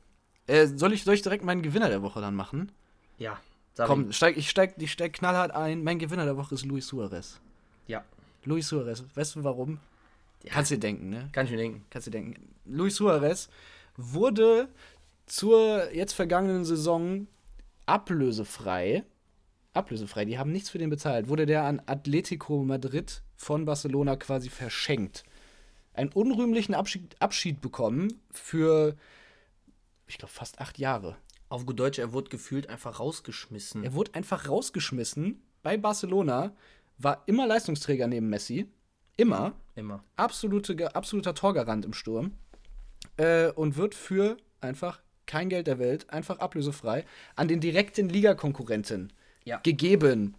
Äh, 0.47 0.67
soll, 0.67 0.93
ich, 0.93 1.03
soll 1.03 1.13
ich 1.13 1.21
direkt 1.21 1.43
meinen 1.43 1.61
Gewinner 1.61 1.89
der 1.89 2.01
Woche 2.01 2.21
dann 2.21 2.33
machen? 2.33 2.71
Ja, 3.19 3.39
Komm, 3.85 4.11
steig, 4.11 4.37
ich 4.37 4.49
steig, 4.49 4.75
ich 4.77 4.91
steig 4.91 5.13
knallhart 5.13 5.51
ein. 5.51 5.83
Mein 5.83 5.99
Gewinner 5.99 6.25
der 6.25 6.37
Woche 6.37 6.55
ist 6.55 6.65
Luis 6.65 6.87
Suarez. 6.87 7.39
Ja. 7.85 8.03
Luis 8.43 8.67
Suarez, 8.67 9.03
weißt 9.13 9.35
du 9.35 9.43
warum? 9.43 9.79
Ja. 10.43 10.53
Kannst 10.53 10.71
dir 10.71 10.79
denken, 10.79 11.09
ne? 11.09 11.29
Kann 11.31 11.45
ich 11.45 11.51
mir 11.51 11.57
denken. 11.57 11.85
Kannst 11.89 12.07
dir 12.07 12.11
denken. 12.11 12.55
Luis 12.65 12.95
Suarez 12.95 13.49
wurde 13.95 14.69
zur 15.25 15.91
jetzt 15.93 16.13
vergangenen 16.13 16.65
Saison 16.65 17.27
ablösefrei. 17.85 19.03
Ablösefrei, 19.73 20.25
die 20.25 20.39
haben 20.39 20.51
nichts 20.51 20.69
für 20.69 20.77
den 20.77 20.89
bezahlt. 20.89 21.27
Wurde 21.27 21.45
der 21.45 21.63
an 21.63 21.81
Atletico 21.85 22.63
Madrid 22.63 23.21
von 23.35 23.65
Barcelona 23.65 24.15
quasi 24.15 24.49
verschenkt. 24.49 25.23
Einen 25.93 26.11
unrühmlichen 26.11 26.75
Abschied, 26.75 27.15
Abschied 27.19 27.61
bekommen 27.61 28.21
für, 28.31 28.95
ich 30.07 30.17
glaube, 30.17 30.33
fast 30.33 30.59
acht 30.59 30.77
Jahre. 30.77 31.17
Auf 31.49 31.65
gut 31.65 31.79
Deutsch, 31.79 31.97
er 31.97 32.13
wurde 32.13 32.29
gefühlt 32.29 32.69
einfach 32.69 32.99
rausgeschmissen. 32.99 33.83
Er 33.83 33.93
wurde 33.93 34.13
einfach 34.13 34.47
rausgeschmissen 34.47 35.41
bei 35.63 35.77
Barcelona, 35.77 36.55
war 36.97 37.23
immer 37.25 37.47
Leistungsträger 37.47 38.07
neben 38.07 38.29
Messi. 38.29 38.67
Immer. 39.17 39.53
Immer. 39.75 40.03
Absolute, 40.15 40.95
absoluter 40.95 41.33
Torgarant 41.33 41.85
im 41.85 41.93
Sturm. 41.93 42.33
Äh, 43.17 43.49
und 43.51 43.75
wird 43.75 43.95
für 43.95 44.37
einfach 44.61 45.01
kein 45.25 45.49
Geld 45.49 45.67
der 45.67 45.79
Welt, 45.79 46.09
einfach 46.09 46.39
ablösefrei, 46.39 47.03
an 47.35 47.47
den 47.47 47.59
direkten 47.59 48.09
Ligakonkurrenten 48.09 49.11
Ja. 49.43 49.57
gegeben. 49.57 50.35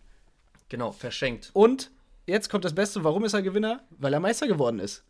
Genau, 0.69 0.93
verschenkt. 0.93 1.51
Und 1.53 1.91
jetzt 2.27 2.49
kommt 2.51 2.65
das 2.65 2.75
Beste, 2.75 3.05
warum 3.05 3.25
ist 3.25 3.35
er 3.35 3.43
Gewinner? 3.43 3.83
Weil 3.91 4.13
er 4.15 4.21
Meister 4.21 4.47
geworden 4.47 4.79
ist. 4.79 5.05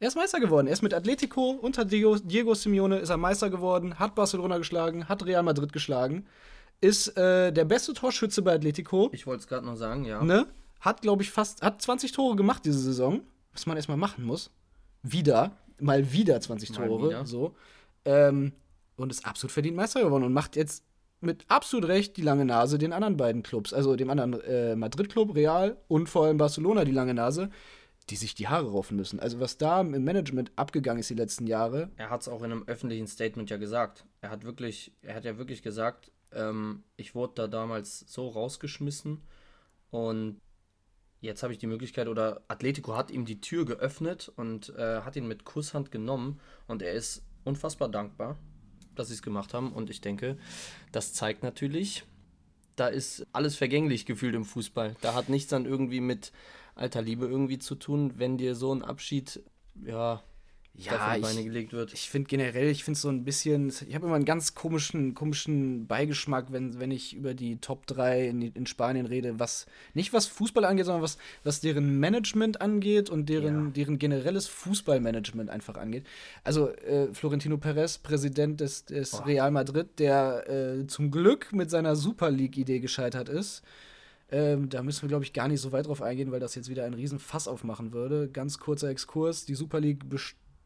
Er 0.00 0.08
ist 0.08 0.16
Meister 0.16 0.40
geworden. 0.40 0.66
Er 0.66 0.72
ist 0.72 0.82
mit 0.82 0.94
Atletico 0.94 1.50
unter 1.50 1.84
Diego, 1.84 2.16
Diego 2.16 2.54
Simeone 2.54 2.98
ist 2.98 3.10
er 3.10 3.18
Meister 3.18 3.50
geworden, 3.50 3.98
hat 3.98 4.14
Barcelona 4.14 4.56
geschlagen, 4.58 5.08
hat 5.08 5.24
Real 5.26 5.42
Madrid 5.42 5.72
geschlagen, 5.72 6.26
ist 6.80 7.08
äh, 7.18 7.52
der 7.52 7.66
beste 7.66 7.92
Torschütze 7.92 8.40
bei 8.42 8.54
Atletico. 8.54 9.10
Ich 9.12 9.26
wollte 9.26 9.42
es 9.42 9.46
gerade 9.46 9.66
noch 9.66 9.76
sagen, 9.76 10.04
ja. 10.06 10.22
Ne? 10.24 10.46
Hat, 10.80 11.02
glaube 11.02 11.22
ich, 11.22 11.30
fast, 11.30 11.62
hat 11.62 11.82
20 11.82 12.12
Tore 12.12 12.36
gemacht 12.36 12.64
diese 12.64 12.78
Saison, 12.78 13.20
was 13.52 13.66
man 13.66 13.76
erstmal 13.76 13.96
machen 13.96 14.24
muss. 14.24 14.50
Wieder, 15.02 15.56
mal 15.78 16.12
wieder 16.12 16.40
20 16.40 16.70
Mal 16.78 16.88
Tore, 16.88 17.08
wieder. 17.08 17.26
so. 17.26 17.54
Ähm, 18.04 18.52
und 18.96 19.10
ist 19.10 19.26
absolut 19.26 19.52
verdient 19.52 19.76
Meister 19.76 20.02
geworden 20.02 20.24
und 20.24 20.32
macht 20.32 20.56
jetzt 20.56 20.84
mit 21.20 21.44
absolut 21.48 21.88
Recht 21.88 22.16
die 22.16 22.22
lange 22.22 22.44
Nase 22.44 22.78
den 22.78 22.92
anderen 22.92 23.16
beiden 23.16 23.42
Clubs, 23.42 23.72
also 23.72 23.96
dem 23.96 24.10
anderen 24.10 24.40
äh, 24.40 24.74
Madrid-Club, 24.76 25.34
Real 25.34 25.76
und 25.88 26.08
vor 26.08 26.24
allem 26.24 26.38
Barcelona 26.38 26.84
die 26.84 26.92
lange 26.92 27.14
Nase, 27.14 27.50
die 28.08 28.16
sich 28.16 28.34
die 28.34 28.48
Haare 28.48 28.70
raufen 28.70 28.96
müssen. 28.96 29.20
Also 29.20 29.38
was 29.40 29.58
da 29.58 29.82
im 29.82 30.02
Management 30.04 30.50
abgegangen 30.56 31.00
ist 31.00 31.10
die 31.10 31.14
letzten 31.14 31.46
Jahre, 31.46 31.90
Er 31.96 32.10
hat 32.10 32.22
es 32.22 32.28
auch 32.28 32.42
in 32.42 32.52
einem 32.52 32.64
öffentlichen 32.66 33.06
Statement 33.06 33.50
ja 33.50 33.58
gesagt. 33.58 34.04
Er 34.20 34.30
hat 34.30 34.44
wirklich, 34.44 34.92
er 35.02 35.14
hat 35.14 35.24
ja 35.24 35.36
wirklich 35.38 35.62
gesagt, 35.62 36.10
ähm, 36.32 36.84
ich 36.96 37.14
wurde 37.14 37.34
da 37.34 37.48
damals 37.48 38.00
so 38.06 38.28
rausgeschmissen 38.28 39.20
und 39.90 40.40
jetzt 41.20 41.42
habe 41.42 41.52
ich 41.52 41.58
die 41.58 41.66
Möglichkeit 41.66 42.08
oder 42.08 42.42
Atletico 42.48 42.96
hat 42.96 43.10
ihm 43.10 43.24
die 43.24 43.40
Tür 43.40 43.64
geöffnet 43.64 44.32
und 44.36 44.70
äh, 44.76 45.02
hat 45.02 45.16
ihn 45.16 45.28
mit 45.28 45.44
Kusshand 45.44 45.90
genommen 45.90 46.40
und 46.66 46.82
er 46.82 46.92
ist 46.92 47.22
unfassbar 47.44 47.88
dankbar, 47.88 48.36
dass 48.94 49.08
sie 49.08 49.14
es 49.14 49.22
gemacht 49.22 49.54
haben 49.54 49.72
und 49.72 49.90
ich 49.90 50.00
denke, 50.00 50.38
das 50.92 51.12
zeigt 51.12 51.42
natürlich, 51.42 52.04
da 52.76 52.88
ist 52.88 53.26
alles 53.32 53.56
vergänglich 53.56 54.06
gefühlt 54.06 54.34
im 54.34 54.44
Fußball. 54.44 54.96
Da 55.02 55.14
hat 55.14 55.28
nichts 55.28 55.50
dann 55.50 55.66
irgendwie 55.66 56.00
mit 56.00 56.32
alter 56.74 57.02
Liebe 57.02 57.26
irgendwie 57.26 57.58
zu 57.58 57.74
tun, 57.74 58.14
wenn 58.16 58.38
dir 58.38 58.54
so 58.54 58.72
ein 58.74 58.82
Abschied 58.82 59.42
ja, 59.84 60.22
Ja, 60.74 61.14
ich- 61.16 61.22
Beine 61.22 61.44
gelegt 61.44 61.72
wird. 61.72 61.92
Ich 61.92 62.08
finde 62.08 62.28
generell, 62.28 62.68
ich 62.68 62.84
finde 62.84 62.96
es 62.96 63.02
so 63.02 63.10
ein 63.10 63.24
bisschen, 63.24 63.68
ich 63.68 63.94
habe 63.94 64.06
immer 64.06 64.14
einen 64.14 64.24
ganz 64.24 64.54
komischen, 64.54 65.14
komischen 65.14 65.86
Beigeschmack, 65.86 66.52
wenn, 66.52 66.80
wenn 66.80 66.90
ich 66.90 67.14
über 67.14 67.34
die 67.34 67.58
Top 67.58 67.86
3 67.86 68.28
in, 68.28 68.40
in 68.40 68.66
Spanien 68.66 69.04
rede, 69.04 69.38
was 69.38 69.66
nicht 69.92 70.12
was 70.14 70.26
Fußball 70.26 70.64
angeht, 70.64 70.86
sondern 70.86 71.02
was, 71.02 71.18
was 71.44 71.60
deren 71.60 71.98
Management 71.98 72.62
angeht 72.62 73.10
und 73.10 73.28
deren, 73.28 73.66
Ja. 73.66 73.70
deren 73.72 73.98
generelles 73.98 74.46
Fußballmanagement 74.48 75.50
einfach 75.50 75.76
angeht. 75.76 76.06
Also 76.44 76.70
äh, 76.70 77.12
Florentino 77.12 77.58
Perez, 77.58 77.98
Präsident 77.98 78.60
des, 78.60 78.84
des. 78.86 79.26
Real 79.26 79.50
Madrid, 79.50 79.98
der 79.98 80.48
äh, 80.48 80.86
zum 80.86 81.10
Glück 81.10 81.52
mit 81.52 81.68
seiner 81.70 81.94
Super 81.94 82.30
League-Idee 82.30 82.80
gescheitert 82.80 83.28
ist. 83.28 83.62
Ähm, 84.30 84.68
da 84.68 84.82
müssen 84.82 85.02
wir, 85.02 85.08
glaube 85.08 85.24
ich, 85.24 85.32
gar 85.32 85.48
nicht 85.48 85.60
so 85.60 85.72
weit 85.72 85.88
drauf 85.88 86.00
eingehen, 86.00 86.30
weil 86.30 86.40
das 86.40 86.54
jetzt 86.54 86.70
wieder 86.70 86.84
einen 86.84 86.94
riesen 86.94 87.18
Fass 87.18 87.48
aufmachen 87.48 87.92
würde. 87.92 88.28
Ganz 88.30 88.58
kurzer 88.58 88.88
Exkurs. 88.88 89.44
Die 89.44 89.56
Super 89.56 89.80
League 89.80 90.08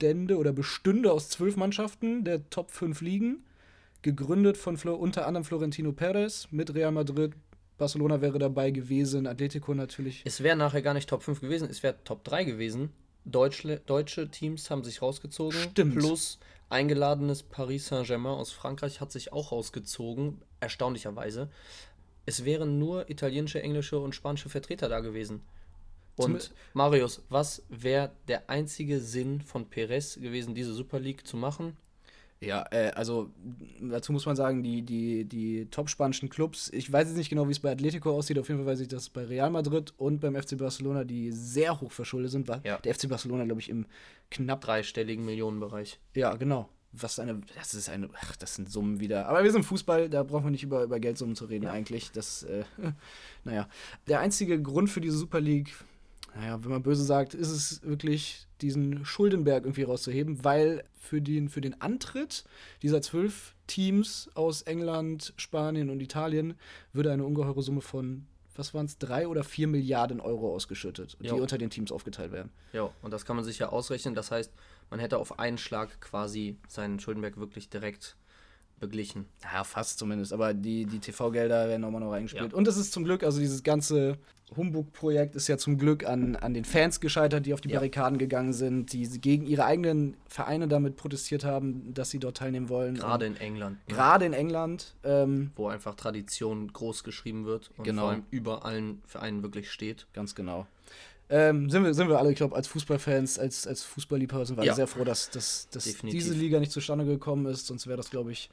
bestände 0.04 0.36
oder 0.36 0.52
bestünde 0.52 1.10
aus 1.10 1.30
zwölf 1.30 1.56
Mannschaften 1.56 2.24
der 2.24 2.50
Top 2.50 2.70
5 2.70 3.00
Ligen. 3.00 3.42
Gegründet 4.02 4.58
von 4.58 4.76
Flo 4.76 4.94
unter 4.94 5.26
anderem 5.26 5.44
Florentino 5.44 5.92
Perez 5.92 6.48
mit 6.50 6.74
Real 6.74 6.92
Madrid. 6.92 7.32
Barcelona 7.78 8.20
wäre 8.20 8.38
dabei 8.38 8.70
gewesen, 8.70 9.26
Atletico 9.26 9.72
natürlich. 9.72 10.20
Es 10.26 10.42
wäre 10.42 10.56
nachher 10.56 10.82
gar 10.82 10.92
nicht 10.92 11.08
Top 11.08 11.22
5 11.22 11.40
gewesen, 11.40 11.68
es 11.70 11.82
wäre 11.82 11.96
Top 12.04 12.22
3 12.24 12.44
gewesen. 12.44 12.90
Deutsche, 13.24 13.80
deutsche 13.86 14.30
Teams 14.30 14.70
haben 14.70 14.84
sich 14.84 15.00
rausgezogen. 15.00 15.58
Stimmt. 15.58 15.94
Plus 15.94 16.38
eingeladenes 16.68 17.42
Paris 17.42 17.86
Saint-Germain 17.86 18.34
aus 18.34 18.52
Frankreich 18.52 19.00
hat 19.00 19.10
sich 19.10 19.32
auch 19.32 19.52
rausgezogen, 19.52 20.42
erstaunlicherweise. 20.60 21.48
Es 22.26 22.44
wären 22.44 22.78
nur 22.78 23.08
italienische, 23.08 23.62
englische 23.62 23.98
und 23.98 24.14
spanische 24.14 24.50
Vertreter 24.50 24.90
da 24.90 25.00
gewesen. 25.00 25.40
Und 26.16 26.42
Zum- 26.42 26.54
Marius, 26.74 27.22
was 27.28 27.62
wäre 27.68 28.12
der 28.28 28.48
einzige 28.48 29.00
Sinn 29.00 29.40
von 29.40 29.66
Perez 29.68 30.14
gewesen, 30.20 30.54
diese 30.54 30.72
Super 30.72 31.00
League 31.00 31.26
zu 31.26 31.36
machen? 31.36 31.76
Ja, 32.40 32.66
äh, 32.72 32.90
also 32.94 33.30
dazu 33.80 34.12
muss 34.12 34.26
man 34.26 34.36
sagen, 34.36 34.62
die, 34.62 34.82
die, 34.82 35.24
die 35.24 35.66
top-spanischen 35.70 36.28
Clubs, 36.28 36.68
ich 36.74 36.92
weiß 36.92 37.08
jetzt 37.08 37.16
nicht 37.16 37.30
genau, 37.30 37.48
wie 37.48 37.52
es 37.52 37.60
bei 37.60 37.72
Atletico 37.72 38.10
aussieht, 38.10 38.38
auf 38.38 38.48
jeden 38.48 38.60
Fall 38.60 38.72
weiß 38.72 38.80
ich, 38.80 38.88
dass 38.88 39.08
bei 39.08 39.24
Real 39.24 39.50
Madrid 39.50 39.94
und 39.96 40.20
beim 40.20 40.34
FC 40.34 40.58
Barcelona, 40.58 41.04
die 41.04 41.32
sehr 41.32 41.80
hoch 41.80 41.90
verschuldet 41.90 42.30
sind, 42.32 42.46
war 42.46 42.60
Ja. 42.64 42.76
der 42.78 42.94
FC 42.94 43.08
Barcelona, 43.08 43.44
glaube 43.44 43.60
ich, 43.62 43.70
im 43.70 43.86
knapp 44.30 44.60
Dreistelligen 44.60 45.24
Millionenbereich. 45.24 45.98
Ja, 46.14 46.34
genau. 46.34 46.68
was 46.92 47.18
eine, 47.18 47.40
das 47.56 47.72
ist 47.74 47.88
eine, 47.88 48.08
ach, 48.20 48.36
das 48.36 48.54
sind 48.56 48.70
Summen 48.70 49.00
wieder. 49.00 49.26
Aber 49.26 49.42
wir 49.42 49.50
sind 49.50 49.64
Fußball, 49.64 50.08
da 50.10 50.22
brauchen 50.22 50.44
wir 50.44 50.50
nicht 50.52 50.62
über, 50.64 50.84
über 50.84 51.00
Geldsummen 51.00 51.34
zu 51.34 51.46
reden 51.46 51.64
Ja. 51.64 51.72
eigentlich. 51.72 52.12
Das, 52.12 52.42
äh, 52.44 52.64
naja. 53.44 53.68
Der 54.06 54.20
einzige 54.20 54.60
Grund 54.62 54.90
für 54.90 55.00
diese 55.00 55.16
Super 55.16 55.40
League, 55.40 55.74
naja, 56.34 56.62
wenn 56.62 56.70
man 56.70 56.82
böse 56.82 57.04
sagt, 57.04 57.34
ist 57.34 57.50
es 57.50 57.82
wirklich, 57.82 58.46
diesen 58.60 59.04
Schuldenberg 59.04 59.64
irgendwie 59.64 59.82
rauszuheben, 59.82 60.44
weil 60.44 60.84
für 60.94 61.20
den, 61.20 61.48
für 61.48 61.60
den 61.60 61.80
Antritt 61.80 62.44
dieser 62.82 63.02
zwölf 63.02 63.54
Teams 63.66 64.30
aus 64.34 64.62
England, 64.62 65.32
Spanien 65.36 65.90
und 65.90 66.00
Italien 66.00 66.54
würde 66.92 67.12
eine 67.12 67.24
ungeheure 67.24 67.62
Summe 67.62 67.82
von, 67.82 68.26
was 68.56 68.74
waren 68.74 68.86
es, 68.86 68.98
drei 68.98 69.28
oder 69.28 69.44
vier 69.44 69.68
Milliarden 69.68 70.20
Euro 70.20 70.54
ausgeschüttet, 70.54 71.16
die 71.20 71.26
Jo. 71.26 71.36
unter 71.36 71.58
den 71.58 71.70
Teams 71.70 71.92
aufgeteilt 71.92 72.32
werden. 72.32 72.50
Ja, 72.72 72.90
und 73.02 73.12
das 73.12 73.24
kann 73.24 73.36
man 73.36 73.44
sich 73.44 73.58
ja 73.58 73.68
ausrechnen. 73.68 74.14
Das 74.14 74.30
heißt, 74.30 74.52
man 74.90 75.00
hätte 75.00 75.18
auf 75.18 75.38
einen 75.38 75.58
Schlag 75.58 76.00
quasi 76.00 76.56
seinen 76.68 76.98
Schuldenberg 77.00 77.36
wirklich 77.36 77.68
direkt 77.68 78.16
beglichen. 78.80 79.26
Ja, 79.42 79.64
fast 79.64 79.98
zumindest. 79.98 80.32
Aber 80.32 80.54
die, 80.54 80.86
die 80.86 80.98
TV-Gelder 80.98 81.68
werden 81.68 81.80
nochmal 81.82 82.00
noch 82.00 82.12
reingespielt. 82.12 82.52
Ja. 82.52 82.56
Und 82.58 82.66
es 82.68 82.76
ist 82.76 82.92
zum 82.92 83.04
Glück, 83.04 83.22
also 83.22 83.38
dieses 83.40 83.62
ganze 83.62 84.18
Humbug-Projekt 84.56 85.34
ist 85.36 85.48
ja 85.48 85.56
zum 85.58 85.78
Glück 85.78 86.04
an, 86.06 86.36
an 86.36 86.54
den 86.54 86.64
Fans 86.64 87.00
gescheitert, 87.00 87.46
die 87.46 87.54
auf 87.54 87.60
die 87.60 87.70
Ja. 87.70 87.76
Barrikaden 87.76 88.18
gegangen 88.18 88.52
sind, 88.52 88.92
die 88.92 89.06
gegen 89.20 89.46
ihre 89.46 89.64
eigenen 89.64 90.16
Vereine 90.28 90.68
damit 90.68 90.96
protestiert 90.96 91.44
haben, 91.44 91.92
dass 91.94 92.10
sie 92.10 92.18
dort 92.18 92.36
teilnehmen 92.36 92.68
wollen. 92.68 92.94
Gerade 92.96 93.26
in 93.26 93.36
England. 93.36 93.78
ne? 93.88 93.94
gerade 93.94 94.24
in 94.26 94.32
England. 94.32 94.94
Ähm, 95.02 95.52
Wo 95.56 95.68
einfach 95.68 95.94
Tradition 95.94 96.72
groß 96.72 97.04
geschrieben 97.04 97.44
wird 97.46 97.70
und 97.76 97.84
Genau. 97.84 98.02
vor 98.02 98.10
allem 98.10 98.22
über 98.30 98.64
allen 98.64 99.02
Vereinen 99.06 99.42
wirklich 99.42 99.70
steht. 99.70 100.06
ganz 100.12 100.34
genau. 100.34 100.66
Ähm, 101.30 101.70
sind, 101.70 101.84
wir, 101.84 101.94
sind 101.94 102.08
wir 102.08 102.18
alle, 102.18 102.30
ich 102.30 102.36
glaube, 102.36 102.54
als 102.54 102.68
Fußballfans, 102.68 103.38
als, 103.38 103.66
als 103.66 103.82
Fußballliebhaber 103.82 104.44
sind 104.44 104.56
wir 104.56 104.60
alle 104.62 104.68
Ja. 104.68 104.74
sehr 104.74 104.86
froh, 104.86 105.04
dass, 105.04 105.30
dass, 105.30 105.68
dass 105.70 105.84
Definitiv. 105.84 106.22
diese 106.22 106.34
Liga 106.34 106.60
nicht 106.60 106.70
zustande 106.72 107.04
gekommen 107.06 107.46
ist. 107.46 107.66
Sonst 107.66 107.86
wäre 107.86 107.96
das, 107.96 108.10
glaube 108.10 108.30
ich, 108.32 108.50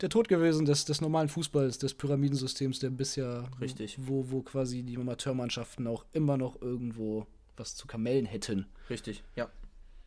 der 0.00 0.08
Tod 0.08 0.28
gewesen 0.28 0.64
des, 0.64 0.84
des 0.84 1.00
normalen 1.00 1.28
Fußballs, 1.28 1.78
des 1.78 1.94
Pyramidensystems, 1.94 2.78
der 2.78 2.90
bisher, 2.90 3.44
Richtig. 3.60 3.98
wo, 4.00 4.24
wo 4.30 4.40
quasi 4.42 4.82
die 4.82 4.96
Amateurmannschaften 4.96 5.86
auch 5.86 6.04
immer 6.12 6.36
noch 6.36 6.60
irgendwo 6.62 7.26
was 7.56 7.76
zu 7.76 7.86
kamellen 7.86 8.24
hätten. 8.26 8.66
Richtig, 8.88 9.22
ja. 9.36 9.48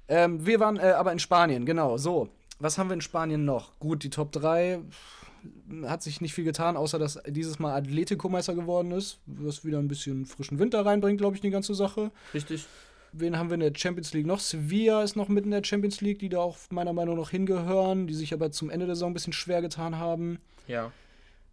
Ähm, 0.07 0.45
wir 0.45 0.59
waren 0.59 0.77
äh, 0.77 0.91
aber 0.91 1.11
in 1.11 1.19
Spanien, 1.19 1.65
genau. 1.65 1.97
So, 1.97 2.29
was 2.59 2.77
haben 2.77 2.89
wir 2.89 2.93
in 2.95 3.01
Spanien 3.01 3.45
noch? 3.45 3.77
Gut, 3.79 4.03
die 4.03 4.09
Top 4.09 4.31
3 4.31 4.79
hat 5.83 6.01
sich 6.01 6.21
nicht 6.21 6.33
viel 6.33 6.43
getan, 6.43 6.77
außer 6.77 6.97
dass 6.97 7.19
dieses 7.27 7.59
Mal 7.59 7.75
Atletico 7.75 8.29
Meister 8.29 8.55
geworden 8.55 8.91
ist, 8.91 9.19
was 9.25 9.63
wieder 9.65 9.79
ein 9.79 9.87
bisschen 9.87 10.25
frischen 10.25 10.59
Winter 10.59 10.85
reinbringt, 10.85 11.19
glaube 11.19 11.35
ich, 11.35 11.43
in 11.43 11.49
die 11.49 11.53
ganze 11.53 11.75
Sache. 11.75 12.11
Richtig. 12.33 12.65
Wen 13.11 13.37
haben 13.37 13.49
wir 13.49 13.55
in 13.55 13.61
der 13.61 13.73
Champions 13.75 14.13
League 14.13 14.25
noch? 14.25 14.39
Sevilla 14.39 15.03
ist 15.03 15.15
noch 15.15 15.29
mitten 15.29 15.47
in 15.47 15.61
der 15.61 15.63
Champions 15.63 16.01
League, 16.01 16.19
die 16.19 16.29
da 16.29 16.39
auch 16.39 16.57
meiner 16.69 16.93
Meinung 16.93 17.17
nach 17.17 17.29
hingehören, 17.29 18.07
die 18.07 18.13
sich 18.13 18.33
aber 18.33 18.51
zum 18.51 18.69
Ende 18.69 18.87
der 18.87 18.95
Saison 18.95 19.11
ein 19.11 19.13
bisschen 19.13 19.33
schwer 19.33 19.61
getan 19.61 19.97
haben. 19.97 20.39
Ja. 20.67 20.91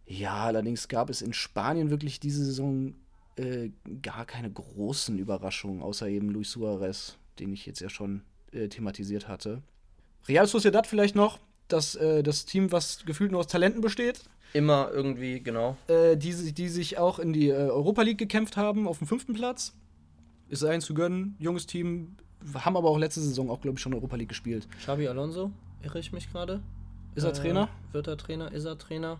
Ja, 0.05 0.43
allerdings 0.43 0.89
gab 0.89 1.09
es 1.09 1.21
in 1.21 1.31
Spanien 1.31 1.89
wirklich 1.89 2.19
diese 2.19 2.43
Saison 2.43 2.95
äh, 3.37 3.69
gar 4.01 4.25
keine 4.25 4.51
großen 4.51 5.17
Überraschungen, 5.17 5.81
außer 5.81 6.07
eben 6.09 6.29
Luis 6.29 6.51
Suarez, 6.51 7.17
den 7.39 7.53
ich 7.53 7.65
jetzt 7.65 7.79
ja 7.79 7.89
schon 7.89 8.23
äh, 8.51 8.67
thematisiert 8.67 9.29
hatte. 9.29 9.63
Real 10.27 10.47
Sociedad 10.47 10.87
vielleicht 10.87 11.15
noch, 11.15 11.39
das, 11.67 11.95
äh, 11.95 12.23
das 12.23 12.45
Team, 12.45 12.71
was 12.71 13.05
gefühlt 13.05 13.31
nur 13.31 13.39
aus 13.41 13.47
Talenten 13.47 13.81
besteht, 13.81 14.21
Immer 14.53 14.91
irgendwie, 14.93 15.41
genau. 15.41 15.77
äh, 15.87 16.15
die, 16.15 16.53
die 16.53 16.69
sich 16.69 16.97
auch 16.99 17.17
in 17.19 17.33
die 17.33 17.49
äh, 17.49 17.53
Europa 17.53 18.03
League 18.03 18.19
gekämpft 18.19 18.55
haben, 18.55 18.87
auf 18.87 18.99
dem 18.99 19.07
fünften 19.07 19.33
Platz. 19.33 19.73
Ist 20.49 20.63
allen 20.63 20.81
zu 20.81 20.93
gönnen, 20.93 21.35
junges 21.39 21.65
Team, 21.65 22.15
haben 22.53 22.77
aber 22.77 22.89
auch 22.89 22.99
letzte 22.99 23.21
Saison 23.21 23.49
auch, 23.49 23.61
glaube 23.61 23.77
ich, 23.77 23.81
schon 23.81 23.93
Europa 23.95 24.15
League 24.15 24.29
gespielt. 24.29 24.67
Xabi 24.79 25.07
Alonso, 25.07 25.51
irre 25.81 25.97
ich 25.99 26.11
mich 26.11 26.31
gerade? 26.31 26.61
Ist 27.15 27.23
er 27.23 27.31
Äh, 27.31 27.33
Trainer? 27.33 27.69
Wird 27.91 28.07
er 28.07 28.17
Trainer? 28.17 28.51
Ist 28.51 28.65
er 28.65 28.77
Trainer? 28.77 29.19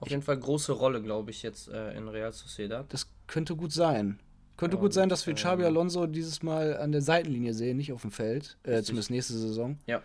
Auf 0.00 0.10
jeden 0.10 0.22
Fall 0.22 0.38
große 0.38 0.72
Rolle, 0.72 1.00
glaube 1.02 1.30
ich, 1.30 1.42
jetzt 1.42 1.68
äh, 1.68 1.96
in 1.96 2.08
Real 2.08 2.32
Sociedad. 2.32 2.92
Das 2.92 3.08
könnte 3.28 3.54
gut 3.54 3.72
sein. 3.72 4.18
Könnte 4.56 4.76
Und, 4.76 4.82
gut 4.82 4.92
sein, 4.92 5.08
dass 5.08 5.26
wir 5.26 5.34
Xabi 5.34 5.64
Alonso 5.64 6.06
dieses 6.06 6.42
Mal 6.42 6.76
an 6.76 6.92
der 6.92 7.02
Seitenlinie 7.02 7.54
sehen, 7.54 7.76
nicht 7.76 7.92
auf 7.92 8.02
dem 8.02 8.10
Feld. 8.10 8.56
Äh, 8.64 8.82
zumindest 8.82 9.10
nächste 9.10 9.34
Saison. 9.34 9.78
Ja. 9.86 10.02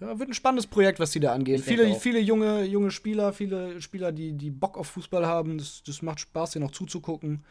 Ja, 0.00 0.18
wird 0.18 0.30
ein 0.30 0.34
spannendes 0.34 0.66
Projekt, 0.66 1.00
was 1.00 1.10
die 1.10 1.20
da 1.20 1.32
angehen. 1.32 1.62
Viele, 1.62 1.94
viele 1.96 2.20
junge, 2.20 2.64
junge 2.64 2.90
Spieler, 2.90 3.32
viele 3.32 3.80
Spieler, 3.80 4.12
die, 4.12 4.32
die 4.32 4.50
Bock 4.50 4.78
auf 4.78 4.88
Fußball 4.88 5.26
haben. 5.26 5.58
Das, 5.58 5.82
das 5.84 6.02
macht 6.02 6.20
Spaß, 6.20 6.52
hier 6.52 6.62
noch 6.62 6.70
zuzugucken. 6.70 7.44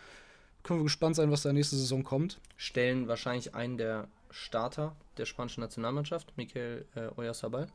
Können 0.63 0.79
wir 0.79 0.83
gespannt 0.85 1.15
sein, 1.15 1.31
was 1.31 1.41
da 1.43 1.51
nächste 1.51 1.75
Saison 1.75 2.03
kommt. 2.03 2.39
Stellen 2.55 3.07
wahrscheinlich 3.07 3.53
einen 3.53 3.77
der 3.77 4.07
Starter 4.29 4.95
der 5.17 5.25
spanischen 5.25 5.61
Nationalmannschaft, 5.61 6.35
Mikel 6.37 6.85
äh, 6.95 7.09
Oyarzabal. 7.19 7.67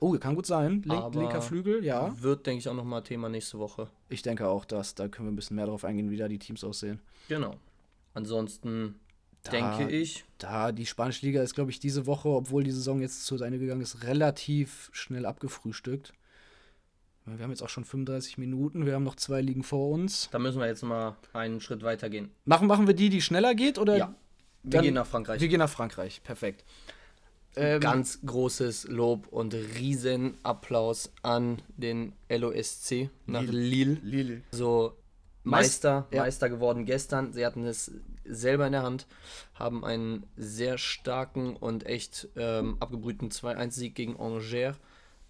Oh, 0.00 0.16
kann 0.18 0.34
gut 0.34 0.46
sein. 0.46 0.82
Link, 0.84 1.14
linker 1.14 1.40
Flügel, 1.40 1.84
ja. 1.84 2.14
Wird, 2.20 2.46
denke 2.46 2.58
ich, 2.58 2.68
auch 2.68 2.74
nochmal 2.74 3.02
Thema 3.02 3.28
nächste 3.28 3.58
Woche. 3.58 3.88
Ich 4.08 4.22
denke 4.22 4.48
auch, 4.48 4.64
dass 4.64 4.94
da 4.94 5.08
können 5.08 5.28
wir 5.28 5.32
ein 5.32 5.36
bisschen 5.36 5.56
mehr 5.56 5.66
drauf 5.66 5.84
eingehen, 5.84 6.10
wie 6.10 6.16
da 6.16 6.28
die 6.28 6.38
Teams 6.38 6.64
aussehen. 6.64 7.00
Genau. 7.28 7.56
Ansonsten 8.12 8.96
Da- 9.44 9.50
denke 9.52 9.90
ich, 9.94 10.24
Da 10.38 10.72
die 10.72 10.86
spanische 10.86 11.24
Liga 11.26 11.42
ist, 11.42 11.54
glaube 11.54 11.70
ich, 11.70 11.78
diese 11.78 12.06
Woche, 12.06 12.28
obwohl 12.28 12.64
die 12.64 12.70
Saison 12.72 13.00
jetzt 13.00 13.24
zu 13.26 13.36
Ende 13.42 13.58
gegangen 13.58 13.80
ist, 13.82 14.02
relativ 14.04 14.90
schnell 14.92 15.26
abgefrühstückt. 15.26 16.12
Wir 17.26 17.42
haben 17.42 17.50
jetzt 17.50 17.62
auch 17.62 17.68
schon 17.70 17.84
35 17.84 18.36
Minuten, 18.36 18.84
wir 18.84 18.94
haben 18.94 19.02
noch 19.04 19.16
zwei 19.16 19.40
Ligen 19.40 19.62
vor 19.62 19.90
uns. 19.90 20.28
da 20.30 20.38
müssen 20.38 20.60
wir 20.60 20.66
jetzt 20.66 20.82
mal 20.82 21.16
einen 21.32 21.60
Schritt 21.60 21.82
weiter 21.82 22.10
gehen. 22.10 22.30
Machen, 22.44 22.66
machen 22.66 22.86
wir 22.86 22.94
die, 22.94 23.08
die 23.08 23.22
schneller 23.22 23.54
geht? 23.54 23.78
Oder 23.78 23.96
Ja. 23.96 24.14
Wir 24.62 24.70
Dann- 24.70 24.82
gehen 24.82 24.94
nach 24.94 25.06
Frankreich. 25.06 25.40
Wir 25.40 25.48
gehen 25.48 25.58
nach 25.58 25.68
Frankreich, 25.70 26.22
perfekt. 26.22 26.64
Ähm, 27.56 27.80
Ganz 27.80 28.18
großes 28.26 28.88
Lob 28.88 29.28
und 29.28 29.54
riesen 29.54 30.36
Applaus 30.42 31.12
an 31.22 31.62
den 31.76 32.12
LOSC 32.28 33.10
nach 33.26 33.42
Lille. 33.42 33.98
Lille. 34.02 34.42
So 34.50 34.96
Meister, 35.44 36.06
ja. 36.10 36.22
Meister 36.22 36.48
geworden 36.48 36.84
gestern. 36.84 37.32
Sie 37.32 37.44
hatten 37.46 37.64
es 37.64 37.92
selber 38.28 38.66
in 38.66 38.72
der 38.72 38.82
Hand, 38.82 39.06
haben 39.54 39.84
einen 39.84 40.24
sehr 40.36 40.78
starken 40.78 41.56
und 41.56 41.86
echt 41.86 42.28
ähm, 42.36 42.76
abgebrühten 42.80 43.30
2-1-Sieg 43.30 43.94
gegen 43.94 44.16
Angers 44.18 44.76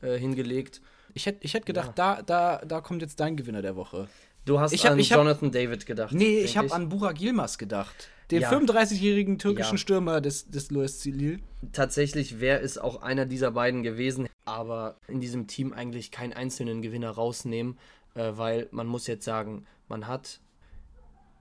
äh, 0.02 0.16
hingelegt. 0.18 0.80
Ich 1.14 1.26
hätte 1.26 1.38
ich 1.42 1.54
hätt 1.54 1.66
gedacht, 1.66 1.92
da, 1.96 2.22
da, 2.22 2.58
da 2.64 2.80
kommt 2.80 3.02
jetzt 3.02 3.20
dein 3.20 3.36
Gewinner 3.36 3.62
der 3.62 3.76
Woche. 3.76 4.08
Du 4.44 4.60
hast 4.60 4.72
Ich 4.72 4.84
hab- 4.84 4.92
an 4.92 4.98
ich 4.98 5.10
hab- 5.12 5.18
Jonathan 5.18 5.52
David 5.52 5.86
gedacht. 5.86 6.12
Nee, 6.14 6.40
ich 6.40 6.56
habe 6.56 6.70
an 6.72 6.88
Burak 6.88 7.20
Yilmaz 7.20 7.56
gedacht. 7.56 8.08
Den 8.30 8.40
Ja. 8.42 8.50
35-jährigen 8.50 9.38
türkischen 9.38 9.74
Ja. 9.74 9.78
Stürmer 9.78 10.20
des, 10.20 10.50
des 10.50 10.70
LOSC 10.70 11.06
Lille. 11.10 11.40
Tatsächlich 11.72 12.40
wäre 12.40 12.60
es 12.60 12.78
auch 12.78 13.02
einer 13.02 13.26
dieser 13.26 13.50
beiden 13.52 13.82
gewesen, 13.82 14.28
aber 14.44 14.96
in 15.08 15.20
diesem 15.20 15.46
Team 15.46 15.72
eigentlich 15.72 16.10
keinen 16.10 16.32
einzelnen 16.32 16.82
Gewinner 16.82 17.10
rausnehmen, 17.10 17.78
äh, 18.14 18.32
weil 18.34 18.68
man 18.70 18.86
muss 18.86 19.06
jetzt 19.06 19.24
sagen, 19.24 19.66
man 19.88 20.06
hat 20.08 20.40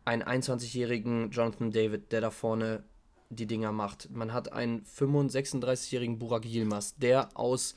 einen 0.06 0.24
21-jährigen 0.24 1.32
Jonathan 1.32 1.72
David, 1.72 2.12
der 2.12 2.22
da 2.22 2.32
vorne 2.32 2.84
die 3.30 3.48
Dinger 3.48 3.72
macht. 3.72 4.10
Man 4.12 4.34
hat 4.34 4.52
einen 4.54 4.84
35-jährigen 4.84 6.20
Burak 6.20 6.46
Yilmaz, 6.46 6.96
der 6.98 7.30
aus 7.36 7.76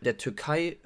der 0.00 0.16
Türkei 0.16 0.78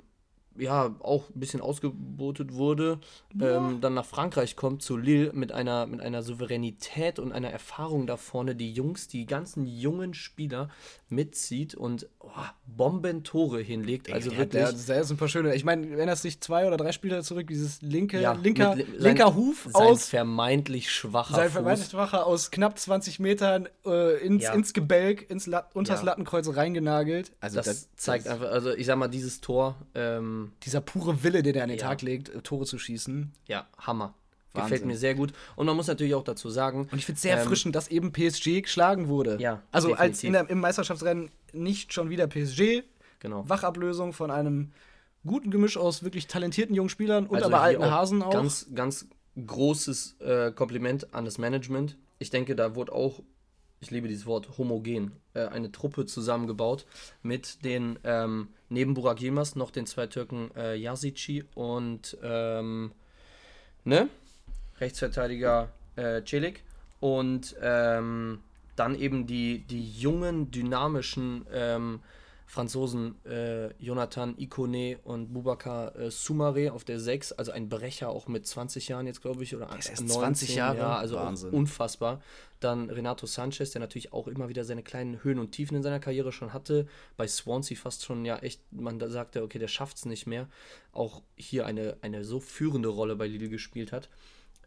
ja 0.56 0.94
auch 1.00 1.30
ein 1.30 1.40
bisschen 1.40 1.60
ausgebotet 1.60 2.52
wurde, 2.52 2.98
ähm, 3.40 3.80
dann 3.80 3.94
nach 3.94 4.04
Frankreich 4.04 4.56
kommt 4.56 4.82
zu 4.82 4.96
Lille 4.96 5.32
mit 5.32 5.52
einer 5.52 5.86
mit 5.86 6.00
einer 6.00 6.22
Souveränität 6.22 7.18
und 7.18 7.32
einer 7.32 7.50
Erfahrung 7.50 8.06
da 8.06 8.16
vorne, 8.16 8.54
die 8.54 8.72
Jungs, 8.72 9.08
die 9.08 9.26
ganzen 9.26 9.66
jungen 9.66 10.14
Spieler 10.14 10.68
mitzieht 11.12 11.74
und 11.76 12.08
oh, 12.18 12.28
Bombentore 12.66 13.60
hinlegt. 13.60 14.10
Also 14.12 14.30
der, 14.30 14.38
wirklich 14.40 14.62
Der, 14.64 14.72
der 14.72 15.00
ist 15.02 15.10
ein 15.10 15.16
paar 15.16 15.28
schöne. 15.28 15.54
Ich 15.54 15.64
meine, 15.64 15.96
wenn 15.96 16.08
das 16.08 16.22
sich 16.22 16.40
zwei 16.40 16.66
oder 16.66 16.76
drei 16.76 16.90
Spieler 16.92 17.22
zurück, 17.22 17.46
dieses 17.46 17.80
linke, 17.82 18.20
ja, 18.20 18.32
linker, 18.32 18.74
mit 18.74 18.88
li- 18.88 18.96
linker 18.98 19.26
sein- 19.26 19.34
Huf 19.36 19.68
sein 19.72 19.74
aus. 19.88 20.08
vermeintlich 20.08 20.90
schwacher 20.90 21.34
Sein 21.34 21.44
Fuß. 21.46 21.52
vermeintlich 21.52 21.90
schwacher 21.90 22.26
aus 22.26 22.50
knapp 22.50 22.78
20 22.78 23.20
Metern 23.20 23.68
äh, 23.86 24.18
ins, 24.24 24.42
Ja. 24.44 24.54
ins 24.54 24.72
Gebälk, 24.72 25.30
ins 25.30 25.46
Lat 25.46 25.70
unters 25.76 26.00
Ja. 26.00 26.06
Lattenkreuz 26.06 26.48
reingenagelt. 26.56 27.32
Also 27.40 27.60
das, 27.60 27.88
zeigt 27.96 28.26
einfach, 28.26 28.50
also 28.50 28.72
ich 28.74 28.86
sag 28.86 28.96
mal, 28.96 29.08
dieses 29.08 29.40
Tor, 29.40 29.76
ähm, 29.94 30.52
dieser 30.64 30.80
pure 30.80 31.22
Wille, 31.22 31.42
den 31.42 31.54
er 31.54 31.62
an 31.64 31.68
den 31.68 31.78
Ja. 31.78 31.86
Tag 31.88 32.02
legt, 32.02 32.30
äh, 32.30 32.40
Tore 32.42 32.64
zu 32.64 32.78
schießen. 32.78 33.32
ja, 33.46 33.66
Hammer. 33.78 34.14
Wahnsinn. 34.54 34.70
Gefällt 34.70 34.86
mir 34.86 34.96
sehr 34.96 35.14
gut. 35.14 35.32
Und 35.56 35.66
man 35.66 35.76
muss 35.76 35.86
natürlich 35.86 36.14
auch 36.14 36.24
dazu 36.24 36.50
sagen, 36.50 36.88
Und 36.90 36.98
ich 36.98 37.06
finde 37.06 37.16
es 37.16 37.22
sehr 37.22 37.32
Ähm, 37.34 37.38
erfrischend, 37.38 37.74
dass 37.74 37.88
eben 37.88 38.12
PSG 38.12 38.62
geschlagen 38.62 39.08
wurde. 39.08 39.38
Ja, 39.40 39.62
Also 39.72 39.94
als 39.94 40.20
definitiv. 40.20 40.24
in 40.24 40.32
der, 40.34 40.50
im 40.50 40.60
Meisterschaftsrennen 40.60 41.30
nicht 41.52 41.92
schon 41.92 42.10
wieder 42.10 42.26
PSG. 42.26 42.82
genau. 43.20 43.48
Wachablösung 43.48 44.12
von 44.12 44.30
einem 44.30 44.72
guten 45.24 45.50
Gemisch 45.50 45.76
aus 45.76 46.02
wirklich 46.02 46.26
talentierten 46.26 46.74
jungen 46.74 46.88
Spielern 46.90 47.26
und 47.26 47.36
Also 47.36 47.46
aber 47.48 47.60
alten 47.62 47.90
Hasen 47.90 48.22
auch. 48.22 48.30
Ganz, 48.32 48.66
ganz 48.74 49.06
großes 49.46 50.16
äh, 50.20 50.50
Kompliment 50.52 51.14
an 51.14 51.24
das 51.24 51.38
Management. 51.38 51.96
Ich 52.18 52.30
denke, 52.30 52.54
da 52.54 52.74
wurde 52.74 52.92
auch, 52.92 53.20
ich 53.80 53.90
liebe 53.90 54.06
dieses 54.08 54.26
Wort, 54.26 54.58
homogen, 54.58 55.12
äh, 55.34 55.46
eine 55.46 55.72
Truppe 55.72 56.04
zusammengebaut 56.06 56.84
mit 57.22 57.64
den, 57.64 57.98
ähm, 58.04 58.48
neben 58.68 58.94
Burak 58.94 59.20
Yilmaz 59.20 59.54
noch 59.56 59.70
den 59.70 59.86
zwei 59.86 60.06
Türken 60.06 60.50
äh, 60.56 60.74
Yazici 60.76 61.44
und, 61.54 62.16
ähm, 62.22 62.92
ne? 63.84 64.08
Rechtsverteidiger 64.82 65.70
äh, 65.96 66.22
Celik 66.24 66.62
und 67.00 67.56
ähm, 67.62 68.40
dann 68.76 68.98
eben 68.98 69.26
die, 69.26 69.60
die 69.60 69.90
jungen, 69.90 70.50
dynamischen 70.50 71.46
ähm, 71.52 72.00
Franzosen 72.46 73.14
äh, 73.24 73.72
Jonathan 73.82 74.34
Ikone 74.36 74.98
und 75.04 75.32
Boubacar 75.32 75.96
äh, 75.96 76.08
Soumaré 76.08 76.70
auf 76.70 76.84
der 76.84 77.00
6, 77.00 77.32
also 77.32 77.50
ein 77.50 77.70
Brecher 77.70 78.10
auch 78.10 78.28
mit 78.28 78.46
20 78.46 78.88
Jahren 78.88 79.06
jetzt, 79.06 79.22
glaube 79.22 79.42
ich, 79.42 79.56
oder 79.56 79.74
ist 79.78 79.88
erst 79.88 80.06
20 80.06 80.56
Jahre? 80.56 80.76
Ja, 80.76 80.96
also 80.96 81.16
Wahnsinn. 81.16 81.48
unfassbar. 81.50 82.20
Dann 82.60 82.90
Renato 82.90 83.24
Sanchez, 83.26 83.70
der 83.70 83.80
natürlich 83.80 84.12
auch 84.12 84.28
immer 84.28 84.50
wieder 84.50 84.64
seine 84.64 84.82
kleinen 84.82 85.24
Höhen 85.24 85.38
und 85.38 85.52
Tiefen 85.52 85.76
in 85.78 85.82
seiner 85.82 85.98
Karriere 85.98 86.30
schon 86.30 86.52
hatte. 86.52 86.86
Bei 87.16 87.26
Swansea 87.26 87.76
fast 87.76 88.04
schon, 88.04 88.26
ja, 88.26 88.36
echt, 88.40 88.60
man 88.70 88.98
da 88.98 89.08
sagte, 89.08 89.42
okay, 89.42 89.58
der 89.58 89.68
schafft 89.68 89.96
es 89.96 90.04
nicht 90.04 90.26
mehr. 90.26 90.46
Auch 90.92 91.22
hier 91.36 91.64
eine, 91.64 91.96
eine 92.02 92.22
so 92.22 92.38
führende 92.38 92.90
Rolle 92.90 93.16
bei 93.16 93.28
Lille 93.28 93.48
gespielt 93.48 93.92
hat. 93.92 94.10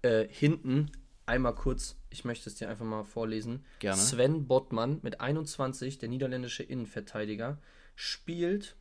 Äh, 0.06 0.28
hinten 0.30 0.92
einmal 1.26 1.56
kurz, 1.56 1.96
ich 2.12 2.26
möchte 2.26 2.48
es 2.48 2.54
dir 2.54 2.70
einfach 2.70 2.86
mal 2.86 3.04
vorlesen. 3.04 3.66
Gerne. 3.80 4.00
Sven 4.00 4.46
Bottmann 4.46 5.00
mit 5.02 5.20
21, 5.20 5.98
der 5.98 6.10
niederländische 6.10 6.62
Innenverteidiger, 6.62 7.58
spielt 7.96 8.76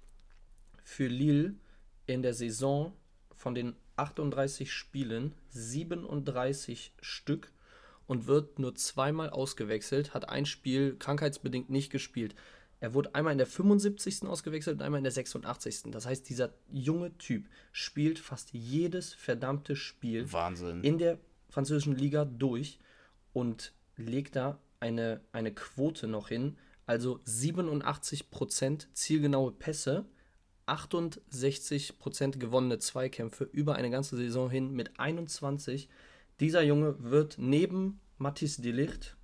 für 0.82 1.06
Lille 1.06 1.54
in 2.04 2.20
der 2.20 2.34
Saison 2.34 2.92
von 3.32 3.54
den 3.54 3.74
38 3.96 4.70
Spielen 4.70 5.34
37 5.48 6.92
Stück 7.00 7.50
und 8.06 8.26
wird 8.26 8.58
nur 8.58 8.74
zweimal 8.74 9.30
ausgewechselt, 9.30 10.12
hat 10.12 10.28
ein 10.28 10.44
Spiel 10.44 10.96
krankheitsbedingt 10.98 11.70
nicht 11.70 11.90
gespielt. 11.90 12.34
Er 12.84 12.92
wurde 12.92 13.14
einmal 13.14 13.32
in 13.32 13.38
der 13.38 13.46
75. 13.46 14.24
ausgewechselt 14.26 14.76
und 14.76 14.82
einmal 14.82 14.98
in 14.98 15.04
der 15.04 15.10
86. 15.10 15.84
Das 15.86 16.04
heißt, 16.04 16.28
dieser 16.28 16.52
junge 16.70 17.16
Typ 17.16 17.48
spielt 17.72 18.18
fast 18.18 18.52
jedes 18.52 19.14
verdammte 19.14 19.74
Spiel 19.74 20.30
Wahnsinn. 20.30 20.84
in 20.84 20.98
der 20.98 21.18
französischen 21.48 21.96
Liga 21.96 22.26
durch 22.26 22.78
und 23.32 23.72
legt 23.96 24.36
da 24.36 24.60
eine, 24.80 25.22
eine 25.32 25.54
Quote 25.54 26.06
noch 26.08 26.28
hin. 26.28 26.58
Also 26.84 27.20
87% 27.26 28.88
zielgenaue 28.92 29.52
Pässe, 29.52 30.04
68% 30.66 32.36
gewonnene 32.36 32.80
Zweikämpfe 32.80 33.44
über 33.44 33.76
eine 33.76 33.88
ganze 33.88 34.14
Saison 34.18 34.50
hin 34.50 34.74
mit 34.74 35.00
21. 35.00 35.88
Dieser 36.38 36.60
Junge 36.60 37.02
wird 37.02 37.36
neben 37.38 37.98
Mathis 38.18 38.58
Delicht 38.58 39.16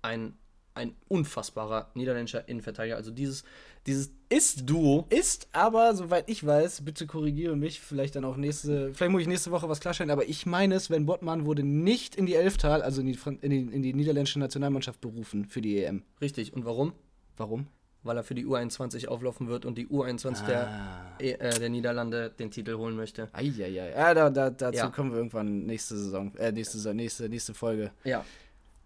ein, 0.00 0.38
ein 0.74 0.94
unfassbarer 1.08 1.90
niederländischer 1.94 2.48
Innenverteidiger. 2.48 2.96
Also 2.96 3.10
dieses, 3.10 3.44
dieses 3.86 4.10
Ist 4.28 4.68
Duo. 4.68 5.06
Ist 5.10 5.46
aber, 5.52 5.94
soweit 5.94 6.28
ich 6.28 6.44
weiß, 6.44 6.84
bitte 6.84 7.06
korrigiere 7.06 7.56
mich, 7.56 7.80
vielleicht 7.80 8.16
dann 8.16 8.24
auch 8.24 8.36
nächste, 8.36 8.92
vielleicht 8.92 9.12
muss 9.12 9.22
ich 9.22 9.28
nächste 9.28 9.50
Woche 9.52 9.68
was 9.68 9.80
klarstellen, 9.80 10.10
aber 10.10 10.26
ich 10.28 10.46
meine, 10.46 10.78
Sven 10.80 11.06
Bottmann 11.06 11.46
wurde 11.46 11.62
nicht 11.62 12.16
in 12.16 12.26
die 12.26 12.34
Elftal, 12.34 12.82
also 12.82 13.00
in 13.02 13.06
die, 13.06 13.18
in 13.42 13.50
die, 13.50 13.58
in 13.74 13.82
die 13.82 13.94
niederländische 13.94 14.38
Nationalmannschaft 14.40 15.00
berufen 15.00 15.44
für 15.44 15.60
die 15.60 15.82
EM. 15.84 16.02
Richtig. 16.20 16.52
Und 16.52 16.64
warum? 16.64 16.92
Warum? 17.36 17.68
Weil 18.02 18.18
er 18.18 18.24
für 18.24 18.34
die 18.34 18.44
U21 18.44 19.06
auflaufen 19.08 19.48
wird 19.48 19.64
und 19.64 19.78
die 19.78 19.86
U21 19.86 20.44
der, 20.46 20.66
Ah. 20.68 21.14
äh, 21.18 21.58
der 21.58 21.68
Niederlande 21.70 22.30
den 22.38 22.50
Titel 22.50 22.74
holen 22.76 22.96
möchte. 22.96 23.28
Eieiei. 23.32 23.92
Ja, 23.92 24.12
da, 24.12 24.28
da, 24.28 24.50
dazu 24.50 24.76
Ja. 24.76 24.88
kommen 24.88 25.10
wir 25.12 25.18
irgendwann 25.18 25.64
nächste 25.64 25.96
Saison, 25.96 26.34
äh, 26.36 26.52
nächste, 26.52 26.94
nächste, 26.94 27.28
nächste 27.30 27.54
Folge. 27.54 27.92
Ja. 28.04 28.22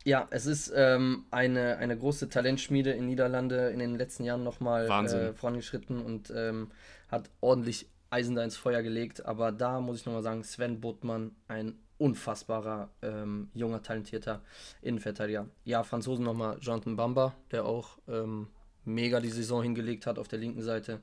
Ja, 0.08 0.26
es 0.30 0.46
ist 0.46 0.72
ähm, 0.74 1.26
eine, 1.30 1.76
eine 1.76 1.94
große 1.94 2.30
Talentschmiede 2.30 2.92
in 2.92 3.04
Niederlande 3.04 3.68
in 3.68 3.78
den 3.78 3.94
letzten 3.94 4.24
Jahren 4.24 4.42
nochmal 4.42 4.88
äh, 4.88 5.34
vorangeschritten 5.34 6.00
und 6.00 6.32
ähm, 6.34 6.70
hat 7.10 7.28
ordentlich 7.42 7.90
Eisen 8.08 8.34
da 8.34 8.42
ins 8.42 8.56
Feuer 8.56 8.80
gelegt. 8.80 9.26
Aber 9.26 9.52
da 9.52 9.82
muss 9.82 9.98
ich 9.98 10.06
nochmal 10.06 10.22
sagen, 10.22 10.42
Sven 10.44 10.80
Botmann, 10.80 11.32
ein 11.46 11.74
unfassbarer, 11.98 12.88
ähm, 13.02 13.50
junger, 13.52 13.82
talentierter 13.82 14.40
Innenverteidiger. 14.80 15.46
Ja, 15.64 15.82
Franzosen 15.82 16.24
nochmal 16.24 16.56
Jonathan 16.62 16.96
Bamba, 16.96 17.34
der 17.50 17.66
auch 17.66 17.98
ähm, 18.08 18.46
mega 18.86 19.20
die 19.20 19.28
Saison 19.28 19.62
hingelegt 19.62 20.06
hat 20.06 20.18
auf 20.18 20.28
der 20.28 20.38
linken 20.38 20.62
Seite. 20.62 21.00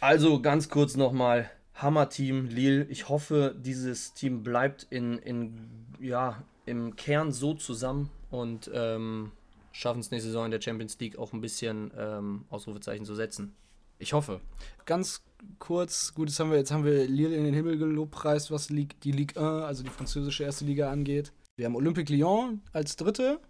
Also 0.00 0.42
ganz 0.42 0.68
kurz 0.68 0.94
nochmal, 0.94 1.50
Hammer-Team, 1.72 2.48
Lille. 2.50 2.84
Ich 2.90 3.08
hoffe, 3.08 3.56
dieses 3.58 4.12
Team 4.12 4.42
bleibt 4.42 4.86
in, 4.90 5.16
in, 5.20 5.86
ja, 6.00 6.42
im 6.66 6.96
Kern 6.96 7.32
so 7.32 7.54
zusammen 7.54 8.10
und 8.40 8.70
ähm, 8.72 9.32
schaffen 9.72 10.00
es 10.00 10.10
nächste 10.10 10.28
Saison 10.28 10.46
in 10.46 10.50
der 10.50 10.60
Champions 10.60 10.98
League 10.98 11.18
auch 11.18 11.32
ein 11.32 11.40
bisschen 11.40 11.90
ähm, 11.96 12.44
Ausrufezeichen 12.50 13.04
zu 13.04 13.14
setzen. 13.14 13.54
Ich 13.98 14.12
hoffe. 14.12 14.40
Ganz 14.84 15.22
kurz, 15.58 16.14
gut, 16.14 16.28
jetzt 16.28 16.38
haben 16.40 16.50
wir, 16.50 16.58
jetzt 16.58 16.70
haben 16.70 16.84
wir 16.84 17.06
Lille 17.06 17.34
in 17.34 17.44
den 17.44 17.54
Himmel 17.54 17.78
gelobpreist, 17.78 18.50
was 18.50 18.68
Ligue, 18.70 18.96
die 19.02 19.12
Ligue 19.12 19.40
1, 19.40 19.64
also 19.64 19.82
die 19.82 19.90
französische 19.90 20.44
erste 20.44 20.64
Liga 20.64 20.90
angeht. 20.90 21.32
Wir 21.56 21.66
haben 21.66 21.76
Olympique 21.76 22.12
Lyon 22.12 22.60
als 22.72 22.96
dritte. 22.96 23.40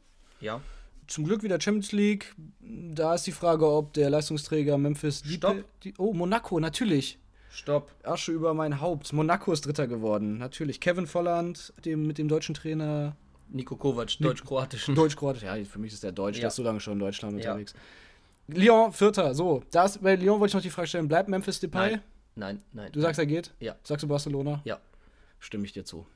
Ja, 0.41 0.61
Zum 1.09 1.25
Glück 1.25 1.43
wieder 1.43 1.61
Champions 1.61 1.93
League. 1.93 2.35
Da 2.61 3.15
ist 3.15 3.27
die 3.27 3.33
Frage, 3.33 3.69
ob 3.69 3.93
der 3.95 4.11
Leistungsträger 4.11 4.79
Memphis 4.79 5.23
Stopp. 5.27 5.65
Die, 5.83 5.95
oh, 5.99 6.13
Monaco, 6.13 6.61
natürlich. 6.61 7.19
stopp. 7.51 7.93
Asche 8.05 8.33
über 8.33 8.55
mein 8.55 8.81
Haupt. 8.81 9.13
Monaco 9.13 9.53
ist 9.53 9.67
Dritter 9.67 9.87
geworden. 9.89 10.39
Natürlich. 10.39 10.81
Kevin 10.81 11.07
Volland, 11.07 11.73
dem, 11.85 12.07
mit 12.07 12.19
dem 12.19 12.29
deutschen 12.29 12.55
Trainer. 12.55 13.17
Nico 13.49 13.77
Kovac, 13.77 14.17
deutsch-kroatischen. 14.19 14.95
Deutsch-Kroatisch. 14.95 15.43
Ja, 15.45 15.57
für 15.65 15.79
mich 15.79 15.93
ist 15.93 16.03
der 16.03 16.13
Deutsch. 16.13 16.37
Ja. 16.37 16.41
Der 16.43 16.49
ist 16.49 16.57
so 16.57 16.63
lange 16.63 16.81
schon 16.81 16.95
in 16.95 16.99
Deutschland 16.99 17.43
Ja. 17.43 17.51
unterwegs. 17.53 17.75
Lyon, 18.49 18.93
Vierter. 18.93 19.35
So, 19.35 19.63
da 19.71 19.85
ist, 19.87 20.03
bei 20.03 20.15
Lyon 20.17 20.39
wollte 20.41 20.51
ich 20.51 20.55
noch 20.55 20.63
die 20.63 20.71
Frage 20.71 20.89
stellen: 20.89 21.09
Bleibt 21.09 21.29
Memphis 21.29 21.59
Depay? 21.61 21.91
Nein, 21.93 22.01
nein, 22.35 22.63
nein. 22.73 22.93
Du 22.93 23.01
sagst, 23.01 23.19
er 23.19 23.27
geht? 23.27 23.53
Ja. 23.61 23.77
Sagst 23.83 24.03
du 24.05 24.09
Barcelona? 24.09 24.61
Ja. 24.65 24.79
Stimme 25.39 25.65
ich 25.65 25.73
dir 25.73 25.85
zu. 25.85 26.07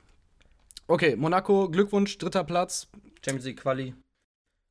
Okay, 0.87 1.15
Monaco, 1.15 1.69
Glückwunsch, 1.69 2.17
dritter 2.17 2.43
Platz. 2.43 2.87
Champions 3.23 3.45
League 3.45 3.59
Quali. 3.61 3.93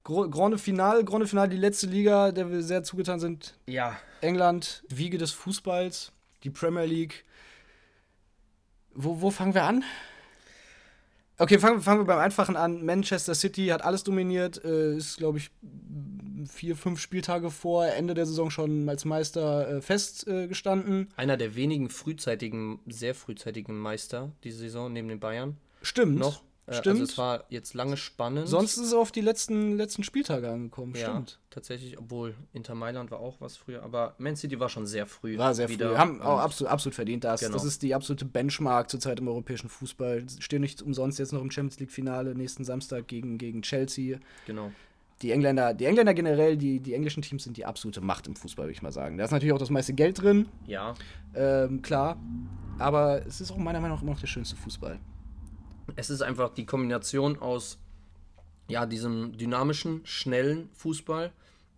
Gro 0.03 0.29
Grande 0.31 0.59
Final, 0.59 1.05
Grande 1.05 1.27
Final, 1.27 1.49
die 1.49 1.57
letzte 1.57 1.87
Liga, 1.87 2.33
der 2.33 2.51
wir 2.51 2.63
sehr 2.63 2.83
zugetan 2.83 3.21
sind. 3.21 3.55
Ja, 3.67 3.99
England, 4.23 4.83
Wiege 4.89 5.19
des 5.19 5.33
Fußballs, 5.33 6.13
die 6.43 6.51
Premier 6.51 6.85
League. 6.87 7.25
Wo, 8.95 9.21
wo 9.21 9.31
fangen 9.31 9.55
wir 9.55 9.65
an? 9.65 9.85
Okay, 11.41 11.59
fangen, 11.59 11.81
fangen 11.81 12.03
wir 12.03 12.05
beim 12.05 12.19
Einfachen 12.19 12.55
an. 12.55 12.85
Manchester 12.85 13.35
City 13.35 13.69
hat 13.69 13.83
alles 13.83 14.05
dominiert, 14.05 14.63
äh, 14.63 14.95
ist, 14.95 15.17
glaube 15.17 15.39
ich, 15.39 15.51
vier, 16.47 16.77
fünf 16.77 17.01
Spieltage 17.01 17.51
vor 17.51 17.87
Ende 17.87 18.13
der 18.13 18.27
Saison 18.27 18.51
schon 18.51 18.87
als 18.91 19.07
Meister 19.07 19.77
äh, 19.77 19.81
festgestanden. 19.81 21.09
Äh, 21.17 21.21
einer 21.23 21.39
der 21.39 21.55
wenigen 21.55 21.89
frühzeitigen, 21.89 22.81
sehr 22.87 23.15
frühzeitigen 23.15 23.79
Meister 23.79 24.33
diese 24.45 24.59
Saison 24.59 24.93
neben 24.93 25.09
den 25.09 25.19
Bayern. 25.19 25.57
Stimmt. 25.81 26.19
Noch. 26.19 26.43
Äh, 26.71 26.75
Stimmt. 26.75 27.01
Also 27.01 27.13
es 27.13 27.19
war 27.19 27.45
jetzt 27.49 27.75
lange 27.75 27.97
spannend. 27.97 28.49
Sonst 28.49 28.77
ist 28.77 28.87
es 28.87 28.93
auf 28.95 29.11
die 29.11 29.21
letzten, 29.21 29.77
letzten 29.77 30.05
Spieltage 30.05 30.49
angekommen. 30.49 30.95
ja, 30.95 31.11
Stimmt. 31.11 31.41
tatsächlich, 31.51 31.99
obwohl 31.99 32.35
Inter 32.53 32.75
Mailand 32.77 33.11
war 33.11 33.19
auch 33.21 33.41
was 33.41 33.57
früher, 33.57 33.83
aber 33.83 34.15
Man 34.19 34.37
City 34.37 34.59
war 34.61 34.69
schon 34.69 34.87
sehr 34.87 35.07
früh. 35.07 35.37
War 35.37 35.53
sehr 35.55 35.69
wieder 35.69 35.91
früh. 35.91 35.97
Haben 35.97 36.23
auch 36.23 36.39
absolut, 36.39 36.73
absolut 36.73 36.95
verdient. 36.95 37.25
Das, 37.25 37.41
Genau. 37.41 37.55
das 37.55 37.65
ist 37.65 37.83
die 37.83 37.95
absolute 37.95 38.25
Benchmark 38.25 38.89
zurzeit 38.89 39.19
im 39.19 39.27
europäischen 39.29 39.69
Fußball. 39.69 40.25
Stehen 40.39 40.61
nicht 40.61 40.81
umsonst 40.81 41.19
jetzt 41.19 41.33
noch 41.33 41.43
im 41.43 41.51
Champions 41.51 41.81
League-Finale 41.81 42.35
nächsten 42.37 42.65
Samstag 42.65 43.09
gegen, 43.09 43.37
gegen 43.37 43.63
Chelsea. 43.63 44.19
Genau. 44.47 44.71
Die 45.23 45.33
Engländer, 45.33 45.75
die 45.75 45.85
Engländer 45.85 46.15
generell, 46.15 46.57
die, 46.57 46.81
die 46.81 46.95
englischen 46.95 47.21
Teams 47.23 47.45
sind 47.45 47.57
die 47.57 47.67
absolute 47.67 48.01
Macht 48.01 48.27
im 48.27 48.37
Fußball, 48.37 48.65
würde 48.67 48.73
ich 48.73 48.81
mal 48.81 48.93
sagen. 48.93 49.19
Da 49.19 49.25
ist 49.25 49.33
natürlich 49.33 49.53
auch 49.53 49.59
das 49.59 49.69
meiste 49.69 49.93
Geld 49.93 50.23
drin, 50.23 50.49
Ja, 50.67 50.95
ähm, 51.35 51.83
klar. 51.83 52.17
Aber 52.79 53.27
es 53.27 53.41
ist 53.43 53.51
auch 53.51 53.59
meiner 53.59 53.81
Meinung 53.81 53.97
nach 53.97 54.03
immer 54.03 54.13
noch 54.13 54.21
der 54.21 54.29
schönste 54.29 54.57
Fußball. 54.57 54.99
Es 55.97 56.11
ist 56.11 56.23
einfach 56.23 56.51
die 56.55 56.67
Kombination 56.67 57.39
aus 57.39 57.79
ja, 58.69 58.87
diesem 58.87 59.37
dynamischen, 59.37 60.01
schnellen 60.05 60.71
Fußball, 60.75 61.33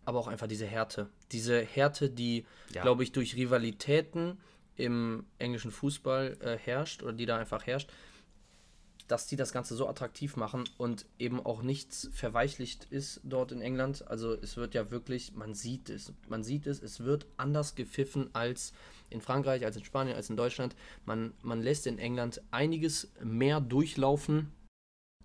aber 0.05 0.19
auch 0.19 0.29
einfach 0.29 0.47
diese 0.47 0.67
Härte. 0.67 1.09
Diese 1.33 1.61
Härte, 1.61 2.11
die, 2.11 2.45
Ja. 2.75 2.83
glaube 2.83 3.03
ich, 3.03 3.13
durch 3.13 3.37
Rivalitäten 3.37 4.39
im 4.77 5.25
englischen 5.39 5.71
Fußball 5.71 6.37
äh, 6.41 6.57
herrscht 6.59 7.03
oder 7.03 7.13
die 7.13 7.27
da 7.27 7.39
einfach 7.39 7.67
herrscht, 7.67 7.91
dass 9.09 9.27
die 9.27 9.37
das 9.37 9.53
Ganze 9.53 9.75
so 9.75 9.89
attraktiv 9.89 10.37
machen 10.37 10.65
und 10.79 11.07
eben 11.19 11.45
auch 11.45 11.63
nichts 11.63 12.11
verweichlicht 12.13 12.87
ist 12.91 13.21
dort 13.25 13.53
in 13.53 13.61
England. 13.61 14.07
Also 14.09 14.35
es 14.35 14.57
wird 14.57 14.75
ja 14.75 14.91
wirklich, 14.91 15.35
man 15.35 15.55
sieht 15.55 15.91
es, 15.91 16.13
man 16.29 16.43
sieht 16.45 16.67
es, 16.67 16.83
es 16.83 17.01
wird 17.01 17.27
anders 17.37 17.75
gepfiffen 17.75 18.31
als 18.35 18.73
in 19.11 19.21
Frankreich, 19.21 19.65
als 19.65 19.77
in 19.77 19.85
Spanien, 19.85 20.17
als 20.17 20.31
in 20.31 20.37
Deutschland. 20.37 20.75
Man, 21.05 21.35
man 21.43 21.63
lässt 21.63 21.87
in 21.87 21.99
England 21.99 22.41
einiges 22.51 23.13
mehr 23.23 23.61
durchlaufen 23.61 24.53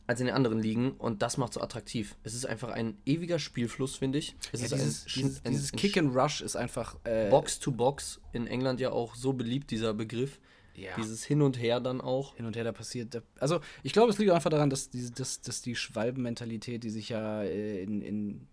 als 0.07 0.21
in 0.21 0.27
den 0.27 0.35
anderen 0.35 0.59
Ligen 0.59 0.91
und 0.91 1.21
das 1.21 1.37
macht 1.37 1.53
so 1.53 1.61
attraktiv. 1.61 2.15
Es 2.23 2.33
ist 2.33 2.45
einfach 2.45 2.69
ein 2.69 2.97
ewiger 3.05 3.39
Spielfluss, 3.39 3.97
finde 3.97 4.19
ich. 4.19 4.35
Es 4.53 4.61
Ja, 4.61 4.65
ist 4.67 4.73
dieses, 4.73 5.05
ein, 5.05 5.11
dieses, 5.15 5.45
ein, 5.45 5.51
dieses 5.51 5.73
ein 5.73 5.75
Kick 5.77 5.97
and 5.97 6.15
Rush 6.15 6.41
ist 6.41 6.55
einfach. 6.55 6.95
Äh, 7.03 7.29
Box 7.29 7.59
to 7.59 7.71
Box 7.71 8.21
in 8.31 8.47
England 8.47 8.79
ja 8.79 8.91
auch 8.91 9.15
so 9.15 9.33
beliebt, 9.33 9.69
dieser 9.69 9.93
Begriff. 9.93 10.39
Ja. 10.77 10.91
Dieses 10.95 11.23
Hin 11.25 11.41
und 11.41 11.59
Her 11.59 11.79
dann 11.79 11.99
auch. 12.01 12.35
hin 12.35 12.45
und 12.45 12.55
her 12.55 12.63
da 12.63 12.71
passiert. 12.71 13.21
Also 13.39 13.59
ich 13.83 13.93
glaube, 13.93 14.11
es 14.11 14.19
liegt 14.19 14.31
einfach 14.31 14.51
daran, 14.51 14.69
dass 14.69 14.89
die, 14.91 15.09
dass, 15.11 15.41
dass 15.41 15.61
die 15.63 15.75
Schwalbenmentalität, 15.75 16.83
die 16.83 16.91
sich 16.91 17.09
ja 17.09 17.41
äh, 17.41 17.81
in, 17.81 18.01
in, 18.01 18.47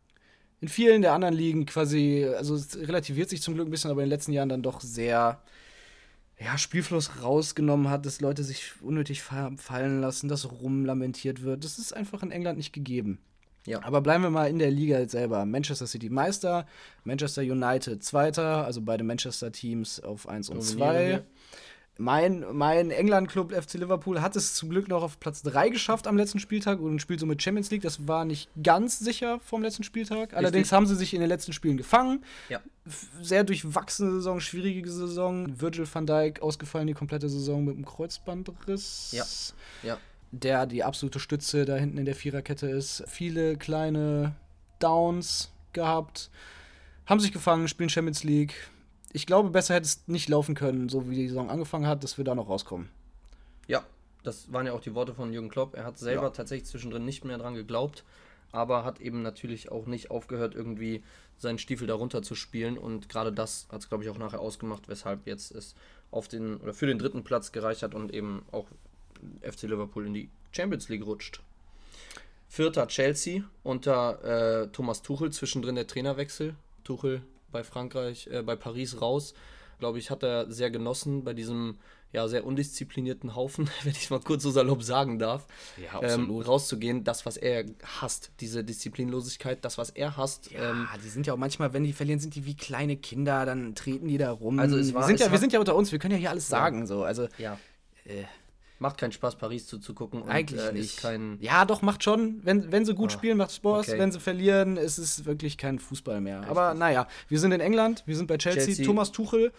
in 0.62 0.68
vielen 0.68 1.02
der 1.02 1.12
anderen 1.12 1.34
Ligen 1.34 1.66
quasi, 1.66 2.26
also 2.36 2.54
es 2.54 2.76
relativiert 2.78 3.28
sich 3.28 3.42
zum 3.42 3.54
Glück 3.54 3.68
ein 3.68 3.70
bisschen, 3.70 3.90
aber 3.90 4.00
in 4.02 4.06
den 4.06 4.10
letzten 4.16 4.32
Jahren 4.32 4.48
dann 4.48 4.62
doch 4.62 4.80
sehr 4.80 5.42
ja, 6.40 6.58
Spielfluss 6.58 7.22
rausgenommen 7.22 7.90
hat, 7.90 8.06
dass 8.06 8.20
Leute 8.22 8.42
sich 8.42 8.72
unnötig 8.82 9.22
fa- 9.22 9.52
fallen 9.56 10.00
lassen, 10.00 10.28
dass 10.28 10.50
rumlamentiert 10.50 11.42
wird. 11.42 11.62
Das 11.62 11.78
ist 11.78 11.92
einfach 11.94 12.22
in 12.22 12.30
England 12.32 12.56
nicht 12.56 12.72
gegeben. 12.72 13.18
Ja. 13.66 13.82
Aber 13.82 14.00
bleiben 14.00 14.22
wir 14.24 14.30
mal 14.30 14.48
in 14.50 14.58
der 14.58 14.70
Liga 14.70 15.06
selber. 15.08 15.44
Manchester 15.46 15.86
City 15.86 16.10
Meister, 16.10 16.66
Manchester 17.04 17.42
United 17.42 18.02
Zweiter, 18.02 18.64
also 18.64 18.80
beide 18.82 19.04
Manchester-Teams 19.04 20.00
auf 20.00 20.28
1 20.28 20.50
und 20.50 20.62
2. 20.62 21.22
Mein, 21.96 22.44
mein 22.52 22.90
England-Club 22.90 23.52
FC 23.52 23.74
Liverpool 23.74 24.20
hat 24.20 24.34
es 24.34 24.54
zum 24.54 24.68
Glück 24.68 24.88
noch 24.88 25.02
auf 25.04 25.20
Platz 25.20 25.42
3 25.42 25.68
geschafft 25.68 26.08
am 26.08 26.16
letzten 26.16 26.40
Spieltag 26.40 26.80
und 26.80 26.98
spielt 26.98 27.20
somit 27.20 27.40
Champions 27.40 27.70
League. 27.70 27.82
Das 27.82 28.08
war 28.08 28.24
nicht 28.24 28.50
ganz 28.60 28.98
sicher 28.98 29.38
vom 29.38 29.62
letzten 29.62 29.84
Spieltag. 29.84 30.18
Richtig. 30.18 30.36
Allerdings 30.36 30.72
haben 30.72 30.86
sie 30.86 30.96
sich 30.96 31.14
in 31.14 31.20
den 31.20 31.28
letzten 31.28 31.52
Spielen 31.52 31.76
gefangen. 31.76 32.24
Ja. 32.48 32.60
Sehr 33.22 33.44
durchwachsene 33.44 34.10
Saison, 34.10 34.40
schwierige 34.40 34.90
Saison. 34.90 35.60
Virgil 35.60 35.86
van 35.90 36.04
Dijk 36.04 36.42
ausgefallen 36.42 36.88
die 36.88 36.94
komplette 36.94 37.28
Saison 37.28 37.64
mit 37.64 37.76
einem 37.76 37.84
Kreuzbandriss. 37.84 39.12
Ja. 39.12 39.24
ja. 39.84 39.98
Der 40.32 40.66
die 40.66 40.82
absolute 40.82 41.20
Stütze 41.20 41.64
da 41.64 41.76
hinten 41.76 41.98
in 41.98 42.06
der 42.06 42.16
Viererkette 42.16 42.66
ist. 42.66 43.04
Viele 43.06 43.56
kleine 43.56 44.34
Downs 44.80 45.52
gehabt. 45.72 46.30
Haben 47.06 47.20
sich 47.20 47.30
gefangen, 47.30 47.68
spielen 47.68 47.88
Champions 47.88 48.24
League 48.24 48.54
ich 49.14 49.26
glaube, 49.26 49.50
besser 49.50 49.74
hätte 49.74 49.86
es 49.86 50.02
nicht 50.08 50.28
laufen 50.28 50.56
können, 50.56 50.88
so 50.88 51.08
wie 51.08 51.14
die 51.14 51.28
Saison 51.28 51.48
angefangen 51.48 51.86
hat, 51.86 52.02
dass 52.02 52.18
wir 52.18 52.24
da 52.24 52.34
noch 52.34 52.48
rauskommen. 52.48 52.90
Ja, 53.68 53.84
das 54.24 54.52
waren 54.52 54.66
ja 54.66 54.72
auch 54.72 54.80
die 54.80 54.94
Worte 54.94 55.14
von 55.14 55.32
Jürgen 55.32 55.48
Klopp. 55.48 55.74
Er 55.76 55.84
hat 55.84 55.98
selber 55.98 56.24
ja. 56.24 56.30
tatsächlich 56.30 56.68
zwischendrin 56.68 57.04
nicht 57.04 57.24
mehr 57.24 57.38
dran 57.38 57.54
geglaubt, 57.54 58.02
aber 58.50 58.84
hat 58.84 59.00
eben 59.00 59.22
natürlich 59.22 59.70
auch 59.70 59.86
nicht 59.86 60.10
aufgehört, 60.10 60.56
irgendwie 60.56 61.04
seinen 61.38 61.58
Stiefel 61.58 61.86
darunter 61.86 62.22
zu 62.22 62.34
spielen. 62.34 62.76
Und 62.76 63.08
gerade 63.08 63.32
das 63.32 63.68
hat 63.70 63.82
es, 63.82 63.88
glaube 63.88 64.02
ich, 64.02 64.10
auch 64.10 64.18
nachher 64.18 64.40
ausgemacht, 64.40 64.88
weshalb 64.88 65.28
jetzt 65.28 65.52
es 65.52 65.76
auf 66.10 66.26
den 66.26 66.56
oder 66.56 66.74
für 66.74 66.86
den 66.86 66.98
dritten 66.98 67.22
Platz 67.22 67.52
gereicht 67.52 67.84
hat 67.84 67.94
und 67.94 68.12
eben 68.12 68.44
auch 68.50 68.66
FC 69.42 69.62
Liverpool 69.62 70.06
in 70.06 70.14
die 70.14 70.28
Champions 70.50 70.88
League 70.88 71.06
rutscht. 71.06 71.40
Vierter 72.48 72.88
Chelsea 72.88 73.44
unter 73.62 74.62
äh, 74.62 74.68
Thomas 74.68 75.02
Tuchel, 75.02 75.30
zwischendrin 75.30 75.76
der 75.76 75.86
Trainerwechsel. 75.86 76.56
Tuchel 76.82 77.22
bei 77.54 77.64
Frankreich, 77.64 78.26
äh, 78.26 78.42
bei 78.42 78.56
Paris 78.56 79.00
raus. 79.00 79.32
Glaube 79.78 79.98
ich, 79.98 80.10
hat 80.10 80.22
er 80.22 80.50
sehr 80.50 80.70
genossen 80.70 81.24
bei 81.24 81.32
diesem 81.32 81.78
ja, 82.12 82.28
sehr 82.28 82.46
undisziplinierten 82.46 83.34
Haufen, 83.34 83.68
wenn 83.82 83.92
ich 83.92 84.08
mal 84.10 84.20
kurz 84.20 84.44
so 84.44 84.50
salopp 84.50 84.82
sagen 84.82 85.18
darf, 85.18 85.46
ja, 85.76 86.00
ähm, 86.02 86.30
rauszugehen. 86.30 87.02
Das, 87.02 87.26
was 87.26 87.36
er 87.36 87.64
hasst, 87.82 88.30
diese 88.40 88.62
Disziplinlosigkeit, 88.62 89.64
das, 89.64 89.78
was 89.78 89.90
er 89.90 90.16
hasst. 90.16 90.50
Ja, 90.52 90.70
ähm, 90.70 90.88
die 91.02 91.08
sind 91.08 91.26
ja 91.26 91.32
auch 91.32 91.38
manchmal, 91.38 91.72
wenn 91.72 91.82
die 91.82 91.92
verlieren, 91.92 92.20
sind 92.20 92.36
die 92.36 92.46
wie 92.46 92.56
kleine 92.56 92.96
Kinder, 92.96 93.44
dann 93.44 93.74
treten 93.74 94.06
die 94.06 94.18
da 94.18 94.30
rum. 94.30 94.60
Also 94.60 94.76
es 94.78 94.94
war, 94.94 95.02
wir, 95.02 95.06
sind 95.08 95.20
ja, 95.20 95.32
wir 95.32 95.38
sind 95.38 95.52
ja 95.52 95.58
unter 95.58 95.74
uns, 95.74 95.90
wir 95.90 95.98
können 95.98 96.12
ja 96.12 96.18
hier 96.18 96.30
alles 96.30 96.48
sagen. 96.48 96.86
So. 96.86 97.02
Also, 97.02 97.26
ja. 97.38 97.58
Äh, 98.04 98.24
Macht 98.84 98.98
keinen 98.98 99.12
Spaß, 99.12 99.36
Paris 99.36 99.66
zuzugucken. 99.66 100.20
Und, 100.20 100.28
Eigentlich 100.28 100.60
äh, 100.60 100.70
nicht. 100.70 101.00
Kein 101.00 101.38
ja, 101.40 101.64
doch, 101.64 101.80
macht 101.80 102.04
schon. 102.04 102.40
Wenn, 102.44 102.70
wenn 102.70 102.84
sie 102.84 102.94
gut 102.94 103.08
oh, 103.08 103.14
spielen, 103.14 103.38
macht 103.38 103.52
Spaß. 103.52 103.88
Okay. 103.88 103.98
Wenn 103.98 104.12
sie 104.12 104.20
verlieren, 104.20 104.76
ist 104.76 104.98
es 104.98 105.24
wirklich 105.24 105.56
kein 105.56 105.78
Fußball 105.78 106.20
mehr. 106.20 106.40
Richtig. 106.40 106.50
Aber 106.50 106.74
naja, 106.74 107.08
wir 107.28 107.40
sind 107.40 107.52
in 107.52 107.60
England, 107.60 108.02
wir 108.04 108.14
sind 108.14 108.26
bei 108.26 108.36
Chelsea. 108.36 108.66
Chelsea. 108.66 108.84
Thomas 108.84 109.10
Tuchel, 109.10 109.52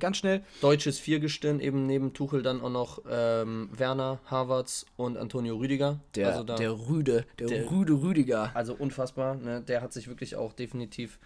ganz 0.00 0.16
schnell. 0.16 0.42
Deutsches 0.60 0.98
Viergestirn, 0.98 1.60
eben 1.60 1.86
neben 1.86 2.12
Tuchel 2.12 2.42
dann 2.42 2.60
auch 2.60 2.70
noch 2.70 3.02
ähm, 3.08 3.68
Werner, 3.72 4.18
Havertz 4.28 4.84
und 4.96 5.16
Antonio 5.16 5.54
Rüdiger. 5.54 6.00
Der, 6.16 6.32
also 6.32 6.42
da, 6.42 6.56
der 6.56 6.72
Rüde, 6.72 7.24
der, 7.38 7.46
der 7.46 7.70
Rüde 7.70 8.02
Rüdiger. 8.02 8.50
Also 8.54 8.74
unfassbar. 8.74 9.36
Ne? 9.36 9.62
Der 9.62 9.80
hat 9.80 9.92
sich 9.92 10.08
wirklich 10.08 10.34
auch 10.34 10.52
definitiv 10.54 11.20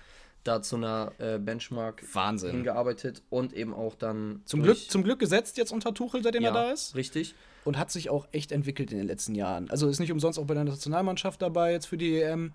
da 0.45 0.63
zu 0.63 0.77
einer 0.77 1.13
äh, 1.19 1.39
Benchmark 1.39 2.03
Wahnsinn. 2.15 2.53
hingearbeitet 2.53 3.23
und 3.31 3.53
eben 3.53 3.75
auch 3.75 3.95
dann. 3.95 4.43
Zum, 4.45 4.63
Glück, 4.63 4.79
zum 4.79 5.05
Glück 5.05 5.19
gesetzt 5.19 5.57
jetzt 5.59 5.73
unter 5.73 5.93
Tuchel, 5.93 6.23
seitdem 6.23 6.43
ja, 6.43 6.51
er 6.51 6.55
da 6.55 6.71
ist. 6.71 6.95
Richtig. 6.95 7.35
Und 7.65 7.79
hat 7.79 7.91
sich 7.91 8.09
auch 8.09 8.27
echt 8.33 8.53
entwickelt 8.53 8.91
in 8.91 8.99
den 8.99 9.07
letzten 9.07 9.35
Jahren. 9.35 9.71
Also 9.71 9.89
ist 9.89 10.01
nicht 10.01 10.13
umsonst 10.13 10.39
auch 10.39 10.47
bei 10.47 10.55
der 10.55 10.65
Nationalmannschaft 10.65 11.43
dabei 11.43 11.73
jetzt 11.73 11.87
für 11.87 11.99
die 11.99 12.21
EM. 12.21 12.53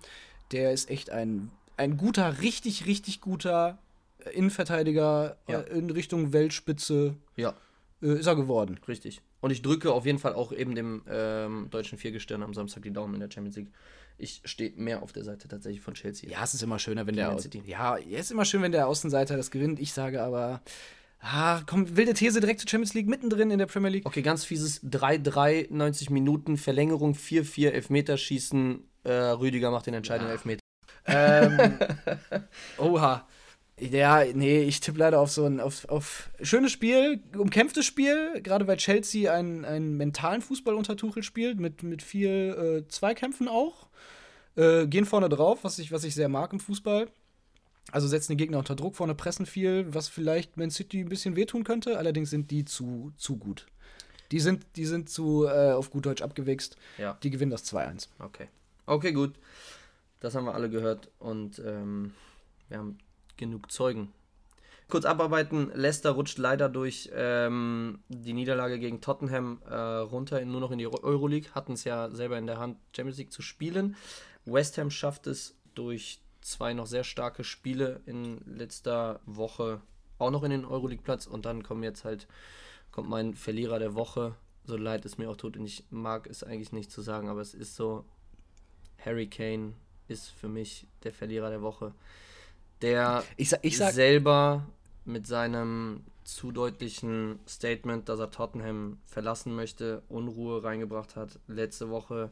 Der 0.51 0.71
ist 0.71 0.89
echt 0.89 1.11
ein, 1.11 1.51
ein 1.77 1.97
guter, 1.97 2.41
richtig, 2.41 2.87
richtig 2.87 3.21
guter 3.21 3.77
äh, 4.19 4.31
Innenverteidiger 4.31 5.37
ja. 5.47 5.59
äh, 5.59 5.77
in 5.77 5.89
Richtung 5.91 6.33
Weltspitze. 6.33 7.15
Ja. 7.35 7.53
Äh, 8.01 8.19
ist 8.19 8.25
er 8.25 8.35
geworden. 8.35 8.79
Richtig. 8.87 9.21
Und 9.41 9.51
ich 9.51 9.61
drücke 9.61 9.93
auf 9.93 10.07
jeden 10.07 10.17
Fall 10.17 10.33
auch 10.33 10.51
eben 10.51 10.73
dem 10.73 11.03
ähm, 11.07 11.67
deutschen 11.69 11.99
Viergestirn 11.99 12.41
am 12.41 12.55
Samstag 12.55 12.81
die 12.81 12.91
Daumen 12.91 13.13
in 13.13 13.19
der 13.19 13.29
Champions 13.29 13.57
League 13.57 13.71
ich 14.17 14.41
stehe 14.45 14.71
mehr 14.75 15.03
auf 15.03 15.11
der 15.11 15.23
Seite 15.23 15.47
tatsächlich 15.47 15.81
von 15.81 15.93
Chelsea. 15.93 16.29
Ja, 16.29 16.43
es 16.43 16.53
ist 16.53 16.63
immer 16.63 16.79
schöner, 16.79 17.07
wenn 17.07 17.15
der 17.15 17.35
Ja, 17.65 17.97
es 17.97 18.05
ist 18.05 18.31
immer 18.31 18.45
schön, 18.45 18.61
wenn 18.61 18.71
der 18.71 18.87
Außenseiter 18.87 19.37
das 19.37 19.51
gewinnt. 19.51 19.79
Ich 19.79 19.93
sage 19.93 20.21
aber 20.21 20.61
Ah, 21.27 21.61
komm, 21.65 21.97
wilde 21.97 22.13
These 22.13 22.39
direkt 22.39 22.59
zur 22.59 22.69
Champions 22.69 22.93
League 22.93 23.07
mittendrin 23.07 23.49
in 23.49 23.57
der 23.57 23.65
Premier 23.65 23.89
League. 23.89 24.05
Okay, 24.05 24.21
ganz 24.21 24.45
fieses 24.45 24.83
3-3, 24.83 25.73
90 25.73 26.11
Minuten, 26.11 26.55
Verlängerung 26.55 27.13
4-4, 27.13 27.69
Elfmeterschießen. 27.69 28.87
Äh, 29.03 29.11
Rüdiger 29.11 29.71
macht 29.71 29.87
den 29.87 29.95
entscheidenden 29.95 30.29
ja. 30.29 30.33
Elfmeter. 30.33 30.59
Ähm, 31.07 31.79
oha. 32.77 33.27
Ja, 33.77 34.23
nee, 34.23 34.63
ich 34.63 34.79
tippe 34.79 34.99
leider 34.99 35.19
auf 35.19 35.31
so 35.31 35.45
ein 35.45 35.59
auf, 35.59 35.83
auf 35.89 36.29
schönes 36.41 36.71
Spiel, 36.71 37.21
umkämpftes 37.37 37.85
Spiel, 37.85 38.41
gerade 38.41 38.67
weil 38.67 38.77
Chelsea 38.77 39.33
einen, 39.33 39.65
einen 39.65 39.97
mentalen 39.97 40.41
Fußball 40.41 40.75
unter 40.75 40.95
Tuchel 40.95 41.23
spielt, 41.23 41.59
mit, 41.59 41.83
mit 41.83 42.01
viel 42.01 42.83
äh, 42.85 42.87
Zweikämpfen 42.87 43.49
auch. 43.49 43.89
Äh, 44.55 44.87
gehen 44.87 45.05
vorne 45.05 45.27
drauf, 45.27 45.63
was 45.63 45.77
ich, 45.79 45.91
was 45.91 46.05
ich 46.05 46.15
sehr 46.15 46.29
mag 46.29 46.53
im 46.53 46.61
Fußball. 46.61 47.09
Also 47.91 48.07
setzen 48.07 48.31
die 48.31 48.37
Gegner 48.37 48.59
unter 48.59 48.75
Druck, 48.75 48.95
vorne 48.95 49.13
pressen 49.13 49.45
viel, 49.45 49.93
was 49.93 50.07
vielleicht 50.07 50.55
Man 50.55 50.71
City 50.71 51.01
ein 51.01 51.09
bisschen 51.09 51.35
wehtun 51.35 51.65
könnte. 51.65 51.97
Allerdings 51.97 52.29
sind 52.29 52.51
die 52.51 52.63
zu, 52.63 53.11
zu 53.17 53.37
gut. 53.37 53.67
Die 54.31 54.39
sind, 54.39 54.65
die 54.77 54.85
sind 54.85 55.09
zu, 55.09 55.45
äh, 55.45 55.73
auf 55.73 55.91
gut 55.91 56.05
Deutsch 56.05 56.21
abgewichst. 56.21 56.77
Ja. 56.97 57.17
Die 57.21 57.29
gewinnen 57.29 57.51
das 57.51 57.65
2-1. 57.65 58.07
Okay. 58.19 58.47
Okay, 58.85 59.11
gut. 59.11 59.33
Das 60.21 60.33
haben 60.33 60.45
wir 60.45 60.55
alle 60.55 60.69
gehört 60.69 61.09
und 61.19 61.59
ähm, 61.59 62.13
wir 62.69 62.79
haben 62.79 62.97
genug 63.37 63.71
Zeugen. 63.71 64.11
Kurz 64.87 65.05
abarbeiten, 65.05 65.71
Leicester 65.73 66.11
rutscht 66.11 66.37
leider 66.37 66.69
durch 66.69 67.09
ähm, 67.13 67.99
die 68.07 68.33
Niederlage 68.33 68.77
gegen 68.77 69.01
Tottenham 69.01 69.59
äh, 69.67 69.73
runter, 69.73 70.39
in, 70.41 70.51
nur 70.51 70.61
noch 70.61 70.69
in 70.69 70.77
die 70.77 70.85
Euroleague, 70.85 71.49
hatten 71.55 71.73
es 71.73 71.85
ja 71.85 72.11
selber 72.11 72.37
in 72.37 72.45
der 72.45 72.59
Hand, 72.59 72.77
Champions 72.95 73.17
League 73.17 73.31
zu 73.31 73.41
spielen. 73.41 73.95
West 74.45 74.77
Ham 74.77 74.91
schafft 74.91 75.25
es 75.25 75.55
durch 75.73 76.21
zwei 76.41 76.73
noch 76.73 76.85
sehr 76.85 77.03
starke 77.03 77.43
Spiele 77.43 78.01
in 78.05 78.39
letzter 78.45 79.19
Woche 79.25 79.81
auch 80.19 80.31
noch 80.31 80.43
in 80.43 80.51
den 80.51 80.65
Euroleague-Platz 80.65 81.25
und 81.25 81.45
dann 81.45 81.63
kommen 81.63 81.83
jetzt 81.83 82.05
halt, 82.05 82.27
kommt 82.91 83.09
mein 83.09 83.33
Verlierer 83.33 83.79
der 83.79 83.95
Woche, 83.95 84.35
so 84.65 84.77
leid 84.77 85.05
es 85.05 85.17
mir 85.17 85.29
auch 85.29 85.35
tut 85.35 85.57
und 85.57 85.65
ich 85.65 85.83
mag 85.89 86.27
es 86.27 86.43
eigentlich 86.43 86.71
nicht 86.71 86.91
zu 86.91 87.01
sagen, 87.01 87.27
aber 87.27 87.41
es 87.41 87.53
ist 87.53 87.75
so, 87.75 88.05
Harry 89.03 89.27
Kane 89.27 89.73
ist 90.07 90.29
für 90.29 90.47
mich 90.47 90.87
der 91.03 91.11
Verlierer 91.11 91.49
der 91.49 91.61
Woche, 91.61 91.93
der 92.85 93.23
ich 93.35 93.49
sag, 93.49 93.59
ich 93.63 93.77
sag, 93.77 93.93
selber 93.93 94.65
mit 95.05 95.27
seinem 95.27 96.03
zu 96.23 96.51
deutlichen 96.51 97.39
Statement, 97.47 98.09
dass 98.09 98.19
er 98.19 98.31
Tottenham 98.31 98.97
verlassen 99.05 99.55
möchte, 99.55 100.01
Unruhe 100.09 100.63
reingebracht 100.63 101.15
hat. 101.15 101.39
Letzte 101.47 101.89
Woche 101.89 102.31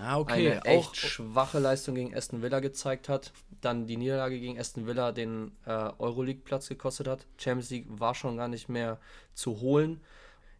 ah, 0.00 0.18
okay. 0.18 0.32
eine 0.52 0.64
echt 0.64 0.88
auch, 0.88 0.94
schwache 0.94 1.58
Leistung 1.58 1.94
gegen 1.94 2.16
Aston 2.16 2.40
Villa 2.40 2.60
gezeigt 2.60 3.10
hat. 3.10 3.32
Dann 3.60 3.86
die 3.86 3.98
Niederlage 3.98 4.40
gegen 4.40 4.58
Aston 4.58 4.86
Villa 4.86 5.12
den 5.12 5.52
äh, 5.66 5.90
Euroleague-Platz 5.98 6.70
gekostet 6.70 7.06
hat. 7.06 7.26
Champions 7.36 7.70
League 7.70 7.86
war 7.88 8.14
schon 8.14 8.38
gar 8.38 8.48
nicht 8.48 8.70
mehr 8.70 8.98
zu 9.34 9.60
holen. 9.60 10.00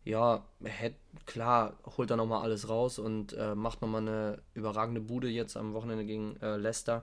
Ja, 0.05 0.45
hätte, 0.63 0.97
klar, 1.25 1.79
holt 1.97 2.11
er 2.11 2.19
nochmal 2.19 2.43
alles 2.43 2.69
raus 2.69 2.99
und 2.99 3.33
äh, 3.33 3.55
macht 3.55 3.81
nochmal 3.81 4.03
eine 4.03 4.43
überragende 4.53 5.01
Bude 5.01 5.29
jetzt 5.29 5.57
am 5.57 5.73
Wochenende 5.73 6.05
gegen 6.05 6.37
äh, 6.43 6.57
Leicester. 6.57 7.03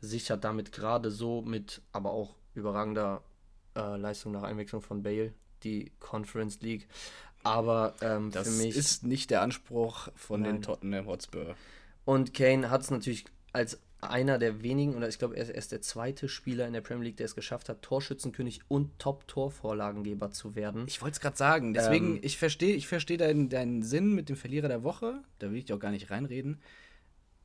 Sichert 0.00 0.44
damit 0.44 0.72
gerade 0.72 1.10
so 1.10 1.42
mit, 1.42 1.82
aber 1.92 2.10
auch 2.10 2.34
überragender 2.54 3.22
äh, 3.76 3.96
Leistung 3.96 4.32
nach 4.32 4.42
Einwechslung 4.42 4.82
von 4.82 5.02
Bale, 5.02 5.32
die 5.62 5.92
Conference 6.00 6.60
League. 6.60 6.88
Aber 7.42 7.94
ähm, 8.00 8.30
das 8.30 8.48
für 8.48 8.64
mich 8.64 8.76
ist 8.76 9.04
nicht 9.04 9.30
der 9.30 9.42
Anspruch 9.42 10.08
von 10.16 10.42
nein. 10.42 10.56
den 10.56 10.62
Tottenham 10.62 11.06
Hotspur. 11.06 11.54
Und 12.04 12.34
Kane 12.34 12.70
hat 12.70 12.82
es 12.82 12.90
natürlich 12.90 13.24
als 13.52 13.78
einer 14.00 14.38
der 14.38 14.62
wenigen, 14.62 14.94
oder 14.94 15.08
ich 15.08 15.18
glaube, 15.18 15.36
er 15.36 15.54
ist 15.54 15.72
der 15.72 15.80
zweite 15.80 16.28
Spieler 16.28 16.66
in 16.66 16.72
der 16.72 16.80
Premier 16.80 17.04
League, 17.04 17.16
der 17.16 17.26
es 17.26 17.34
geschafft 17.34 17.68
hat, 17.68 17.82
Torschützenkönig 17.82 18.60
und 18.68 18.98
Top-Torvorlagengeber 18.98 20.30
zu 20.30 20.54
werden. 20.54 20.84
Ich 20.86 21.00
wollte 21.02 21.14
es 21.14 21.20
gerade 21.20 21.36
sagen, 21.36 21.74
deswegen, 21.74 22.16
ähm, 22.16 22.20
ich 22.22 22.36
verstehe 22.36 22.74
ich 22.74 22.86
versteh 22.86 23.16
deinen, 23.16 23.48
deinen 23.48 23.82
Sinn 23.82 24.14
mit 24.14 24.28
dem 24.28 24.36
Verlierer 24.36 24.68
der 24.68 24.82
Woche, 24.82 25.22
da 25.38 25.50
will 25.50 25.58
ich 25.58 25.72
auch 25.72 25.78
gar 25.78 25.90
nicht 25.90 26.10
reinreden. 26.10 26.60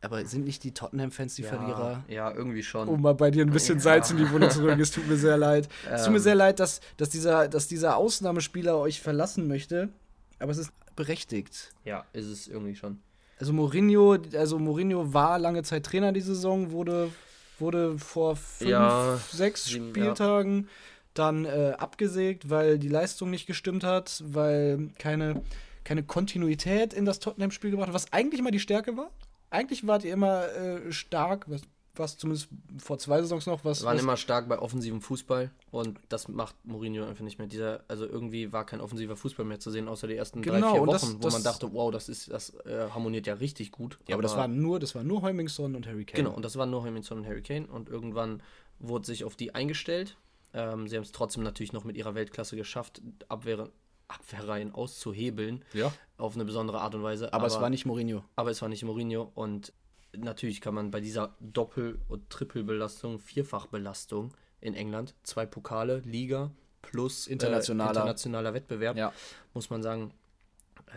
Aber 0.04 0.26
sind 0.26 0.46
nicht 0.46 0.64
die 0.64 0.74
Tottenham-Fans 0.74 1.36
die 1.36 1.44
ja, 1.44 1.50
Verlierer? 1.50 2.04
Ja, 2.08 2.32
irgendwie 2.32 2.64
schon. 2.64 2.88
Um 2.88 3.02
mal 3.02 3.14
bei 3.14 3.30
dir 3.30 3.46
ein 3.46 3.52
bisschen 3.52 3.78
ja. 3.78 3.84
Salz 3.84 4.10
in 4.10 4.18
die 4.18 4.30
Wunde 4.32 4.50
zu 4.50 4.62
drücken. 4.62 4.80
Es 4.80 4.92
tut 4.92 5.08
mir 5.08 5.16
sehr 5.16 5.38
leid. 5.38 5.70
Ähm. 5.88 5.94
Es 5.94 6.04
tut 6.04 6.12
mir 6.12 6.18
ähm. 6.18 6.24
sehr 6.24 6.36
leid, 6.36 6.60
dass, 6.60 6.82
dass, 6.98 7.10
dieser, 7.10 7.48
dass 7.48 7.68
dieser 7.68 7.98
Ausnahmespieler 7.98 8.78
euch 8.78 9.00
verlassen 9.00 9.48
möchte. 9.48 9.90
Aber 10.40 10.52
es 10.52 10.58
ist 10.58 10.72
berechtigt. 10.96 11.72
Ja, 11.86 12.06
ist 12.14 12.26
es 12.26 12.48
irgendwie 12.48 12.76
schon. 12.76 13.00
Also 13.40 13.54
Mourinho, 13.54 14.18
also 14.36 14.60
Mourinho 14.60 15.14
war 15.14 15.40
lange 15.40 15.64
Zeit 15.64 15.86
Trainer 15.86 16.12
die 16.12 16.22
Saison, 16.22 16.72
wurde, 16.72 17.10
wurde 17.60 17.98
vor 17.98 18.36
fünf, 18.36 18.70
ja, 18.70 19.20
sechs 19.32 19.66
sieben, 19.66 19.90
Spieltagen 19.90 20.68
dann 21.14 21.46
äh, 21.46 21.74
abgesägt, 21.78 22.50
weil 22.50 22.80
die 22.80 22.88
Leistung 22.88 23.30
nicht 23.30 23.48
gestimmt 23.48 23.84
hat, 23.84 24.24
weil 24.26 24.90
keine, 24.98 25.42
keine 25.84 26.04
Kontinuität 26.04 26.94
in 26.94 27.06
das 27.06 27.20
Tottenham-Spiel 27.20 27.72
gebracht 27.72 27.88
hat, 27.88 27.96
was 27.96 28.14
eigentlich 28.14 28.42
mal 28.42 28.52
die 28.52 28.60
Stärke 28.60 28.96
war. 28.96 29.10
Eigentlich 29.52 29.86
wart 29.86 30.04
ihr 30.04 30.14
immer 30.14 30.48
äh, 30.54 30.92
stark, 30.92 31.50
was, 31.50 31.62
was 31.96 32.18
zumindest 32.18 32.48
vor 32.78 32.98
zwei 32.98 33.22
Saisons 33.22 33.46
noch 33.46 33.64
was. 33.66 33.82
Wir 33.82 33.86
waren 33.88 33.98
was 33.98 34.04
immer 34.04 34.18
stark 34.18 34.48
bei 34.50 34.58
offensivem 34.58 35.02
Fußball 35.02 35.52
und 35.72 36.00
das 36.10 36.28
macht 36.30 36.56
Mourinho 36.66 37.06
einfach 37.06 37.24
nicht 37.24 37.38
mehr. 37.38 37.48
Dieser, 37.48 37.84
also 37.88 38.06
irgendwie 38.08 38.52
war 38.54 38.66
kein 38.66 38.80
offensiver 38.82 39.16
Fußball 39.16 39.46
mehr 39.46 39.60
zu 39.60 39.70
sehen, 39.70 39.88
außer 39.88 40.08
die 40.08 40.16
ersten 40.16 40.42
drei, 40.42 40.56
Genau, 40.56 40.72
vier 40.72 40.82
und 40.82 40.88
Wochen, 40.88 40.94
das- 40.96 41.16
wo 41.16 41.20
das- 41.20 41.34
man 41.34 41.44
dachte, 41.44 41.74
wow, 41.74 41.92
das 41.92 42.08
ist, 42.10 42.32
das 42.32 42.52
äh, 42.66 42.90
harmoniert 42.90 43.28
ja 43.28 43.34
richtig 43.36 43.72
gut. 43.72 44.00
ja, 44.08 44.16
aber 44.16 44.24
das 44.24 44.36
war 44.38 44.48
nur, 44.48 44.80
das 44.80 44.96
war 44.96 45.04
nur 45.04 45.22
Heumingson 45.22 45.76
und 45.76 45.86
Harry 45.86 46.06
Kane. 46.06 46.24
Genau, 46.24 46.36
und 46.36 46.44
das 46.46 46.56
waren 46.56 46.70
nur 46.72 46.86
Hemmingson 46.86 47.20
und 47.20 47.26
Harry 47.28 47.42
Kane 47.44 47.68
und 47.68 47.90
irgendwann 47.90 48.42
wurde 48.80 49.06
sich 49.06 49.24
auf 49.26 49.36
die 49.36 49.54
eingestellt. 49.54 50.18
Ähm, 50.54 50.88
sie 50.88 50.96
haben 50.98 51.04
es 51.04 51.12
trotzdem 51.12 51.44
natürlich 51.44 51.72
noch 51.74 51.84
mit 51.86 51.96
ihrer 51.98 52.16
Weltklasse 52.16 52.56
geschafft, 52.58 53.02
Abwehr, 53.30 53.70
Abwehrreihen 54.12 54.74
auszuhebeln 54.74 55.64
Ja. 55.74 55.92
auf 56.18 56.36
eine 56.36 56.46
besondere 56.46 56.82
Art 56.82 56.96
und 56.96 57.04
Weise. 57.04 57.34
Aber, 57.34 57.48
es 57.48 57.60
war 57.60 57.70
nicht 57.70 57.86
Mourinho. 57.86 58.24
aber 58.36 58.52
es 58.52 58.62
war 58.62 58.70
nicht 58.70 58.84
Mourinho 58.84 59.32
und 59.36 59.74
natürlich 60.16 60.62
kann 60.62 60.74
man 60.74 60.92
bei 60.92 61.00
dieser 61.00 61.36
Doppel- 61.40 62.00
und 62.10 62.30
Trippelbelastung, 62.30 63.20
Vierfachbelastung 63.20 64.34
in 64.60 64.74
England, 64.74 65.16
zwei 65.24 65.46
Pokale, 65.46 66.00
Liga 66.06 66.52
plus 66.82 67.28
äh, 67.28 67.34
Internationaler. 67.34 67.92
internationaler 67.92 68.54
Wettbewerb, 68.54 68.98
Ja. 68.98 69.14
muss 69.54 69.70
man 69.70 69.82
sagen, 69.84 70.12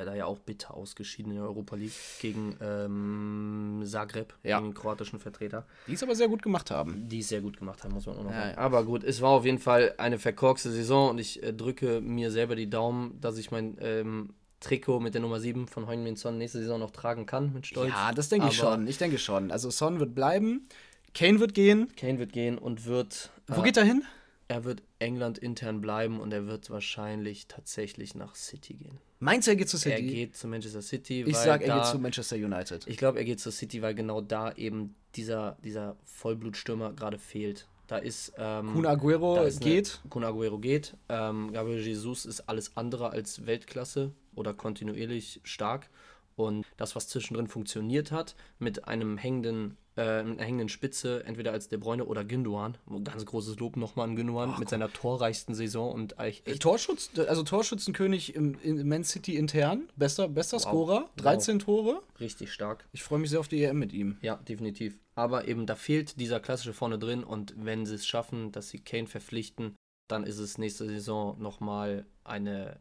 da 0.03 0.14
ja 0.14 0.26
auch 0.26 0.38
bitter 0.40 0.74
ausgeschieden 0.74 1.30
in 1.32 1.38
der 1.38 1.47
Europa 1.47 1.76
League 1.76 1.92
gegen 2.20 2.57
ähm, 2.61 3.82
Zagreb, 3.86 4.34
Ja. 4.42 4.59
gegen 4.59 4.70
den 4.70 4.74
kroatischen 4.74 5.20
Vertreter, 5.20 5.66
Die 5.86 5.92
es 5.92 6.03
aber 6.03 6.14
sehr 6.16 6.28
gut 6.28 6.42
gemacht 6.42 6.70
haben. 6.70 7.09
die 7.09 7.20
es 7.20 7.28
sehr 7.28 7.40
gut 7.40 7.57
gemacht 7.59 7.84
haben, 7.84 7.95
muss 7.95 8.07
man 8.07 8.16
auch 8.16 8.24
noch 8.24 8.30
Ja, 8.32 8.47
sagen. 8.47 8.59
Aber 8.59 8.84
gut, 8.84 9.05
es 9.05 9.20
war 9.20 9.30
auf 9.30 9.45
jeden 9.45 9.59
Fall 9.59 9.95
eine 9.99 10.18
verkorkste 10.18 10.70
Saison 10.70 11.11
und 11.11 11.18
ich 11.18 11.42
äh, 11.42 11.53
drücke 11.53 12.01
mir 12.01 12.30
selber 12.30 12.57
die 12.57 12.68
Daumen, 12.68 13.20
dass 13.20 13.38
ich 13.38 13.51
mein 13.51 13.76
ähm, 13.80 14.30
Trikot 14.61 15.01
mit 15.01 15.14
der 15.14 15.20
Nummer 15.20 15.40
7 15.40 15.66
von 15.68 15.86
Heung-Min 15.86 16.16
Son 16.16 16.38
nächste 16.38 16.59
Saison 16.59 16.80
noch 16.80 16.90
tragen 16.90 17.26
kann 17.26 17.53
mit 17.53 17.66
Stolz. 17.66 17.90
Ja, 17.90 18.12
das 18.12 18.30
denke 18.30 18.49
ich 18.49 18.57
schon. 18.57 18.86
Ich 18.88 18.99
denke 18.99 19.18
schon. 19.18 19.51
Also 19.51 19.70
Son 19.70 20.01
wird 20.01 20.14
bleiben, 20.14 20.68
Kane 21.14 21.38
wird 21.38 21.55
gehen. 21.55 21.88
Kane 21.97 22.18
wird 22.18 22.32
gehen 22.32 22.59
und 22.59 22.86
wird. 22.86 23.30
Wo 23.47 23.61
äh, 23.61 23.64
geht 23.64 23.76
er 23.76 23.84
hin? 23.84 24.03
Er 24.49 24.64
wird 24.64 24.82
England 24.99 25.38
intern 25.38 25.80
bleiben 25.80 26.20
und 26.20 26.32
er 26.32 26.47
wird 26.47 26.68
wahrscheinlich 26.70 27.47
tatsächlich 27.49 28.14
nach 28.14 28.34
City 28.34 28.74
gehen. 28.74 28.99
Meinst 29.25 29.47
du, 29.47 29.53
er 29.53 29.57
geht 29.57 29.68
zu 29.68 29.77
Er 29.77 29.97
City? 29.97 30.07
geht 30.07 30.37
zu 30.37 30.47
Manchester 30.49 30.83
City. 30.83 31.20
ich 31.22 31.27
weil 31.35 31.45
sag, 31.45 31.61
er 31.62 31.68
da, 31.68 31.79
geht 31.79 31.87
zu 31.87 31.99
Manchester 31.99 32.37
United. 32.37 32.87
Ich 32.87 32.97
glaube, 32.99 33.18
er 33.18 33.25
geht 33.25 33.41
zu 33.41 33.51
City, 33.51 33.81
weil 33.81 33.95
genau 33.95 34.20
da 34.20 34.53
eben 34.53 34.95
dieser, 35.16 35.57
dieser 35.64 35.97
Vollblutstürmer 36.05 36.93
gerade 36.93 37.18
fehlt. 37.18 37.66
Da 37.87 37.99
ist. 37.99 38.33
Ähm, 38.39 38.72
Kun 38.72 38.87
Aguero 38.87 39.43
ist 39.45 39.62
eine- 39.62 39.70
geht. 39.72 40.01
Kun 40.11 40.25
Aguero 40.25 40.59
geht. 40.59 40.95
Ähm, 41.09 41.53
Gabriel 41.53 41.81
Jesus 41.85 42.25
ist 42.27 42.49
alles 42.49 42.77
andere 42.77 43.11
als 43.11 43.47
Weltklasse 43.47 44.12
oder 44.35 44.53
kontinuierlich 44.55 45.41
stark. 45.43 45.89
Und 46.37 46.66
das, 46.76 46.97
was 46.97 47.09
zwischendrin 47.09 47.47
funktioniert 47.47 48.12
hat, 48.12 48.35
mit 48.59 48.89
einem 48.89 49.18
hängenden, 49.18 49.76
äh, 49.97 50.22
mit 50.22 50.39
einer 50.39 50.47
hängenden 50.47 50.68
Spitze, 50.68 51.24
entweder 51.24 51.53
als 51.53 51.68
De 51.68 51.78
Bruyne 51.78 52.05
oder 52.05 52.24
Gündogan, 52.24 52.76
ganz 53.05 53.24
großes 53.24 53.59
Lob 53.59 53.76
nochmal 53.76 54.09
an 54.09 54.16
Gündogan, 54.16 54.59
mit 54.59 54.68
seiner 54.68 54.93
torreichsten 54.93 55.55
Saison 55.55 55.93
und 55.93 56.18
eigentlich 56.18 56.47
echt 56.47 56.62
Torschutz, 56.62 57.11
also 57.16 57.43
Torschützenkönig 57.43 58.35
im, 58.35 58.59
in 58.62 58.87
Man 58.89 59.05
City 59.05 59.37
intern. 59.37 59.89
Bester, 59.97 60.28
bester 60.28 60.59
Scorer. 60.59 61.09
13 61.16 61.61
Tore. 61.61 62.03
richtig 62.20 62.53
stark. 62.53 62.87
Ich 62.93 63.03
freue 63.03 63.18
mich 63.18 63.30
sehr 63.30 63.41
auf 63.41 63.49
die 63.49 63.62
EM 63.62 63.78
mit 63.78 63.93
ihm. 63.93 64.18
Ja, 64.22 64.37
definitiv. 64.37 64.99
Aber 65.14 65.47
eben, 65.47 65.66
da 65.66 65.76
fehlt 65.76 66.18
dieser 66.18 66.41
klassische 66.41 66.72
vorne 66.72 66.99
drin 66.99 67.22
und 67.22 67.55
wenn 67.57 67.87
sie 67.87 67.95
es 67.95 68.07
schaffen, 68.07 68.51
dass 68.51 68.68
sie 68.70 68.80
Kane 68.80 69.07
verpflichten, 69.07 69.76
dann 70.09 70.24
ist 70.24 70.39
es 70.39 70.59
nächste 70.59 70.87
Saison 70.87 71.41
nochmal 71.41 72.05
eine 72.24 72.80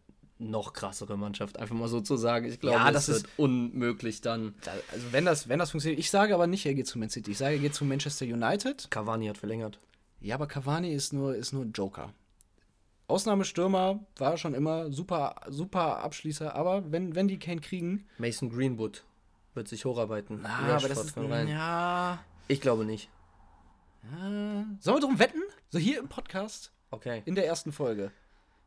noch 0.50 0.74
krassere 0.74 1.18
Mannschaft, 1.18 1.58
einfach 1.60 1.76
mal 1.76 1.88
so 1.88 2.02
zu 2.02 2.18
sagen. 2.18 2.46
Ich 2.48 2.60
glaube, 2.60 2.78
Ja, 2.78 2.91
das 2.91 3.08
das 3.08 3.24
wird 3.24 3.30
unmöglich 3.38 4.22
dann. 4.22 4.54
Da- 4.64 4.72
Also 4.91 5.12
wenn 5.12 5.26
das, 5.26 5.48
wenn 5.50 5.60
das 5.60 5.72
funktioniert. 5.72 6.00
Ich 6.00 6.10
sage 6.10 6.34
aber 6.34 6.48
nicht, 6.48 6.66
er 6.66 6.74
geht 6.74 6.88
zu 6.88 7.00
Man 7.00 7.10
City. 7.10 7.32
Ich 7.32 7.38
sage, 7.38 7.56
er 7.56 7.62
geht 7.62 7.74
zu 7.76 7.86
Manchester 7.86 8.26
United. 8.26 8.89
Cavani 8.91 9.28
hat 9.28 9.38
verlängert. 9.38 9.80
Ja, 10.22 10.36
aber 10.36 10.48
Cavani 10.48 10.94
ist 10.94 11.12
nur, 11.14 11.36
ist 11.36 11.52
nur 11.54 11.64
ein 11.66 11.72
Joker. 11.74 12.14
Ausnahmestürmer 13.08 14.00
war 14.18 14.38
schon 14.38 14.54
immer 14.54 14.91
super, 14.91 15.36
super 15.50 16.00
Abschließer, 16.04 16.56
aber 16.56 16.89
wenn, 16.91 17.16
wenn 17.16 17.28
die 17.28 17.38
Kane 17.38 17.60
kriegen. 17.62 18.06
Mason 18.18 18.50
Greenwood 18.50 19.04
wird 19.54 19.68
sich 19.68 19.86
hocharbeiten. 19.86 20.46
Ah, 20.46 20.78
aber 20.78 20.88
das 20.89 21.04
ist. 21.06 21.18
rein. 21.18 21.48
Ja, 21.50 22.24
Ich 22.48 22.62
glaube 22.62 22.86
nicht. 22.86 23.10
ja. 24.04 24.66
Sollen 24.80 24.98
wir 24.98 25.02
drum 25.02 25.20
wetten? 25.20 25.41
So 25.70 25.80
hier 25.80 26.00
im 26.00 26.08
Podcast, 26.08 26.72
Okay. 26.91 27.22
in 27.26 27.36
der 27.36 27.46
ersten 27.46 27.72
Folge. 27.72 28.12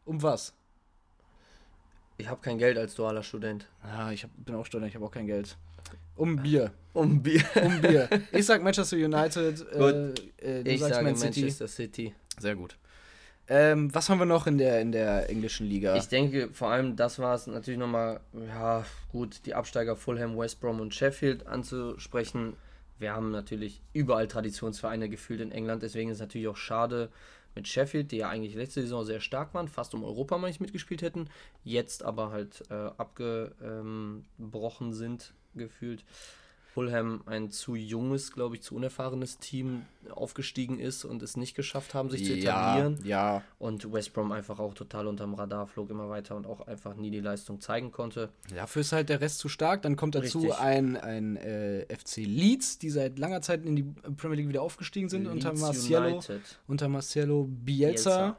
Um 0.05 0.23
was? 0.23 0.55
Ich 2.19 2.29
habe 2.29 2.41
kein 2.41 2.59
Geld 2.59 2.79
als 2.79 2.95
dualer 2.95 3.23
Student. 3.23 3.67
Ah, 3.83 4.11
ich 4.11 4.25
hab, 4.25 4.31
bin 4.37 4.55
auch 4.55 4.67
Student, 4.67 4.89
ich 4.89 4.95
habe 4.95 5.05
auch 5.05 5.11
kein 5.11 5.27
Geld. 5.27 5.57
Um 6.17 6.37
Bier. 6.37 6.73
Um 6.97 7.23
Bier. 7.23 7.45
Um 7.63 7.83
Bier. 7.83 8.09
Ich 8.33 8.47
sag 8.47 8.63
Manchester 8.63 8.97
United. 8.97 9.67
Äh, 9.71 10.09
äh, 10.39 10.65
du 10.65 10.71
Ich 10.71 10.81
sagst 10.81 10.95
sage 10.95 11.05
Man 11.05 11.15
City. 11.15 11.41
Manchester 11.41 11.69
City. 11.69 12.15
Sehr 12.39 12.55
gut. 12.57 12.79
Ähm, 13.49 13.95
was 13.95 14.09
haben 14.09 14.19
wir 14.19 14.25
noch 14.25 14.47
in 14.47 14.57
der, 14.57 14.81
in 14.81 14.93
der 14.93 15.29
englischen 15.29 15.67
Liga? 15.67 15.95
Ich 15.97 16.09
denke, 16.09 16.49
vor 16.55 16.71
allem 16.71 16.97
das 16.97 17.19
war 17.19 17.35
es 17.35 17.47
natürlich 17.47 17.79
nochmal, 17.79 18.21
ja, 18.33 18.85
gut, 19.13 19.41
die 19.45 19.55
Absteiger 19.55 19.95
Fulham, 19.95 20.39
West 20.39 20.61
Brom 20.61 20.81
und 20.81 20.95
Sheffield 20.95 21.47
anzusprechen. 21.47 22.55
Wir 22.99 23.13
haben 23.13 23.31
natürlich 23.31 23.83
überall 23.93 24.27
Traditionsvereine 24.27 25.11
gefühlt 25.11 25.41
in 25.43 25.53
England, 25.53 25.83
deswegen 25.83 26.09
ist 26.09 26.17
es 26.17 26.21
natürlich 26.23 26.49
auch 26.49 26.57
schade 26.57 27.11
mit 27.57 27.67
Sheffield, 27.67 28.13
die 28.13 28.19
ja 28.19 28.29
eigentlich 28.29 28.55
letzte 28.55 28.83
Saison 28.83 29.05
sehr 29.05 29.19
stark 29.21 29.53
waren, 29.55 29.67
fast 29.67 29.95
um 29.95 30.05
Europa 30.05 30.39
mal 30.39 30.47
nicht 30.47 30.61
mitgespielt 30.61 31.03
hätten, 31.03 31.29
jetzt 31.65 32.05
aber 32.05 32.31
halt 32.31 32.63
äh, 32.71 32.75
abgebrochen 32.75 34.93
sind, 34.93 35.35
gefühlt. 35.55 36.05
Fulham 36.77 37.23
ein 37.25 37.51
zu 37.51 37.75
junges, 37.75 38.33
glaube 38.33 38.55
ich, 38.57 38.61
zu 38.61 38.75
unerfahrenes 38.75 39.39
Team 39.39 39.87
aufgestiegen 40.11 40.79
ist 40.79 41.07
und 41.07 41.23
es 41.23 41.35
nicht 41.39 41.55
geschafft 41.55 41.95
haben, 41.95 42.11
sich 42.11 42.27
zu 42.27 42.35
etablieren. 42.35 42.99
ja. 43.03 43.43
Und 43.59 43.91
West 43.91 44.13
Brom 44.13 44.31
einfach 44.31 44.59
auch 44.59 44.75
total 44.75 45.07
unterm 45.07 45.33
Radar 45.33 45.67
flog 45.67 45.89
immer 45.89 46.11
weiter 46.11 46.37
und 46.37 46.47
auch 46.47 46.67
einfach 46.67 46.95
nie 46.95 47.11
die 47.11 47.21
Leistung 47.21 47.63
zeigen 47.63 47.93
konnte. 47.93 48.29
Dafür 48.55 48.81
ist 48.83 48.93
halt 48.93 49.09
der 49.09 49.23
Rest 49.23 49.39
zu 49.39 49.49
stark. 49.49 49.81
Dann 49.81 49.97
kommt 49.97 50.15
dazu 50.17 50.41
Richtig. 50.41 50.61
ein, 50.61 50.99
ein 50.99 51.37
äh, 51.37 51.87
FC 51.97 52.19
Leeds, 52.19 52.79
die 52.79 52.91
seit 52.91 53.19
langer 53.19 53.41
Zeit 53.41 53.65
in 53.65 53.75
die 53.75 53.85
Premier 54.19 54.37
League 54.37 54.49
wieder 54.49 54.61
aufgestiegen 54.61 55.09
sind, 55.09 55.27
unter 55.27 55.49
Leeds 55.53 55.63
Marcelo, 55.63 56.09
United. 56.17 56.43
unter 56.69 56.89
Marcelo 56.89 57.45
Bielsa. 57.49 58.11
Bielsa. 58.11 58.37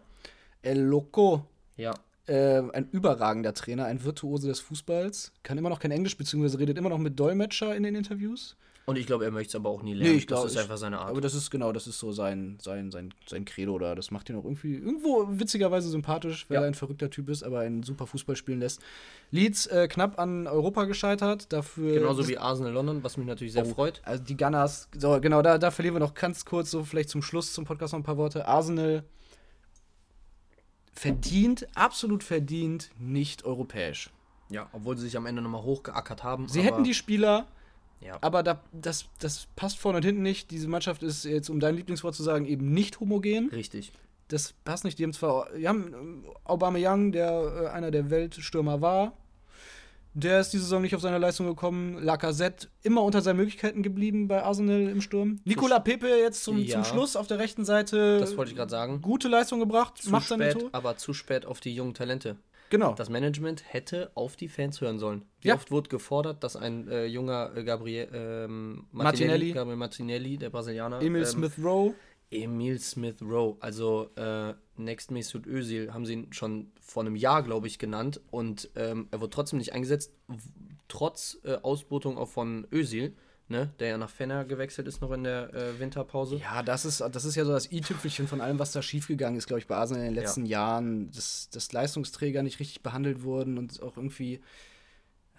El 0.62 0.82
Loco, 0.82 1.44
Ja, 1.76 1.94
äh, 2.28 2.62
ein 2.74 2.88
überragender 2.92 3.54
Trainer, 3.54 3.86
ein 3.86 4.04
Virtuose 4.04 4.48
des 4.48 4.60
Fußballs. 4.60 5.32
Kann 5.44 5.58
immer 5.58 5.70
noch 5.70 5.80
kein 5.80 5.92
Englisch, 5.92 6.18
beziehungsweise 6.18 6.60
redet 6.60 6.78
immer 6.78 6.90
noch 6.90 6.98
mit 7.00 7.20
Dolmetscher 7.20 7.76
in 7.76 7.84
den 7.84 7.96
Interviews. 7.96 8.56
und 8.86 8.98
ich 8.98 9.06
glaube, 9.06 9.26
er 9.26 9.32
möchte 9.32 9.50
es 9.52 9.56
aber 9.56 9.70
auch 9.70 9.82
nie 9.84 9.94
lernen. 9.94 10.18
glaub, 10.26 10.44
das 10.44 10.54
ist 10.54 10.58
einfach 10.58 10.78
seine 10.78 11.00
Art. 11.00 11.10
Aber 11.10 11.20
das 11.20 11.34
ist 11.34 11.50
genau, 11.52 11.74
das 11.74 11.88
ist 11.88 12.00
so 12.00 12.14
sein, 12.14 12.58
sein, 12.62 12.90
sein, 12.90 13.14
sein 13.28 13.44
Credo 13.44 13.78
da. 13.80 13.96
Das 13.96 14.12
macht 14.12 14.30
ihn 14.30 14.38
auch 14.38 14.46
irgendwie 14.46 14.76
irgendwo 14.76 15.26
witzigerweise 15.30 15.90
sympathisch, 15.90 16.46
weil 16.50 16.56
Ja. 16.56 16.62
er 16.62 16.68
ein 16.68 16.74
verrückter 16.74 17.10
Typ 17.10 17.28
ist, 17.28 17.44
aber 17.44 17.60
einen 17.60 17.84
super 17.84 18.08
Fußball 18.08 18.38
spielen 18.38 18.60
lässt. 18.62 18.80
Leeds 19.32 19.68
äh, 19.68 19.90
knapp 19.90 20.18
an 20.20 20.48
Europa 20.48 20.86
gescheitert, 20.86 21.52
dafür. 21.52 21.96
Genauso 21.96 22.28
wie 22.30 22.38
Arsenal 22.38 22.72
London, 22.72 23.04
was 23.04 23.18
mich 23.18 23.28
natürlich 23.28 23.52
sehr 23.54 23.66
Oh, 23.66 23.74
freut. 23.74 24.00
Also 24.06 24.24
die 24.24 24.38
Gunners, 24.38 24.88
so 24.98 25.20
genau, 25.20 25.42
da, 25.42 25.58
da 25.58 25.70
verlieren 25.72 25.96
wir 25.96 26.00
noch 26.00 26.14
ganz 26.14 26.46
kurz, 26.46 26.72
so 26.72 26.86
vielleicht 26.86 27.10
zum 27.10 27.22
Schluss 27.22 27.52
zum 27.52 27.66
Podcast 27.66 27.92
noch 27.92 28.00
ein 28.00 28.04
paar 28.04 28.16
Worte. 28.18 28.48
Arsenal 28.48 29.04
verdient, 30.98 31.68
absolut 31.76 32.24
verdient, 32.24 32.89
nicht 33.00 33.45
europäisch. 33.45 34.10
Ja, 34.50 34.68
obwohl 34.72 34.98
sie 34.98 35.04
sich 35.06 35.18
am 35.18 35.26
Ende 35.26 35.41
nochmal 35.41 35.64
hochgeackert 35.64 36.24
haben. 36.24 36.48
Sie 36.48 36.62
hätten 36.62 36.84
die 36.84 36.93
Spieler, 36.93 37.48
Ja. 38.02 38.18
aber 38.22 38.43
da, 38.43 38.62
das, 38.72 39.06
das 39.20 39.48
passt 39.56 39.78
vorne 39.78 39.98
und 39.98 40.06
hinten 40.06 40.22
nicht. 40.22 40.52
Diese 40.52 40.68
Mannschaft 40.68 41.04
ist 41.04 41.26
jetzt, 41.26 41.50
um 41.50 41.60
dein 41.60 41.76
Lieblingswort 41.76 42.16
zu 42.16 42.24
sagen, 42.24 42.45
eben 42.45 42.72
nicht 42.74 43.00
homogen. 43.00 43.50
Richtig. 43.50 43.91
Das 44.30 44.54
passt 44.64 44.84
nicht. 44.86 45.00
Die 45.00 45.04
haben 45.04 45.14
zwar, 45.14 45.50
die 45.54 45.68
haben 45.68 45.93
ähm, 45.93 46.26
Aubameyang, 46.45 47.12
der 47.12 47.32
äh, 47.66 47.68
einer 47.70 47.91
der 47.91 48.10
Weltstürmer 48.10 48.82
war, 48.82 49.14
der 50.20 50.39
ist 50.39 50.49
diese 50.51 50.63
Saison 50.63 50.82
nicht 50.82 50.95
auf 50.95 51.01
seine 51.01 51.18
Leistung 51.20 51.45
gekommen. 51.47 52.01
Lacazette 52.01 52.68
immer 52.82 53.03
unter 53.03 53.22
seinen 53.22 53.38
Möglichkeiten 53.38 53.84
geblieben 53.84 54.28
bei 54.28 54.41
Arsenal 54.43 54.88
im 54.88 55.01
Sturm. 55.01 55.39
Nicola 55.45 55.80
Pepe 55.80 56.07
jetzt 56.07 56.43
zum, 56.43 56.57
Ja. 56.57 56.76
zum 56.76 56.84
Schluss 56.86 57.15
auf 57.15 57.28
der 57.28 57.38
rechten 57.39 57.65
Seite. 57.65 58.20
Das 58.20 58.36
wollte 58.36 58.51
ich 58.51 58.57
gerade 58.57 58.72
sagen. 58.72 59.01
Gute 59.01 59.28
Leistung 59.28 59.59
gebracht, 59.59 59.97
Zu 59.99 60.09
macht 60.09 60.28
seine 60.28 60.49
spät, 60.51 60.61
Tor. 60.61 60.70
aber 60.72 60.97
zu 60.97 61.13
spät 61.13 61.45
auf 61.45 61.59
die 61.59 61.74
jungen 61.76 61.93
Talente. 61.93 62.36
Genau. 62.70 62.93
Das 62.95 63.09
Management 63.09 63.63
hätte 63.72 64.11
auf 64.15 64.36
die 64.36 64.47
Fans 64.49 64.82
hören 64.82 64.99
sollen. 64.99 65.24
Wie 65.41 65.49
Ja. 65.49 65.55
oft 65.55 65.72
wurde 65.72 65.88
gefordert, 65.89 66.43
dass 66.43 66.55
ein 66.57 66.88
äh, 66.89 67.05
junger 67.05 67.51
äh, 67.55 67.63
Gabriel 67.63 68.09
ähm, 68.13 68.88
Martinelli. 68.91 69.51
Gabriel 69.53 69.78
Martinelli, 69.78 70.38
der 70.38 70.49
Brasilianer, 70.49 71.01
Emil 71.01 71.22
ähm, 71.22 71.28
Smith 71.28 71.53
Rowe. 71.63 71.93
Emil 72.30 72.78
Smith 72.80 73.22
Rowe, 73.22 73.55
also 73.61 74.09
äh, 74.18 74.53
Next 74.80 75.12
Mesut 75.12 75.46
Özil, 75.48 75.94
haben 75.94 76.06
sie 76.06 76.14
ihn 76.14 76.34
schon 76.34 76.72
vor 76.82 77.04
einem 77.04 77.16
Jahr, 77.16 77.44
glaube 77.44 77.68
ich, 77.68 77.80
genannt 77.80 78.22
und 78.32 78.70
ähm, 78.76 79.08
er 79.12 79.22
wurde 79.22 79.32
trotzdem 79.32 79.60
nicht 79.60 79.74
eingesetzt, 79.74 80.12
trotz 80.88 81.40
äh, 81.44 81.56
Ausbotung 81.56 82.18
auch 82.18 82.30
von 82.30 82.68
Özil, 82.72 83.14
ne, 83.50 83.72
der 83.80 83.90
ja 83.90 83.98
nach 83.98 84.10
Fenner 84.10 84.46
gewechselt 84.46 84.88
ist 84.88 85.02
noch 85.02 85.12
in 85.12 85.24
der 85.24 85.54
äh, 85.54 85.80
Winterpause. 85.80 86.38
Ja, 86.38 86.64
das 86.64 86.86
ist, 86.86 87.02
das 87.02 87.26
ist 87.26 87.36
ja 87.36 87.46
so 87.46 87.52
das 87.52 87.72
i-Tüpfelchen 87.72 88.28
von 88.28 88.42
allem, 88.42 88.60
was 88.60 88.72
da 88.72 88.82
schiefgegangen 88.82 89.38
ist, 89.38 89.48
glaube 89.48 89.60
ich, 89.60 89.68
bei 89.68 89.76
Arsenal 89.76 90.04
in 90.04 90.14
den 90.14 90.22
letzten 90.22 90.46
Jahren. 90.46 91.12
Dass, 91.12 91.50
dass 91.50 91.72
Leistungsträger 91.72 92.44
nicht 92.44 92.60
richtig 92.60 92.84
behandelt 92.84 93.24
wurden 93.24 93.58
und 93.58 93.82
auch 93.82 93.98
irgendwie. 93.98 94.42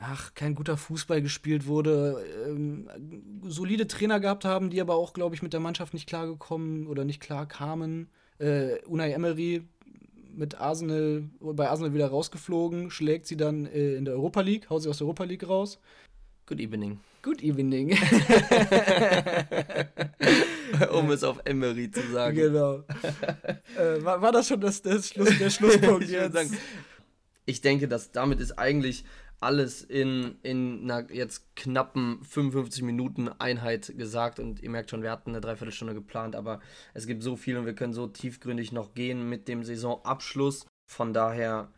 ach, 0.00 0.32
kein 0.34 0.54
guter 0.54 0.76
Fußball 0.76 1.20
gespielt 1.22 1.66
wurde, 1.66 2.24
ähm, 2.46 2.88
solide 3.42 3.88
Trainer 3.88 4.20
gehabt 4.20 4.44
haben, 4.44 4.70
die 4.70 4.80
aber 4.80 4.94
auch, 4.94 5.12
glaube 5.12 5.34
ich, 5.34 5.42
mit 5.42 5.52
der 5.52 5.60
Mannschaft 5.60 5.92
nicht 5.92 6.08
klargekommen 6.08 6.86
oder 6.86 7.04
nicht 7.04 7.20
klar 7.20 7.46
kamen. 7.46 8.08
Äh, 8.38 8.78
Unai 8.86 9.12
Emery 9.12 9.62
mit 10.34 10.60
Arsenal, 10.60 11.24
bei 11.40 11.68
Arsenal 11.68 11.92
wieder 11.92 12.08
rausgeflogen, 12.08 12.90
schlägt 12.90 13.26
sie 13.26 13.36
dann 13.36 13.66
äh, 13.66 13.94
in 13.94 14.04
der 14.04 14.14
Europa 14.14 14.40
League, 14.40 14.70
haut 14.70 14.82
sie 14.82 14.88
aus 14.88 14.98
der 14.98 15.06
Europa 15.06 15.24
League 15.24 15.48
raus. 15.48 15.80
Good 16.46 16.60
evening. 16.60 17.00
Good 17.22 17.42
evening. 17.42 17.90
um 20.92 21.10
es 21.10 21.24
auf 21.24 21.40
Emery 21.44 21.90
zu 21.90 22.00
sagen. 22.12 22.36
Genau. 22.36 22.84
äh, 23.76 24.02
war, 24.04 24.22
war, 24.22 24.32
das 24.32 24.46
schon 24.48 24.60
das, 24.60 24.80
das 24.80 25.08
Schluss, 25.08 25.36
der 25.36 25.50
Schlusspunkt 25.58 26.04
ich 26.04 26.10
jetzt? 26.10 26.32
Sagen, 26.32 26.56
ich 27.44 27.60
denke, 27.60 27.88
dass 27.88 28.12
damit 28.12 28.40
ist 28.40 28.52
eigentlich 28.52 29.04
alles 29.40 29.82
in, 29.82 30.36
in 30.42 30.90
einer 30.90 31.10
jetzt 31.12 31.54
knappen 31.54 32.24
55 32.24 32.82
Minuten 32.82 33.28
Einheit 33.28 33.94
gesagt 33.96 34.40
und 34.40 34.62
ihr 34.62 34.70
merkt 34.70 34.90
schon, 34.90 35.02
wir 35.02 35.10
hatten 35.10 35.30
eine 35.30 35.40
Dreiviertelstunde 35.40 35.94
geplant, 35.94 36.34
aber 36.34 36.60
es 36.94 37.06
gibt 37.06 37.22
so 37.22 37.36
viel 37.36 37.56
und 37.56 37.66
wir 37.66 37.74
können 37.74 37.92
so 37.92 38.08
tiefgründig 38.08 38.72
noch 38.72 38.94
gehen 38.94 39.28
mit 39.28 39.46
dem 39.46 39.62
Saisonabschluss. 39.62 40.66
Von 40.90 41.12
daher 41.12 41.70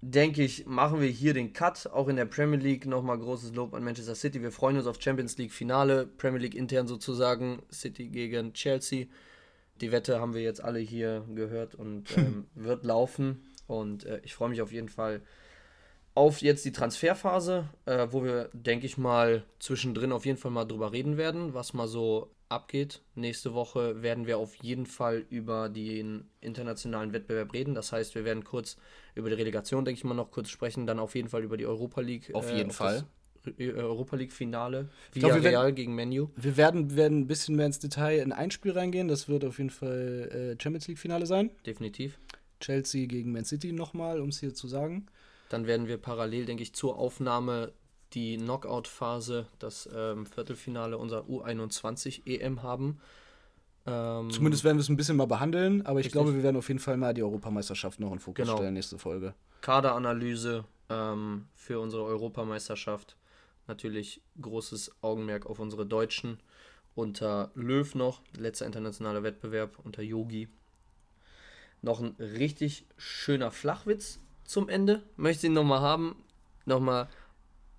denke 0.00 0.44
ich, 0.44 0.66
machen 0.66 1.00
wir 1.00 1.08
hier 1.08 1.34
den 1.34 1.52
Cut. 1.52 1.88
Auch 1.92 2.08
in 2.08 2.16
der 2.16 2.26
Premier 2.26 2.58
League 2.58 2.86
nochmal 2.86 3.18
großes 3.18 3.54
Lob 3.54 3.74
an 3.74 3.82
Manchester 3.82 4.14
City. 4.14 4.42
Wir 4.42 4.52
freuen 4.52 4.76
uns 4.76 4.86
auf 4.86 5.00
Champions 5.00 5.36
League 5.38 5.52
Finale, 5.52 6.06
Premier 6.06 6.40
League 6.40 6.54
intern 6.54 6.86
sozusagen, 6.86 7.62
City 7.72 8.08
gegen 8.08 8.52
Chelsea. 8.52 9.06
Die 9.80 9.92
Wette 9.92 10.20
haben 10.20 10.34
wir 10.34 10.42
jetzt 10.42 10.62
alle 10.62 10.78
hier 10.78 11.24
gehört 11.34 11.74
und 11.74 12.04
ähm, 12.16 12.46
wird 12.54 12.84
laufen. 12.84 13.42
Und 13.66 14.04
äh, 14.04 14.20
ich 14.22 14.34
freue 14.34 14.50
mich 14.50 14.62
auf 14.62 14.72
jeden 14.72 14.88
Fall 14.88 15.22
auf 16.18 16.42
jetzt 16.42 16.64
die 16.64 16.72
Transferphase, 16.72 17.68
äh, 17.86 18.08
wo 18.10 18.24
wir, 18.24 18.50
denke 18.52 18.86
ich 18.86 18.98
mal, 18.98 19.44
zwischendrin 19.60 20.10
auf 20.10 20.26
jeden 20.26 20.36
Fall 20.36 20.50
mal 20.50 20.64
drüber 20.64 20.92
reden 20.92 21.16
werden, 21.16 21.54
was 21.54 21.74
mal 21.74 21.86
so 21.86 22.28
abgeht. 22.48 23.02
Nächste 23.14 23.54
Woche 23.54 24.02
werden 24.02 24.26
wir 24.26 24.38
auf 24.38 24.56
jeden 24.56 24.86
Fall 24.86 25.24
über 25.30 25.68
den 25.68 26.24
internationalen 26.40 27.12
Wettbewerb 27.12 27.52
reden. 27.52 27.76
Das 27.76 27.92
heißt, 27.92 28.16
wir 28.16 28.24
werden 28.24 28.42
kurz 28.42 28.76
über 29.14 29.28
die 29.28 29.36
Relegation, 29.36 29.84
denke 29.84 29.98
ich 29.98 30.04
mal, 30.04 30.14
noch 30.14 30.32
kurz 30.32 30.48
sprechen. 30.48 30.88
Dann 30.88 30.98
auf 30.98 31.14
jeden 31.14 31.28
Fall 31.28 31.44
über 31.44 31.56
die 31.56 31.66
Europa 31.66 32.00
League. 32.00 32.34
Auf 32.34 32.50
jeden 32.50 32.70
äh, 32.70 32.70
auf 32.70 32.76
Fall. 32.76 33.04
Äh, 33.56 33.70
Europa 33.74 34.16
League 34.16 34.32
Finale. 34.32 34.88
Via 35.12 35.28
glaub, 35.28 35.44
Real 35.44 35.72
gegen 35.72 35.94
Menu. 35.94 36.30
Wir 36.34 36.56
werden, 36.56 36.96
werden 36.96 37.20
ein 37.20 37.26
bisschen 37.28 37.54
mehr 37.54 37.66
ins 37.66 37.78
Detail 37.78 38.18
in 38.18 38.32
ein 38.32 38.50
Spiel 38.50 38.72
reingehen. 38.72 39.06
Das 39.06 39.28
wird 39.28 39.44
auf 39.44 39.58
jeden 39.58 39.70
Fall 39.70 40.56
äh, 40.58 40.60
Champions 40.60 40.88
League 40.88 40.98
Finale 40.98 41.26
sein. 41.26 41.50
Definitiv. 41.64 42.18
Chelsea 42.58 43.06
gegen 43.06 43.30
Man 43.30 43.44
City 43.44 43.70
nochmal, 43.70 44.20
um 44.20 44.30
es 44.30 44.40
hier 44.40 44.52
zu 44.52 44.66
sagen. 44.66 45.06
Dann 45.48 45.66
werden 45.66 45.86
wir 45.86 45.98
parallel, 45.98 46.44
denke 46.44 46.62
ich, 46.62 46.74
zur 46.74 46.96
Aufnahme 46.96 47.72
die 48.14 48.36
Knockout-Phase, 48.36 49.46
das 49.58 49.88
ähm, 49.94 50.26
Viertelfinale 50.26 50.96
unserer 50.96 51.24
U21 51.24 52.26
EM 52.26 52.62
haben. 52.62 53.00
Ähm, 53.86 54.30
Zumindest 54.30 54.64
werden 54.64 54.76
wir 54.76 54.82
es 54.82 54.88
ein 54.88 54.96
bisschen 54.96 55.16
mal 55.16 55.26
behandeln, 55.26 55.82
aber 55.82 56.00
ich 56.00 56.06
richtig. 56.06 56.12
glaube, 56.12 56.34
wir 56.34 56.42
werden 56.42 56.56
auf 56.56 56.68
jeden 56.68 56.80
Fall 56.80 56.96
mal 56.96 57.14
die 57.14 57.22
Europameisterschaft 57.22 58.00
noch 58.00 58.12
in 58.12 58.18
Fokus 58.18 58.44
genau. 58.44 58.56
stellen, 58.56 58.74
nächste 58.74 58.98
Folge. 58.98 59.34
Kaderanalyse 59.60 60.64
ähm, 60.88 61.46
für 61.54 61.80
unsere 61.80 62.04
Europameisterschaft. 62.04 63.16
Natürlich 63.66 64.22
großes 64.40 64.92
Augenmerk 65.02 65.46
auf 65.46 65.58
unsere 65.58 65.86
Deutschen. 65.86 66.38
Unter 66.94 67.52
Löw 67.54 67.94
noch, 67.94 68.22
letzter 68.36 68.66
internationaler 68.66 69.22
Wettbewerb, 69.22 69.78
unter 69.84 70.02
Yogi. 70.02 70.48
Noch 71.80 72.00
ein 72.00 72.16
richtig 72.18 72.86
schöner 72.96 73.50
Flachwitz 73.50 74.18
zum 74.48 74.68
Ende. 74.68 75.02
Möchte 75.16 75.46
ihn 75.46 75.52
nochmal 75.52 75.80
haben. 75.80 76.16
Nochmal 76.64 77.08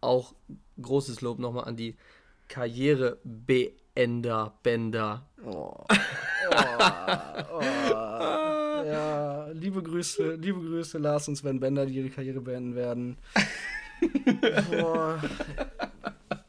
auch 0.01 0.33
großes 0.81 1.21
Lob 1.21 1.39
nochmal 1.39 1.65
an 1.65 1.75
die 1.75 1.95
Karrierebeender, 2.47 4.53
Bänder. 4.63 5.25
Oh. 5.43 5.83
Oh. 6.51 6.55
oh. 7.53 7.61
ja, 7.61 9.49
liebe 9.53 9.83
Grüße, 9.83 10.33
liebe 10.33 10.59
Grüße, 10.59 10.97
Lars 10.97 11.27
und 11.27 11.35
Sven 11.35 11.59
Bender, 11.59 11.85
die 11.85 11.93
ihre 11.93 12.09
Karriere 12.09 12.41
beenden 12.41 12.73
werden. 12.73 13.17
Boah. 14.71 15.21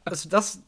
Also 0.05 0.27
das, 0.27 0.59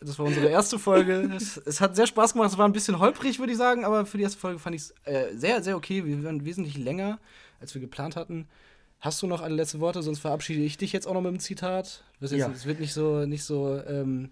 das 0.00 0.18
war 0.18 0.26
unsere 0.26 0.48
erste 0.48 0.80
Folge. 0.80 1.30
Es, 1.36 1.58
es, 1.58 1.80
hat 1.80 1.94
sehr 1.94 2.08
Spaß 2.08 2.32
gemacht. 2.32 2.50
Es 2.50 2.58
war 2.58 2.66
ein 2.66 2.72
bisschen 2.72 2.98
holprig, 2.98 3.38
würde 3.38 3.52
ich 3.52 3.58
sagen, 3.58 3.84
aber 3.84 4.04
für 4.04 4.16
die 4.16 4.24
erste 4.24 4.40
Folge 4.40 4.58
fand 4.58 4.74
ich 4.74 4.82
es 4.82 4.94
äh, 5.04 5.32
sehr, 5.36 5.62
sehr 5.62 5.76
okay. 5.76 6.04
Wir 6.04 6.24
waren 6.24 6.44
wesentlich 6.44 6.76
länger, 6.76 7.20
als 7.60 7.74
wir 7.74 7.80
geplant 7.80 8.16
hatten. 8.16 8.48
Hast 9.02 9.20
du 9.20 9.26
noch 9.26 9.40
alle 9.40 9.56
letzte 9.56 9.80
Worte? 9.80 10.00
Sonst 10.00 10.20
verabschiede 10.20 10.62
ich 10.62 10.76
dich 10.76 10.92
jetzt 10.92 11.08
auch 11.08 11.14
noch 11.14 11.22
mit 11.22 11.30
einem 11.30 11.40
Zitat. 11.40 12.04
Es 12.20 12.30
ja. 12.30 12.64
wird 12.64 12.78
nicht 12.78 12.92
so, 12.92 13.26
nicht 13.26 13.42
so 13.42 13.82
ähm, 13.84 14.30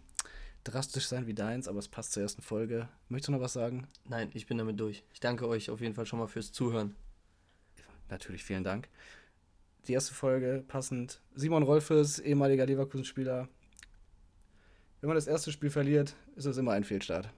drastisch 0.62 1.08
sein 1.08 1.26
wie 1.26 1.34
deins, 1.34 1.66
aber 1.66 1.80
es 1.80 1.88
passt 1.88 2.12
zur 2.12 2.22
ersten 2.22 2.40
Folge. 2.40 2.88
Möchtest 3.08 3.28
du 3.28 3.32
noch 3.32 3.40
was 3.40 3.52
sagen? 3.52 3.88
Nein, 4.08 4.30
ich 4.32 4.46
bin 4.46 4.58
damit 4.58 4.78
durch. 4.78 5.02
Ich 5.12 5.18
danke 5.18 5.48
euch 5.48 5.70
auf 5.70 5.80
jeden 5.80 5.94
Fall 5.94 6.06
schon 6.06 6.20
mal 6.20 6.28
fürs 6.28 6.52
Zuhören. 6.52 6.94
Natürlich, 8.10 8.44
vielen 8.44 8.62
Dank. 8.62 8.88
Die 9.88 9.92
erste 9.92 10.14
Folge 10.14 10.62
passend. 10.68 11.20
Simon 11.34 11.64
Rolfes, 11.64 12.20
ehemaliger 12.20 12.64
Leverkusen-Spieler. 12.64 13.48
Wenn 15.00 15.08
man 15.08 15.16
das 15.16 15.26
erste 15.26 15.50
Spiel 15.50 15.70
verliert, 15.70 16.14
ist 16.36 16.44
es 16.44 16.58
immer 16.58 16.72
ein 16.72 16.84
Fehlstart. 16.84 17.28